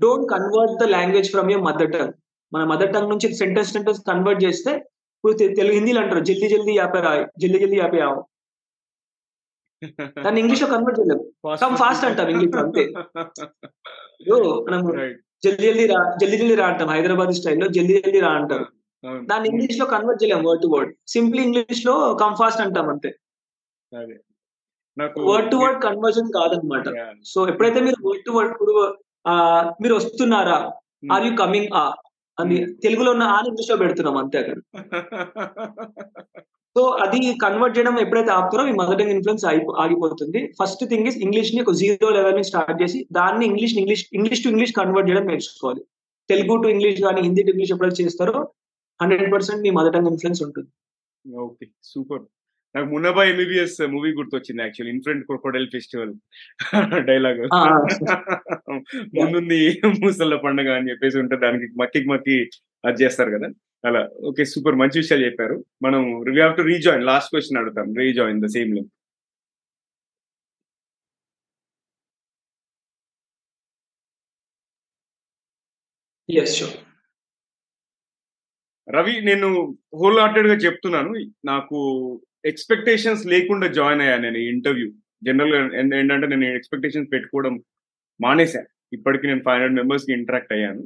don't 0.04 0.28
convert 0.34 0.76
the 0.82 0.88
language 0.96 1.30
from 1.34 1.50
your 1.54 1.64
mother 1.70 1.92
tongue 1.96 2.14
మన 2.52 2.64
మదర్ 2.72 2.92
టంగ్ 2.94 3.12
నుంచి 3.14 3.28
సెంటెన్స్ 3.42 3.72
సెంటెన్స్ 3.76 4.02
కన్వర్ట్ 4.10 4.42
చేస్తే 4.46 4.74
ఇప్పుడు 5.16 5.34
తెలుగు 5.60 5.76
హిందీలో 5.78 6.00
అంటారు. 6.02 6.22
జల్దీ 6.30 6.48
జల్దీ 6.54 6.74
యాపే 6.78 7.00
రాయ్ 7.08 7.24
జల్దీ 7.42 7.60
జల్దీ 7.64 7.80
యాపే 7.82 8.02
ఆవు. 8.08 8.20
దాన్ని 10.24 10.40
ఇంగ్లీష్లో 10.42 10.68
కన్వర్ట్ 10.68 11.00
చేయలేము 11.00 11.24
Come 11.64 11.76
fast 11.82 12.04
అంటాం 12.08 12.30
English 12.34 12.54
లో 12.54 12.62
అంతే. 12.64 12.84
మనం 14.68 14.82
జల్దీ 15.44 15.66
జల్దీ 15.66 15.86
రా 15.92 16.00
జల్దీ 16.22 16.38
జల్దీ 16.38 16.56
రా 16.62 16.68
అంటాం. 16.72 16.88
హైదరాబాద్ 16.94 17.32
స్టైల్లో 17.40 17.68
జల్దీ 17.76 17.96
జల్దీ 17.98 18.20
రా 18.20 18.32
అంటారు 18.40 18.66
దాన్ని 19.28 19.48
ఇంగ్లీష్లో 19.52 19.86
కన్వర్ట్ 19.86 20.22
చేయలేము 20.24 20.46
వర్డ్ 20.48 20.64
టు 20.64 20.70
వర్డ్ 20.74 20.92
సింప్లీ 21.08 21.42
ఇంగ్లీష్లో 21.44 21.94
కమ్ 22.22 22.36
ఫాస్ట్ 22.40 22.62
అంటాం 22.62 22.88
అంతే. 22.90 23.10
వర్డ్ 25.28 25.50
టు 25.52 25.58
వర్డ్ 25.58 25.80
కన్వర్జన్ 25.84 26.32
కాదనమాట. 26.38 26.86
సో 27.26 27.40
ఎప్పుడైతే 27.52 27.80
మీరు 27.82 28.00
వర్డ్ 28.08 28.26
టు 28.26 28.32
వర్డ్ 28.32 28.52
ఇప్పుడు 28.54 28.76
మీరు 29.84 29.96
వస్తున్నారా. 29.96 30.58
ఆర్ 31.12 31.26
యూ 31.28 31.34
కమింగ్ 31.38 31.72
ఆ 31.76 31.86
అని 32.38 32.56
Hmm. 32.58 32.74
తెలుగులో 32.84 33.10
ఉన్న 33.12 33.26
ఆ 33.28 33.38
ఇంగ్లీష్లో 33.48 33.78
పెడుతున్నాం 33.78 34.18
అంతే 34.18 34.38
అక్కడ. 34.42 34.58
సో 36.78 36.84
అది 37.04 37.20
కన్వర్ట్ 37.44 37.76
చేయడం 37.76 37.96
ఎప్పుడైతే 38.02 38.32
ఆపుతారో 38.38 38.64
మీ 38.70 38.74
మదర్ 38.80 38.98
టంగ్ 39.00 39.14
ఇన్ఫ్లుయెన్స్ 39.14 39.46
ఆగిపోతుంది. 39.84 40.40
ఫస్ట్ 40.60 40.84
థింగ్ 40.92 41.08
ఇస్ 41.12 41.18
ఇంగ్లీష్ని 41.26 41.62
ఒక 41.66 41.74
జీరో 41.82 42.10
లెవెల్ 42.18 42.36
నుంచి 42.38 42.52
స్టార్ట్ 42.52 42.82
చేసి 42.84 43.00
దాన్ని 43.18 43.44
English 43.50 43.76
English 43.82 44.04
English 44.20 44.44
to 44.46 44.52
English 44.54 44.74
convert 44.80 45.10
చేయడం 45.10 45.28
నేర్చుకోవాలి. 45.32 45.82
తెలుగు 46.30 46.56
టు 46.64 46.70
ఇంగ్లీష్ 46.76 47.00
కానీ 47.08 47.22
హిందీ 47.28 47.44
టు 47.48 47.52
ఇంగ్లీష్ 47.54 47.74
ఎప్పుడైతే 47.76 48.00
చేస్తారో 48.04 48.40
హండ్రెడ్ 49.00 49.30
పర్సెంట్ 49.36 49.64
మీ 49.66 49.72
మదర్ 49.78 49.96
టంగ్ 49.96 50.10
ఇన్ఫ్లుయెన్స్ 50.14 50.42
ఉంటుంది. 50.48 50.70
Okay 51.46 51.66
super. 51.92 52.24
నాకు 52.76 52.88
మున్నబా 52.94 53.22
ఎంబీబీఎస్ 53.32 53.78
మూవీ 53.94 54.10
గుర్తొచ్చింది 54.18 54.62
actual 54.64 54.90
in front 54.94 55.24
crocodile 55.30 55.68
festival 55.76 56.14
dialogue 57.10 57.40
ముందుంది 59.20 59.60
ముసళ్ళ 60.04 60.36
పండుగ 60.46 60.70
అని 60.80 60.90
చెప్పేసి 60.92 61.18
ఉంటే 61.24 61.38
దానికి 61.46 61.68
మక్కి 61.82 62.10
మక్కి 62.12 62.38
అది 62.88 63.02
చేస్తారు 63.04 63.32
కదా. 63.38 63.50
అలా 63.84 64.02
ఓకే 64.30 64.44
సూపర్ 64.52 64.80
మంచి 64.82 64.98
విషయాలు 65.02 65.26
చెప్పారు. 65.28 65.56
మనం 65.86 66.02
we 66.28 66.42
have 66.44 66.56
to 66.60 66.64
rejoin 66.72 67.06
last 67.12 67.32
question 67.34 67.60
అడుగుతాం 67.62 67.90
rejoin 68.04 68.44
the 68.46 68.50
same 68.58 68.74
link 68.78 68.92
Ravi 78.88 79.14
నేను 79.30 79.48
హోల్ 80.00 80.20
హార్టెడ్గా 80.22 80.56
చెప్తున్నాను 80.66 81.12
నాకు 81.46 81.78
ఎక్స్పెక్టేషన్స్ 82.46 83.24
లేకుండా 83.34 83.68
జాయిన్ 83.78 84.02
అయ్యాను 84.02 84.24
నేను 84.28 84.40
ఇంటర్వ్యూ 84.54 84.88
జనరల్గా 85.28 85.60
ఏంటంటే 86.00 86.28
నేను 86.34 86.46
ఎక్స్పెక్టేషన్స్ 86.58 87.12
పెట్టుకోవడం 87.14 87.56
మానేసా 88.20 88.62
ఇప్పటికి 88.98 89.28
నేను 89.28 89.42
ఫైవ్ 89.48 89.56
హండ్రెడ్ 89.56 89.80
మెంబర్స్కి 89.80 90.14
ఇంటరాక్ట్ 90.20 90.54
అయ్యాను. 90.58 90.84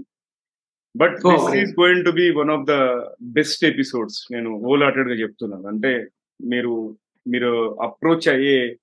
But 0.96 1.16
this. 1.16 1.56
Is 1.56 1.80
going 1.80 2.06
to 2.06 2.12
be 2.12 2.32
one 2.32 2.50
of 2.50 2.66
the 2.70 3.02
best 3.22 3.66
episodes 3.66 4.28
నేను 4.32 4.62
హోల్ 4.62 4.84
హార్టెడ్గా 4.84 5.14
చెప్తున్నాను. 5.14 5.68
అంటే 5.68 6.08
మీరు 6.46 6.98
మీరు 7.28 7.80
అప్రోచ్ 7.82 8.30
అయ్యే 8.30 8.78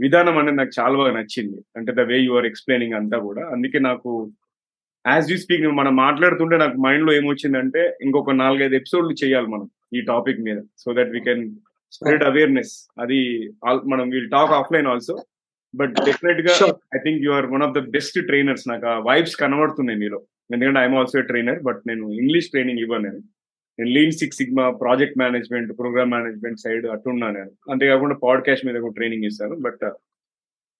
విధానం 0.00 0.38
అనేది 0.38 0.56
నాకు 0.56 0.70
చాలా 0.80 0.96
బాగా 0.96 1.18
నచ్చింది. 1.18 1.58
అంటే 1.76 1.92
the 1.92 2.00
way 2.00 2.18
you 2.18 2.36
are 2.36 2.46
explaining 2.46 2.94
అంతా 2.94 3.18
కూడా. 3.18 3.46
అందుకే 3.46 3.78
నాకు 3.78 4.32
యాజ్ 5.06 5.32
యూ 5.32 5.38
స్పీక్ 5.38 5.62
మనం 5.62 5.96
మాట్లాడుతుంటే 5.96 6.56
నాకు 6.56 6.76
మైండ్లో 6.76 7.12
ఏమొచ్చిందంటే 7.12 7.98
ఇంకొక 8.02 8.30
నాలుగైదు 8.30 8.74
ఎపిసోడ్లు 8.74 9.24
చేయాలి 9.24 9.46
మనం 9.46 9.70
ఈ 9.94 10.00
టాపిక్ 10.00 10.40
మీద. 10.40 10.58
So 10.78 10.92
that 10.92 11.10
we 11.10 11.20
can 11.20 11.56
spread 11.92 12.24
awareness 12.24 12.88
అది 13.00 13.50
ఆల్- 13.68 13.90
మనం 13.90 14.10
we'll 14.10 14.30
talk 14.30 14.50
offline 14.50 14.86
also 14.86 15.24
but 15.74 15.94
డెఫినెట్గా. 16.04 16.54
I 16.94 16.98
think 16.98 17.22
you 17.22 17.30
are 17.30 17.46
one 17.46 17.62
of 17.62 17.72
the 17.72 17.78
best 17.78 18.26
trainers 18.26 18.68
నాకు 18.68 18.86
ఆ 18.86 18.98
వైబ్స్ 18.98 19.36
కనబడుతున్నాయి 19.36 19.98
మీలో. 19.98 20.22
ఎందుకంటే 20.52 20.80
ఐఎమ్ 20.80 20.94
ఆల్సో 20.94 21.20
ట్రైనర్ 21.20 21.62
బట్ 21.62 21.82
నేను 21.86 22.10
ఇంగ్లీష్ 22.10 22.48
ట్రైనింగ్ 22.48 22.78
ఇవ్వను 22.78 23.02
నేను. 23.02 23.22
నేను 23.78 23.90
lean 23.90 24.12
six 24.12 24.38
sigma 24.38 24.70
project 24.70 25.18
management 25.18 25.78
program 25.78 26.10
management 26.10 26.60
side 26.60 26.86
అట్టున్నా 26.86 27.30
నేను. 27.30 27.50
అంతేకాకుండా 27.70 28.14
పాడ్కాస్ట్ 28.14 28.66
మీద 28.66 28.74
కూడా 28.74 28.92
ట్రైనింగ్ 28.92 29.24
ఇస్తాను 29.24 29.56
but 29.56 29.90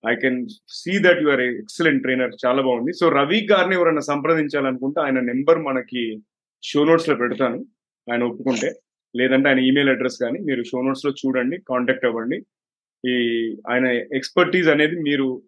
I 0.09 0.15
can 0.15 0.49
see 0.69 0.99
that 0.99 1.23
you 1.23 1.29
are 1.29 1.41
excellent 1.41 2.03
trainer 2.03 2.33
చాలా 2.47 2.63
బాగుంది. 2.63 2.93
సో 2.93 3.09
రవి 3.09 3.47
గారిని 3.51 3.75
ఎవరైనా 3.75 4.01
సంప్రదించాలనుకుంటే 4.01 5.01
ఆయన 5.01 5.21
నెంబర్ 5.21 5.59
మనకి 5.59 6.23
షో 6.63 6.85
నోట్స్లో 6.85 7.17
పెడతాను 7.17 7.65
ఆయన 8.13 8.25
ఒప్పుకుంటే. 8.25 8.73
లేదంటే 9.17 9.49
ఆయన 9.49 9.59
ఈమెయిల్ 9.59 9.91
అడ్రస్ 9.91 10.19
కానీ 10.23 10.39
మీరు 10.39 10.63
షో 10.63 10.83
నోట్స్లో 10.83 11.13
చూడండి 11.13 11.59
కాంటాక్ట్ 11.59 12.07
అవ్వండి. 12.07 12.47
ఈ 13.09 13.49
ఆయన 13.71 13.87
ఎక్స్పర్టీస్ 13.87 14.69
అనేది 14.69 14.97
మీరు 15.01 15.43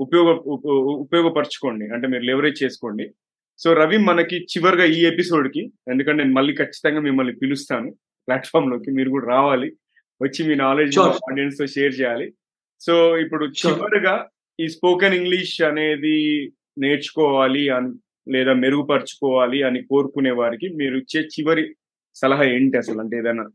ఉపయోగ 0.00 0.28
ఉప- 0.28 1.00
ఉపయోగపరచుకోండి. 1.00 1.88
అంటే 1.88 2.06
మీరు 2.06 2.22
లెవరేజ్ 2.22 2.62
చేసుకోండి. 2.62 3.10
సో 3.58 3.72
రవి 3.72 3.96
మనకి 3.96 4.36
చివరిగా 4.36 4.84
ఈ 4.84 5.04
ఎపిసోడ్కి 5.04 5.72
ఎందుకంటే 5.88 6.22
నేను 6.22 6.34
మళ్ళీ 6.34 6.54
ఖచ్చితంగా 6.54 7.00
మిమ్మల్ని 7.00 7.36
పిలుస్తాను 7.36 7.90
ప్లాట్ఫామ్లోకి 8.26 8.90
మీరు 8.90 9.10
కూడా 9.10 9.26
రావాలి. 9.26 9.76
వచ్చి 10.22 10.48
మీ 10.48 10.54
నాలెడ్జ్. 10.54 10.98
ఆడియన్స్తో 11.30 11.66
షేర్ 11.66 12.00
చేయాలి. 12.00 12.34
సో 12.80 13.16
ఇప్పుడు. 13.18 13.44
చివరిగా 13.46 14.28
ఈ 14.60 14.68
స్పోకెన్ 14.68 15.14
ఇంగ్లీష్ 15.14 15.62
అనేది 15.62 16.52
నేర్చుకోవాలి 16.78 17.68
అని 17.68 17.92
లేదా 18.32 18.52
మెరుగుపరుచుకోవాలి 18.52 19.62
అని 19.62 19.82
కోరుకునే 19.82 20.30
వారికి 20.30 20.68
మీరు 20.68 20.96
ఇచ్చే 20.96 21.20
చివరి 21.20 21.76
సలహా 22.14 22.44
ఏంటి 22.44 22.78
అసలు? 22.78 23.00
అంటే 23.00 23.16
ఏదైనా 23.16 23.50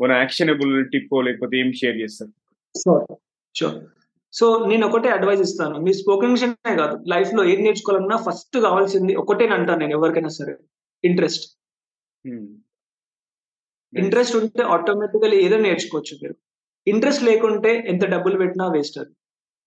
మన 0.00 0.12
యాక్షనబుల్ 0.12 0.90
టిప్ 0.90 1.24
లేకపోతే 1.24 1.58
ఏం 1.58 1.72
షేర్ 1.72 1.96
చేస్తారు? 1.96 2.32
సో 4.36 4.46
నేను 4.66 4.86
ఒకటే 4.86 5.08
అడ్వైస్ 5.08 5.40
ఇస్తాను. 5.40 5.76
మీ 5.78 5.92
స్పోకెన్ 5.92 6.30
ఇంగ్లీష్ 6.30 6.78
కాదు 6.78 6.96
లైఫ్లో 7.08 7.44
ఏం 7.44 7.60
నేర్చుకోవాలన్నా 7.62 8.16
ఫస్ట్ 8.16 8.56
కావాల్సింది 8.60 9.14
ఒకటే 9.14 9.46
అంటాను 9.48 9.78
నేను 9.78 9.92
ఎవరికైనా 9.92 10.28
సరే. 10.28 10.54
ఇంట్రెస్ట్ 11.04 11.46
ఇంట్రెస్ట్ 13.92 14.36
ఉంటే 14.36 14.62
ఆటోమేటికల్లీ 14.62 15.36
ఏదో 15.46 15.56
నేర్చుకోవచ్చు 15.56 16.14
మీరు. 16.22 16.34
ఇంట్రెస్ట్ 16.86 17.22
లేకుంటే 17.24 17.84
ఎంత 17.88 18.04
డబ్బులు 18.06 18.36
పెట్టినా 18.38 18.66
వేస్ట్ 18.66 18.98
అది. 18.98 19.12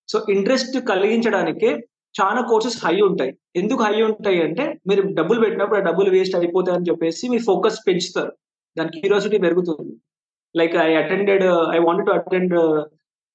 సో 0.09 0.25
ఇంట్రెస్ట్ 0.29 0.77
కలిగించడానికే 0.87 1.69
చాలా 2.21 2.41
కోర్సెస్ 2.41 2.85
హై 2.85 3.01
ఉంటాయి. 3.01 3.37
ఎందుకు 3.55 3.81
హై 3.83 4.01
ఉంటాయి 4.01 4.41
అంటే 4.43 4.79
మీరు 4.87 5.01
డబ్బులు 5.01 5.39
పెట్టినప్పుడు 5.39 5.79
ఆ 5.79 5.83
డబ్బులు 5.83 6.09
వేస్ట్ 6.09 6.35
అయిపోతాయి 6.35 6.77
అని 6.77 6.85
చెప్పేసి 6.89 7.29
మీ 7.29 7.39
ఫోకస్ 7.39 7.79
పెంచుతారు. 7.87 8.31
దాని 8.77 8.91
క్యూరియాసిటీ 8.91 9.37
పెరుగుతుంది. 9.37 9.93
Like 10.55 10.75
I 10.75 10.93
attended 10.93 11.45
I 11.75 11.79
wanted 11.79 12.07
to 12.07 12.11
attend 12.11 12.55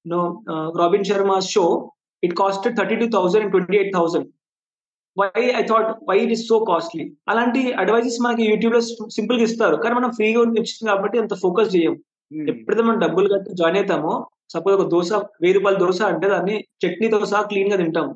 no 0.05 0.21
Robin 0.79 1.07
Sharma 1.09 1.33
show 1.49 1.65
it 2.23 2.35
cost 2.37 2.67
thirty 2.79 2.95
two 2.95 3.07
thousand 3.15 3.43
and 3.43 3.53
twenty 3.55 3.77
eight 3.77 3.93
thousand 3.95 4.27
why 5.17 5.27
I 5.59 5.61
thought 5.71 5.89
why 6.09 6.17
it 6.23 6.33
is 6.35 6.45
so 6.47 6.55
costly 6.69 7.03
అలాంటి 7.27 7.61
advises 7.73 8.19
మనకి 8.21 8.43
యూట్యూబ్లో 8.51 8.81
సింపుల్గా 9.17 9.45
ఇస్తారు. 9.49 9.75
కానీ 9.77 9.95
మనం 9.95 10.11
ఫ్రీగా 10.11 10.41
ఇచ్చింది 10.61 10.89
కాబట్టి 10.91 11.17
అంత 11.19 11.33
ఫోకస్ 11.43 11.71
చేయం 11.75 11.95
ఎప్పుడైతే 12.31 12.83
మనం 12.83 12.99
డబ్బులు 12.99 13.27
కట్టి 13.33 13.51
జాయిన్ 13.53 13.77
అవుతామో 13.77 14.13
సపోజ్ 14.53 14.75
ఒక 14.77 14.85
దోశ 14.89 15.09
వెయ్యి 15.43 15.55
రూపాయల 15.57 15.77
దోశ 15.77 15.99
అంటే 16.11 16.27
దాన్ని 16.27 16.55
చట్నీతో 16.83 17.19
సహా 17.25 17.41
క్లీన్గా 17.51 17.77
తింటాం 17.77 18.09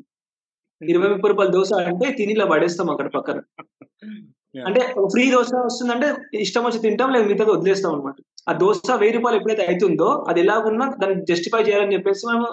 ఇరవై 0.81 1.07
ముప్పై 1.13 1.29
రూపాయల 1.29 1.51
దోశ 1.51 1.71
అంటే 1.91 2.07
తిని 2.11 2.33
ఇలా 2.33 2.45
పడేస్తాం 2.45 2.89
అక్కడ 2.91 3.07
పక్కన. 3.17 3.39
అంటే 4.55 4.81
ఫ్రీ 5.13 5.31
దోశ 5.31 5.49
వస్తుందంటే 5.65 6.07
ఇష్టం 6.37 6.63
వచ్చి 6.65 6.79
తింటాం 6.79 7.11
లేదా 7.13 7.25
మిగతా 7.25 7.51
వదిలేస్తాం 7.51 7.91
అనమాట 7.93 8.15
ఆ 8.49 8.53
దోశ 8.53 8.91
వెయ్యి 8.91 9.15
రూపాయలు 9.15 9.37
ఎప్పుడైతే 9.37 9.63
అవుతుందో 9.65 10.07
అది 10.29 10.39
ఎలాగున్నా 10.39 10.85
దాన్ని 11.01 11.25
జస్టిఫై 11.25 11.63
చేయాలని 11.63 11.93
చెప్పేసి 11.93 12.27
మనం 12.27 12.45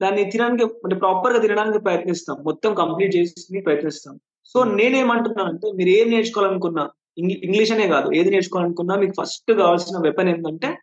దాన్ని 0.00 0.30
తినడానికి 0.30 0.64
అంటే 0.64 0.96
ప్రాపర్గా 0.96 1.40
తినడానికి 1.40 1.78
ప్రయత్నిస్తాం. 1.78 2.36
మొత్తం 2.44 2.74
కంప్లీట్ 2.74 3.16
చేసి 3.16 3.60
ప్రయత్నిస్తాం. 3.60 4.20
సో 4.44 4.64
నేనేమంటున్నానంటే 4.64 5.72
మీరు 5.72 5.88
ఏం 5.88 6.10
నేర్చుకోవాలనుకున్నా 6.10 6.90
ఇంగ్లీష్ 7.18 7.72
అనే 7.72 7.88
కాదు 7.88 8.14
ఏది 8.14 8.30
నేర్చుకోవాలనుకున్నా 8.30 8.96
మీకు 8.96 9.14
ఫస్ట్ 9.20 9.52
కావాల్సిన 9.52 9.98
వెపన్ 9.98 10.28
ఏంటంటే 10.28 10.78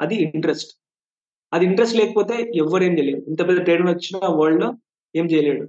అది 0.00 0.16
ఇంట్రెస్ట్ 0.16 0.70
అది 1.52 1.64
ఇంట్రెస్ట్ 1.64 1.96
లేకపోతే 1.96 2.52
ఎవరు 2.54 2.84
ఏం 2.84 2.98
చేయలేరు. 2.98 3.22
ఇంత 3.28 3.48
పెద్ద 3.48 3.60
ట్రైన్ 3.62 3.88
వచ్చిన 3.88 4.18
వరల్డ్లో 4.26 4.74
ఏం 5.14 5.26
చేయలేడు. 5.26 5.66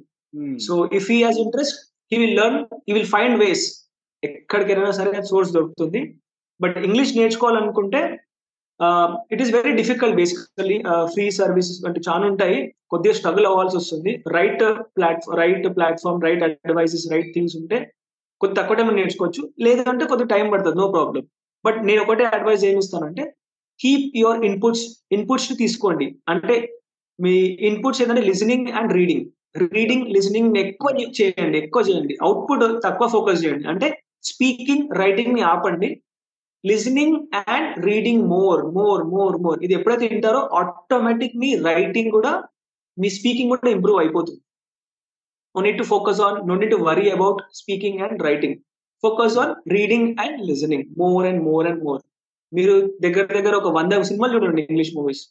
So 0.60 0.89
if 0.93 1.12
he 1.12 1.24
has 1.24 1.39
interest 1.39 1.78
he 2.12 2.18
will 2.24 2.36
learn 2.36 2.66
he 2.88 2.93
will 2.93 3.05
find 3.05 3.39
ways 3.39 3.86
ఎక్కడికైనా 4.28 4.93
సరే 4.99 5.11
సోర్స్ 5.32 5.51
దొరుకుతుంది. 5.57 6.01
But 6.59 6.78
English 6.88 7.17
నేర్చుకోవాలనుకుంటే 7.19 8.01
it 9.34 9.41
is 9.43 9.51
very 9.57 9.71
difficult 9.80 10.15
basically 10.21 10.78
free 11.13 11.25
services 11.38 11.80
అంటే 11.88 11.99
చాలా 12.07 12.25
ఉంటాయి. 12.32 12.57
కొద్దిగా 12.91 13.13
స్ట్రగుల్ 13.19 13.47
అవ్వాల్సి 13.49 13.75
వస్తుంది. 13.80 14.11
Right 14.36 14.63
platform 14.97 15.38
right 15.41 15.67
platform 15.78 16.19
right 16.25 16.43
advises 16.47 17.05
right 17.13 17.32
things 17.36 17.55
ఉంటే 17.61 17.78
కొద్ది 18.41 18.55
తక్కువ 18.59 18.75
టైం 18.80 18.89
నేర్చుకోవచ్చు. 18.99 19.41
లేదంటే 19.65 20.03
కొద్ది 20.11 20.25
టైం 20.34 20.45
పడుతుంది 20.53 20.80
నో 20.82 20.88
ప్రాబ్లం 20.95 21.23
బట్ 21.65 21.80
నేను 21.88 22.01
ఒకటే 22.05 22.25
అడ్వైజ్ 22.38 22.63
ఏమి 22.69 22.82
ఇస్తానంటే 22.84 23.23
కీప్ 23.80 24.05
యువర్ 24.21 24.39
ఇన్పుట్స్ 24.49 24.86
ఇన్పుట్స్ 25.15 25.49
తీసుకోండి. 25.61 26.07
అంటే 26.34 26.55
మీ 27.19 27.34
ఇన్పుట్స్ 27.69 27.99
ఏంటంటే 28.03 28.23
listening 28.30 28.69
and 28.80 28.91
reading 28.99 29.25
reading 29.75 30.05
listening 30.15 30.57
ఎక్కువ 30.63 30.89
చేయండి 31.19 31.57
ఎక్కువ 31.63 31.82
చేయండి. 31.89 32.15
అవుట్పుట్ 32.25 32.65
తక్కువ 32.86 33.07
ఫోకస్ 33.15 33.41
చేయండి. 33.43 33.65
అంటే 33.73 33.88
స్పీకింగ్ 34.24 34.88
రైటింగ్ని 35.01 35.41
ఆపండి. 35.41 36.01
Listening 36.63 37.18
and 37.53 37.86
reading 37.86 38.24
more 38.28 38.61
more 38.78 39.03
more 39.15 39.36
more 39.41 39.63
ఇది 39.63 39.74
ఎప్పుడైతే 39.74 40.07
వింటారో 40.07 40.41
ఆటోమేటిక్ 40.61 41.36
మీ 41.43 41.55
రైటింగ్ 41.55 42.11
కూడా 42.11 42.32
మీ 42.97 43.09
స్పీకింగ్ 43.09 43.49
కూడా 43.49 43.72
ఇంప్రూవ్ 43.76 43.99
అయిపోతుంది. 43.99 44.41
No 45.55 45.61
need 45.61 45.78
to 45.78 45.84
focus 45.84 46.22
on 46.22 46.49
no 46.49 46.55
need 46.55 46.72
to 46.72 46.76
worry 46.76 47.09
about 47.09 47.39
speaking 47.53 47.99
and 47.99 48.24
writing 48.24 48.57
focus 49.03 49.38
on 49.38 49.55
reading 49.72 50.09
and 50.20 50.45
listening 50.49 50.86
more 50.97 51.26
and 51.26 51.43
more 51.43 51.68
and 51.68 51.84
more 51.84 52.01
మీరు 52.53 52.76
దగ్గర 53.01 53.26
దగ్గర 53.38 53.55
ఒక 53.55 53.68
వంద 53.68 53.93
సినిమాలు 54.03 54.34
చూడండి 54.34 54.61
ఇంగ్లీష్ 54.61 54.95
మూవీస్ 54.95 55.24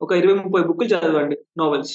ఒక 0.00 0.12
ఇరవై 0.12 0.34
ముప్పై 0.34 0.62
బుక్లు 0.62 0.88
చదవండి 0.88 1.36
నావెల్స్ 1.58 1.94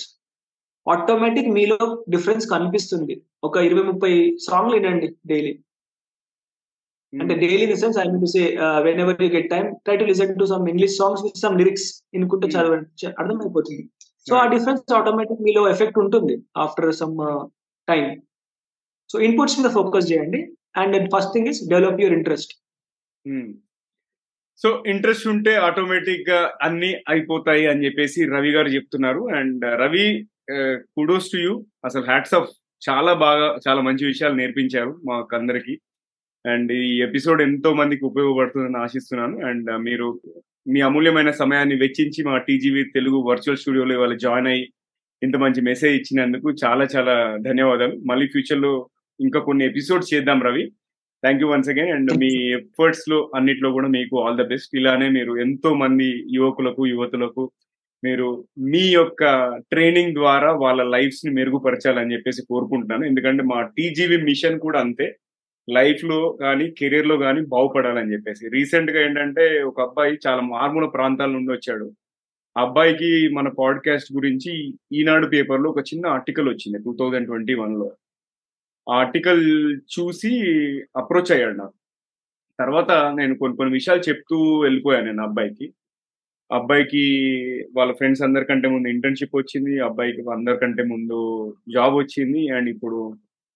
ఆటోమేటిక్ 0.87 1.49
మీలో 1.49 1.77
డిఫరెన్స్ 2.09 2.49
కనిపిస్తుంది. 2.49 3.21
ఒక 3.43 3.57
ఇరవై 3.57 3.83
ముప్పై 3.83 4.37
సాంగ్లు 4.49 4.73
వినండి 4.73 5.07
డైలీ 5.25 5.63
అంటే 7.13 7.33
daily 7.41 7.65
in 7.67 7.79
sense 7.83 7.97
I 8.01 8.03
mean 8.09 8.23
to 8.25 8.29
say 8.33 8.41
whenever 9.03 9.23
you 9.25 9.29
get 9.35 9.49
time 9.53 9.67
try 9.85 9.95
to 10.01 10.05
listen 10.09 10.33
to 10.41 10.47
some 10.51 10.65
English 10.71 10.95
songs 11.01 11.23
with 11.27 11.39
some 11.43 11.55
lyrics 11.61 11.87
ఇనుకుంటూ 12.17 12.47
చదవండి. 12.55 12.87
అర్థమైపోతుంది. 13.19 13.83
సో 14.27 14.33
ఆ 14.41 14.45
డిఫరెన్స్ 14.53 14.93
ఆటోమేటిక్ 14.99 15.43
మీలో 15.47 15.61
ఎఫెక్ట్ 15.73 15.99
ఉంటుంది 16.03 16.35
after 16.63 16.89
some 17.01 17.15
time 17.87 18.05
so 19.09 19.17
inputs 19.27 19.57
మీద 19.59 19.69
focus 19.77 20.09
చేయండి. 20.11 20.41
And 20.81 20.97
first 21.15 21.33
thing 21.35 21.49
is 21.51 21.61
develop 21.73 22.01
your 22.03 22.17
interest 22.19 22.53
so 24.61 24.69
interest 24.91 25.25
ఉంటే 25.33 25.51
ఆటోమేటిక్గా 25.67 26.39
అన్ని 26.65 26.89
అయిపోతాయి 27.11 27.63
అని 27.71 27.83
చెప్పేసి 27.85 28.19
రవి 28.33 28.51
గారు 28.55 28.69
చెప్తున్నారు. 28.75 29.21
And 29.39 29.63
Ravi 29.83 30.05
kudos 30.95 31.29
to 31.33 31.37
you 31.45 31.53
అసలు 31.87 32.03
హ్యాట్స్ 32.11 32.35
ఆఫ్ 32.39 32.49
చాలా 32.81 33.11
బాగా 33.25 33.47
చాలా 33.65 33.81
మంచి 33.87 34.03
విషయాలు 34.11 34.35
నేర్పించారు 34.35 34.91
మాకు 35.09 35.33
అందరికి. 35.39 35.73
అండ్ 36.45 36.71
ఈ 36.71 37.01
ఎపిసోడ్ 37.01 37.41
ఎంతో 37.41 37.73
మందికి 37.73 38.05
ఉపయోగపడుతుందని 38.05 38.77
ఆశిస్తున్నాను. 38.77 39.45
అండ్ 39.45 39.79
మీరు 39.79 40.21
మీ 40.67 40.81
అమూల్యమైన 40.81 41.31
సమయాన్ని 41.31 41.75
వెచ్చించి 41.75 42.23
మా 42.23 42.37
టీజీవీ 42.37 42.83
తెలుగు 42.83 43.17
వర్చువల్ 43.17 43.57
స్టూడియోలో 43.57 43.93
ఇవాళ 43.95 44.15
జాయిన్ 44.15 44.47
అయ్యి 44.47 44.67
ఇంత 45.23 45.37
మంచి 45.37 45.61
మెసేజ్ 45.61 45.95
ఇచ్చినందుకు 45.95 46.51
చాలా 46.65 46.87
చాలా 46.95 47.37
ధన్యవాదాలు. 47.41 47.95
మళ్ళీ 48.05 48.27
ఫ్యూచర్లో 48.27 48.89
ఇంకా 49.21 49.39
కొన్ని 49.39 49.65
ఎపిసోడ్స్ 49.65 50.13
చేద్దాం 50.13 50.41
Ravi. 50.41 50.65
Thank 51.23 51.41
you 51.41 51.47
once 51.49 51.69
again. 51.69 51.89
And 51.89 52.11
మీ 52.17 52.51
ఎఫర్ట్స్లో 52.53 53.31
అన్నిట్లో 53.35 53.71
కూడా 53.71 53.87
మీకు 53.87 54.23
ఆల్ 54.23 54.37
ద 54.37 54.47
బెస్ట్. 54.47 54.77
ఇలానే 54.77 55.09
మీరు 55.09 55.37
ఎంతో 55.37 55.73
మంది 55.73 56.35
యువకులకు 56.35 56.87
యువతులకు 56.87 57.51
మీరు 58.03 58.45
మీ 58.59 58.79
యొక్క 58.79 59.23
ట్రైనింగ్ 59.71 60.13
ద్వారా 60.13 60.51
వాళ్ళ 60.51 60.83
లైఫ్స్ని 60.83 61.33
మెరుగుపరచాలని 61.33 62.13
చెప్పేసి 62.13 62.41
కోరుకుంటున్నాను. 62.49 63.05
ఎందుకంటే 63.05 63.43
మా 63.43 63.61
టీజీవీ 63.61 64.17
మిషన్ 64.17 64.59
కూడా 64.59 64.79
అంతే. 64.79 65.17
లైఫ్లో 65.73 66.37
కానీ 66.41 66.71
కెరీర్లో 66.71 67.17
కానీ 67.17 67.41
బాగుపడాలని 67.41 68.13
చెప్పేసి. 68.13 68.49
రీసెంట్గా 68.49 69.05
ఏంటంటే 69.05 69.63
ఒక 69.63 69.81
అబ్బాయి 69.81 70.17
చాలా 70.27 70.41
మారుమూల 70.41 70.85
ప్రాంతాల 70.85 71.29
నుండి 71.29 71.51
వచ్చాడు. 71.51 71.91
అబ్బాయికి 72.57 73.29
మన 73.29 73.49
పాడ్కాస్ట్ 73.49 74.13
గురించి 74.13 74.73
ఈనాడు 74.93 75.27
పేపర్లో 75.27 75.69
ఒక 75.69 75.79
చిన్న 75.79 76.07
ఆర్టికల్ 76.07 76.49
వచ్చింది 76.49 76.83
టూ 76.83 76.97
థౌజండ్ 76.99 77.27
ట్వంటీ 77.27 77.53
వన్లో 77.53 77.91
ఆ 78.89 78.95
ఆర్టికల్ 78.95 79.75
చూసి 79.75 80.41
అప్రోచ్ 80.97 81.31
అయ్యాడు 81.31 81.57
నాకు. 81.57 81.73
తర్వాత 82.59 82.91
నేను 82.91 83.35
కొన్ని 83.35 83.57
కొన్ని 83.57 83.73
విషయాలు 83.73 84.01
చెప్తూ 84.09 84.59
వెళ్ళిపోయాను 84.59 85.05
నేను 85.05 85.23
అబ్బాయికి. 85.23 85.73
అబ్బాయికి 86.51 87.03
వాళ్ళ 87.75 87.91
ఫ్రెండ్స్ 87.91 88.23
అందరికంటే 88.23 88.67
ముందు 88.67 88.87
ఇంటర్న్షిప్ 88.87 89.35
వచ్చింది 89.35 89.79
అబ్బాయికి 89.79 90.21
అందరికంటే 90.21 90.83
ముందు 90.83 91.53
జాబ్ 91.73 91.95
వచ్చింది 91.95 92.49
అండ్ 92.49 92.69
ఇప్పుడు 92.69 93.13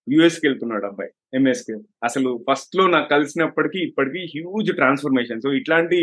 యుఎస్కి 0.07 0.45
వెళ్తున్నాడు 0.47 0.85
అబ్బాయి 0.85 1.11
ఎంఎస్కి 1.37 1.75
అసలు 2.03 2.29
ఫస్ట్లో 2.47 2.83
నాకు 2.87 3.07
కలిసినప్పటికీ 3.09 3.79
ఇప్పటికీ 3.79 4.21
హ్యూజ్ 4.33 4.71
ట్రాన్స్ఫర్మేషన్ 4.71 5.41
సో 5.41 5.51
ఇట్లాంటి 5.53 5.99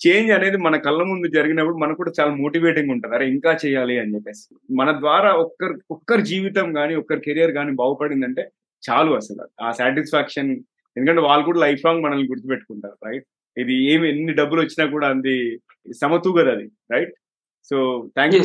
చేంజ్ 0.00 0.30
అనేది 0.32 0.56
మన 0.56 0.76
కళ్ళ 0.76 1.00
ముందు 1.02 1.26
జరిగినప్పుడు 1.36 1.76
మనకు 1.76 1.98
కూడా 2.02 2.12
చాలా 2.18 2.32
మోటివేటింగ్ 2.34 2.92
ఉంటుంది. 2.94 3.14
అరే 3.16 3.26
ఇంకా 3.34 3.52
చేయాలి 3.64 3.96
అని 3.98 4.14
చెప్పేసి. 4.14 4.44
మన 4.80 4.90
ద్వారా 5.00 5.30
ఒక్కరి 5.44 5.74
ఒక్కరి 5.90 6.22
జీవితం 6.22 6.66
కానీ 6.78 6.94
ఒక్కరి 6.94 7.20
కెరియర్ 7.20 7.52
కానీ 7.58 7.72
బాగుపడిందంటే 7.80 8.44
చాలు 8.82 9.12
అసలు. 9.12 9.44
ఆ 9.60 9.70
సాటిస్ఫాక్షన్ 9.80 10.50
ఎందుకంటే 10.96 11.22
వాళ్ళు 11.28 11.44
కూడా 11.44 11.60
లైఫ్ 11.66 11.84
లాంగ్ 11.86 12.04
మనల్ని 12.04 12.28
గుర్తుపెట్టుకుంటారు 12.28 12.96
రైట్ 13.06 13.26
ఇది 13.56 13.74
ఏమి 13.92 14.06
ఎన్ని 14.08 14.32
డబ్బులు 14.40 14.60
వచ్చినా 14.60 14.84
కూడా 14.86 15.06
అది 15.08 15.36
సమతూగదు 16.00 16.50
అది 16.54 16.66
right 16.92 17.14
so 17.70 17.76
thank 18.16 18.34
you 18.36 18.42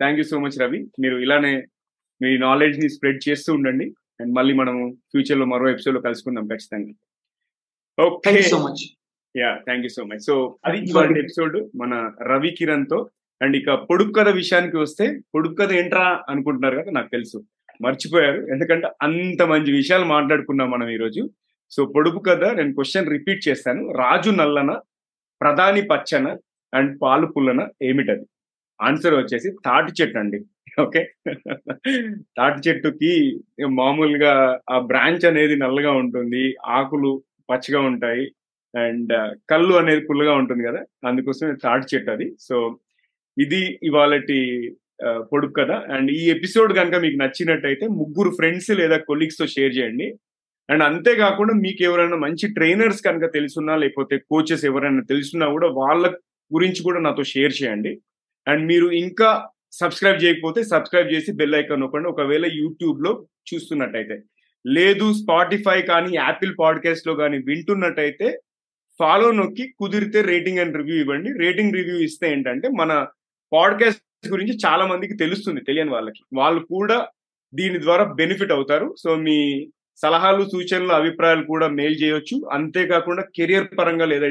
thank 0.00 0.18
you 0.20 0.24
so 0.32 0.38
much 0.38 0.58
Ravi 0.62 0.80
మీరు 1.02 1.16
ఇలానే 1.16 1.54
మీ 2.20 2.30
నాలెడ్జ్ని 2.38 2.88
స్ప్రెడ్ 2.88 3.20
చేస్తూ 3.28 3.50
ఉండండి. 3.54 3.86
అండ్ 4.20 4.34
మళ్ళీ 4.34 4.54
మనం 4.54 4.92
ఫ్యూచర్లో 4.92 5.46
మరో 5.46 5.70
ఎపిసోడ్లో 5.70 6.02
కలుసుకుందాం 6.02 6.46
ఖచ్చితంగా. 6.46 6.92
Okay 8.04 8.42
so 8.42 8.58
much 8.58 8.82
yeah 9.36 9.56
thank 9.56 9.82
you 9.82 9.88
so 9.88 10.04
much 10.04 10.18
so 10.18 10.58
అది 10.64 10.78
ఇవాళ 10.78 11.18
ఎపిసోడ్ 11.18 11.70
మన 11.76 12.12
రవి 12.22 12.50
కిరణ్తో 12.50 13.10
అండ్ 13.42 13.56
ఇక 13.56 13.70
పొడుపు 13.74 14.12
కథ 14.12 14.28
విషయానికి 14.28 14.76
వస్తే 14.76 15.20
పొడుపు 15.34 15.54
కథ 15.54 15.72
ఏంట్రా 15.72 16.24
అనుకుంటున్నారు 16.28 16.76
కదా 16.78 16.90
నాకు 16.90 17.08
తెలుసు. 17.08 17.44
మర్చిపోయారు. 17.82 18.40
ఎందుకంటే 18.46 18.86
అంత 19.02 19.42
మంచి 19.42 19.72
విషయాలు 19.72 20.04
మాట్లాడుకున్నాం 20.04 20.70
మనం 20.70 20.88
ఈరోజు. 20.88 21.30
సో 21.70 21.84
పొడుపు 21.84 22.18
కథ 22.18 22.44
నేను 22.44 22.74
క్వశ్చన్ 22.74 23.10
రిపీట్ 23.10 23.48
చేస్తాను. 23.48 23.92
రాజు 23.92 24.30
నల్లన 24.30 24.80
ప్రధాని 25.40 25.82
పచ్చన 25.82 26.36
అండ్ 26.74 26.98
పాలు 27.02 27.26
పుల్లన 27.26 27.68
ఏమిటది? 27.82 28.26
ఆన్సర్ 28.80 29.14
వచ్చేసి 29.14 29.50
తాటి 29.64 29.92
చెట్టు 30.02 30.18
అండి. 30.18 30.44
ఓకే. 30.84 31.02
తాటి 32.38 32.60
చెట్టుకి 32.66 33.12
మామూలుగా 33.80 34.32
ఆ 34.74 34.78
బ్రాంచ్ 34.90 35.24
అనేది 35.30 35.54
నల్లగా 35.62 35.92
ఉంటుంది 36.02 36.42
ఆకులు 36.78 37.12
పచ్చగా 37.50 37.80
ఉంటాయి 37.90 38.24
అండ్ 38.74 39.12
కళ్ళు 39.50 39.74
అనేది 39.82 40.02
పుల్లగా 40.08 40.34
ఉంటుంది 40.40 40.62
కదా 40.68 40.80
అందుకోసం 41.08 41.54
తాటి 41.64 41.86
చెట్టు 41.92 42.10
అది. 42.16 42.26
సో 42.48 42.56
ఇది 43.36 43.62
ఇవాళటి 43.88 44.38
పొడుపు 45.30 45.54
కదా 45.60 45.76
అండ్ 45.94 46.10
ఈ 46.18 46.22
ఎపిసోడ్ 46.34 46.72
కనుక 46.78 46.96
మీకు 47.04 47.16
నచ్చినట్టయితే 47.22 47.86
ముగ్గురు 48.00 48.30
ఫ్రెండ్స్ 48.38 48.70
లేదా 48.80 48.96
కొలీగ్స్తో 49.08 49.46
షేర్ 49.54 49.74
చేయండి. 49.78 50.06
అండ్ 50.68 50.82
అంతేకాకుండా 50.88 51.54
మీకు 51.64 51.82
ఎవరైనా 51.88 52.16
మంచి 52.26 52.46
ట్రైనర్స్ 52.58 53.00
కనుక 53.08 53.26
తెలుసున్నా 53.34 53.74
లేకపోతే 53.82 54.16
కోచెస్ 54.30 54.64
ఎవరైనా 54.70 55.02
తెలుసున్నా 55.12 55.46
కూడా 55.56 55.68
వాళ్ళ 55.80 56.06
గురించి 56.50 56.80
కూడా 56.86 57.00
నాతో 57.06 57.22
షేర్ 57.34 57.54
చేయండి. 57.60 57.92
అండ్ 58.46 58.64
మీరు 58.72 58.88
ఇంకా 59.04 59.30
సబ్స్క్రైబ్ 59.78 60.24
చేయకపోతే 60.24 60.64
సబ్స్క్రైబ్ 60.64 61.12
చేసి 61.12 61.32
బెల్ 61.32 61.54
ఐకాన్ 61.54 61.80
నొక్కండి. 61.80 62.08
ఒకవేళ 62.08 62.46
యూట్యూబ్లో 62.46 63.26
చూస్తున్నట్టయితే. 63.54 64.22
లేదు 64.66 65.12
స్పాటిఫై 65.12 65.82
కానీ 65.82 66.16
యాపిల్ 66.16 66.54
పాడ్కాస్ట్లో 66.60 67.14
కానీ 67.14 67.38
వింటున్నట్టయితే 67.38 68.40
ఫాలో 68.98 69.30
నొక్కి 69.30 69.74
కుదిరితే 69.78 70.20
రేటింగ్ 70.20 70.58
అండ్ 70.58 70.76
రివ్యూ 70.76 70.96
ఇవ్వండి. 70.96 71.32
రేటింగ్ 71.38 71.72
రివ్యూ 71.72 71.98
ఇస్తే 71.98 72.32
ఏంటంటే 72.32 72.68
మన 72.68 73.06
పాడ్కాస్ట్ 73.52 74.28
గురించి 74.28 74.58
చాలా 74.66 74.86
మందికి 74.86 75.16
తెలుస్తుంది 75.16 75.60
తెలియని 75.60 75.90
వాళ్ళకి. 75.90 76.24
వాళ్ళు 76.34 76.64
కూడా 76.64 77.06
దీని 77.54 77.80
ద్వారా 77.80 78.04
బెనిఫిట్ 78.04 78.52
అవుతారు. 78.52 78.94
సో 78.98 79.16
మీ 79.16 79.68
సలహాలు 79.96 80.44
సూచనలు 80.44 80.92
అభిప్రాయాలు 80.92 81.44
కూడా 81.44 81.68
మెయిల్ 81.68 82.02
చేయొచ్చు. 82.02 82.48
అంతేకాకుండా 82.52 83.24
కెరియర్ 83.36 83.68
పరంగా 83.78 84.04
లేదా 84.04 84.26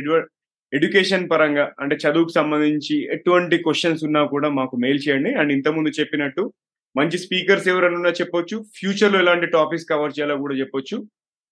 ఎడ్యుకేషన్ 0.73 1.29
పరంగా 1.29 1.71
అంటే 1.79 1.95
చదువుకు 1.95 2.29
సంబంధించి 2.29 3.13
ఎటువంటి 3.13 3.57
క్వశ్చన్స్ 3.57 4.03
ఉన్నా 4.03 4.25
కూడా 4.25 4.49
మాకు 4.49 4.75
మెయిల్ 4.77 4.99
చేయండి. 5.09 5.33
అండ్ 5.33 5.53
ఇంతకుముందు 5.53 5.89
చెప్పినట్టు 5.89 6.53
మంచి 6.97 7.17
స్పీకర్స్ 7.17 7.67
ఎవరైనా 7.67 7.95
ఉన్నా 7.95 8.09
చెప్పొచ్చు. 8.09 8.65
ఫ్యూచర్లో 8.75 9.19
ఎలాంటి 9.19 9.45
టాపిక్స్ 9.45 9.85
కవర్ 9.89 10.11
చేయాలో 10.11 10.37
కూడా 10.37 10.55
చెప్పొచ్చు. 10.55 11.07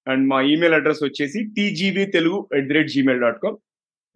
అండ్ 0.07 0.29
మా 0.29 0.41
ఈమెయిల్ 0.41 0.75
అడ్రస్ 0.75 1.03
వచ్చేసి 1.03 1.43
TGB 1.43 2.05
Telugu 2.05 2.47
at 2.55 2.67
the 2.67 2.73
rate 2.73 2.87
Gmail 2.87 3.21
dot 3.21 3.39
com 3.43 3.57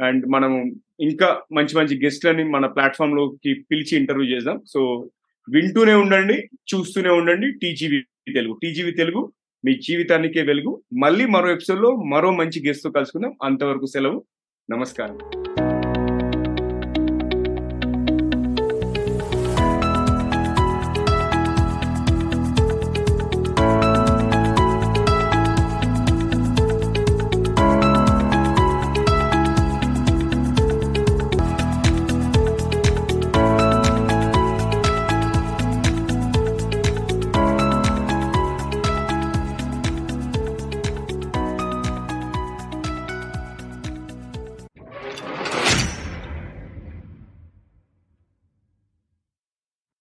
and 0.04 0.28
మనం 0.28 0.76
ఇంకా 1.00 1.42
మంచి 1.52 1.78
మంచి 1.78 2.04
గెస్ట్లని 2.04 2.44
మన 2.44 2.66
ప్లాట్ఫామ్లోకి 2.66 3.54
పిలిచి 3.72 3.98
ఇంటర్వ్యూ 3.98 4.36
చేద్దాం. 4.36 4.62
సో 4.68 5.10
వింటూనే 5.54 5.94
ఉండండి 5.94 6.50
చూస్తూనే 6.76 7.10
ఉండండి. 7.10 7.52
టీజీవీ 7.52 8.02
తెలుగు 8.34 8.60
టీజీవీ 8.64 8.92
తెలుగు 8.92 9.32
మీ 9.66 9.74
జీవితానికే 9.74 10.42
వెలుగు. 10.42 10.84
మళ్ళీ 10.98 11.26
మరో 11.26 11.52
ఎపిసోడ్లో 11.52 11.96
మరో 11.96 12.32
మంచి 12.32 12.68
గెస్ట్తో 12.68 12.92
కలుసుకుందాం. 12.92 13.38
అంతవరకు 13.44 13.86
సెలవు. 13.86 14.24
नमस्कार 14.70 15.12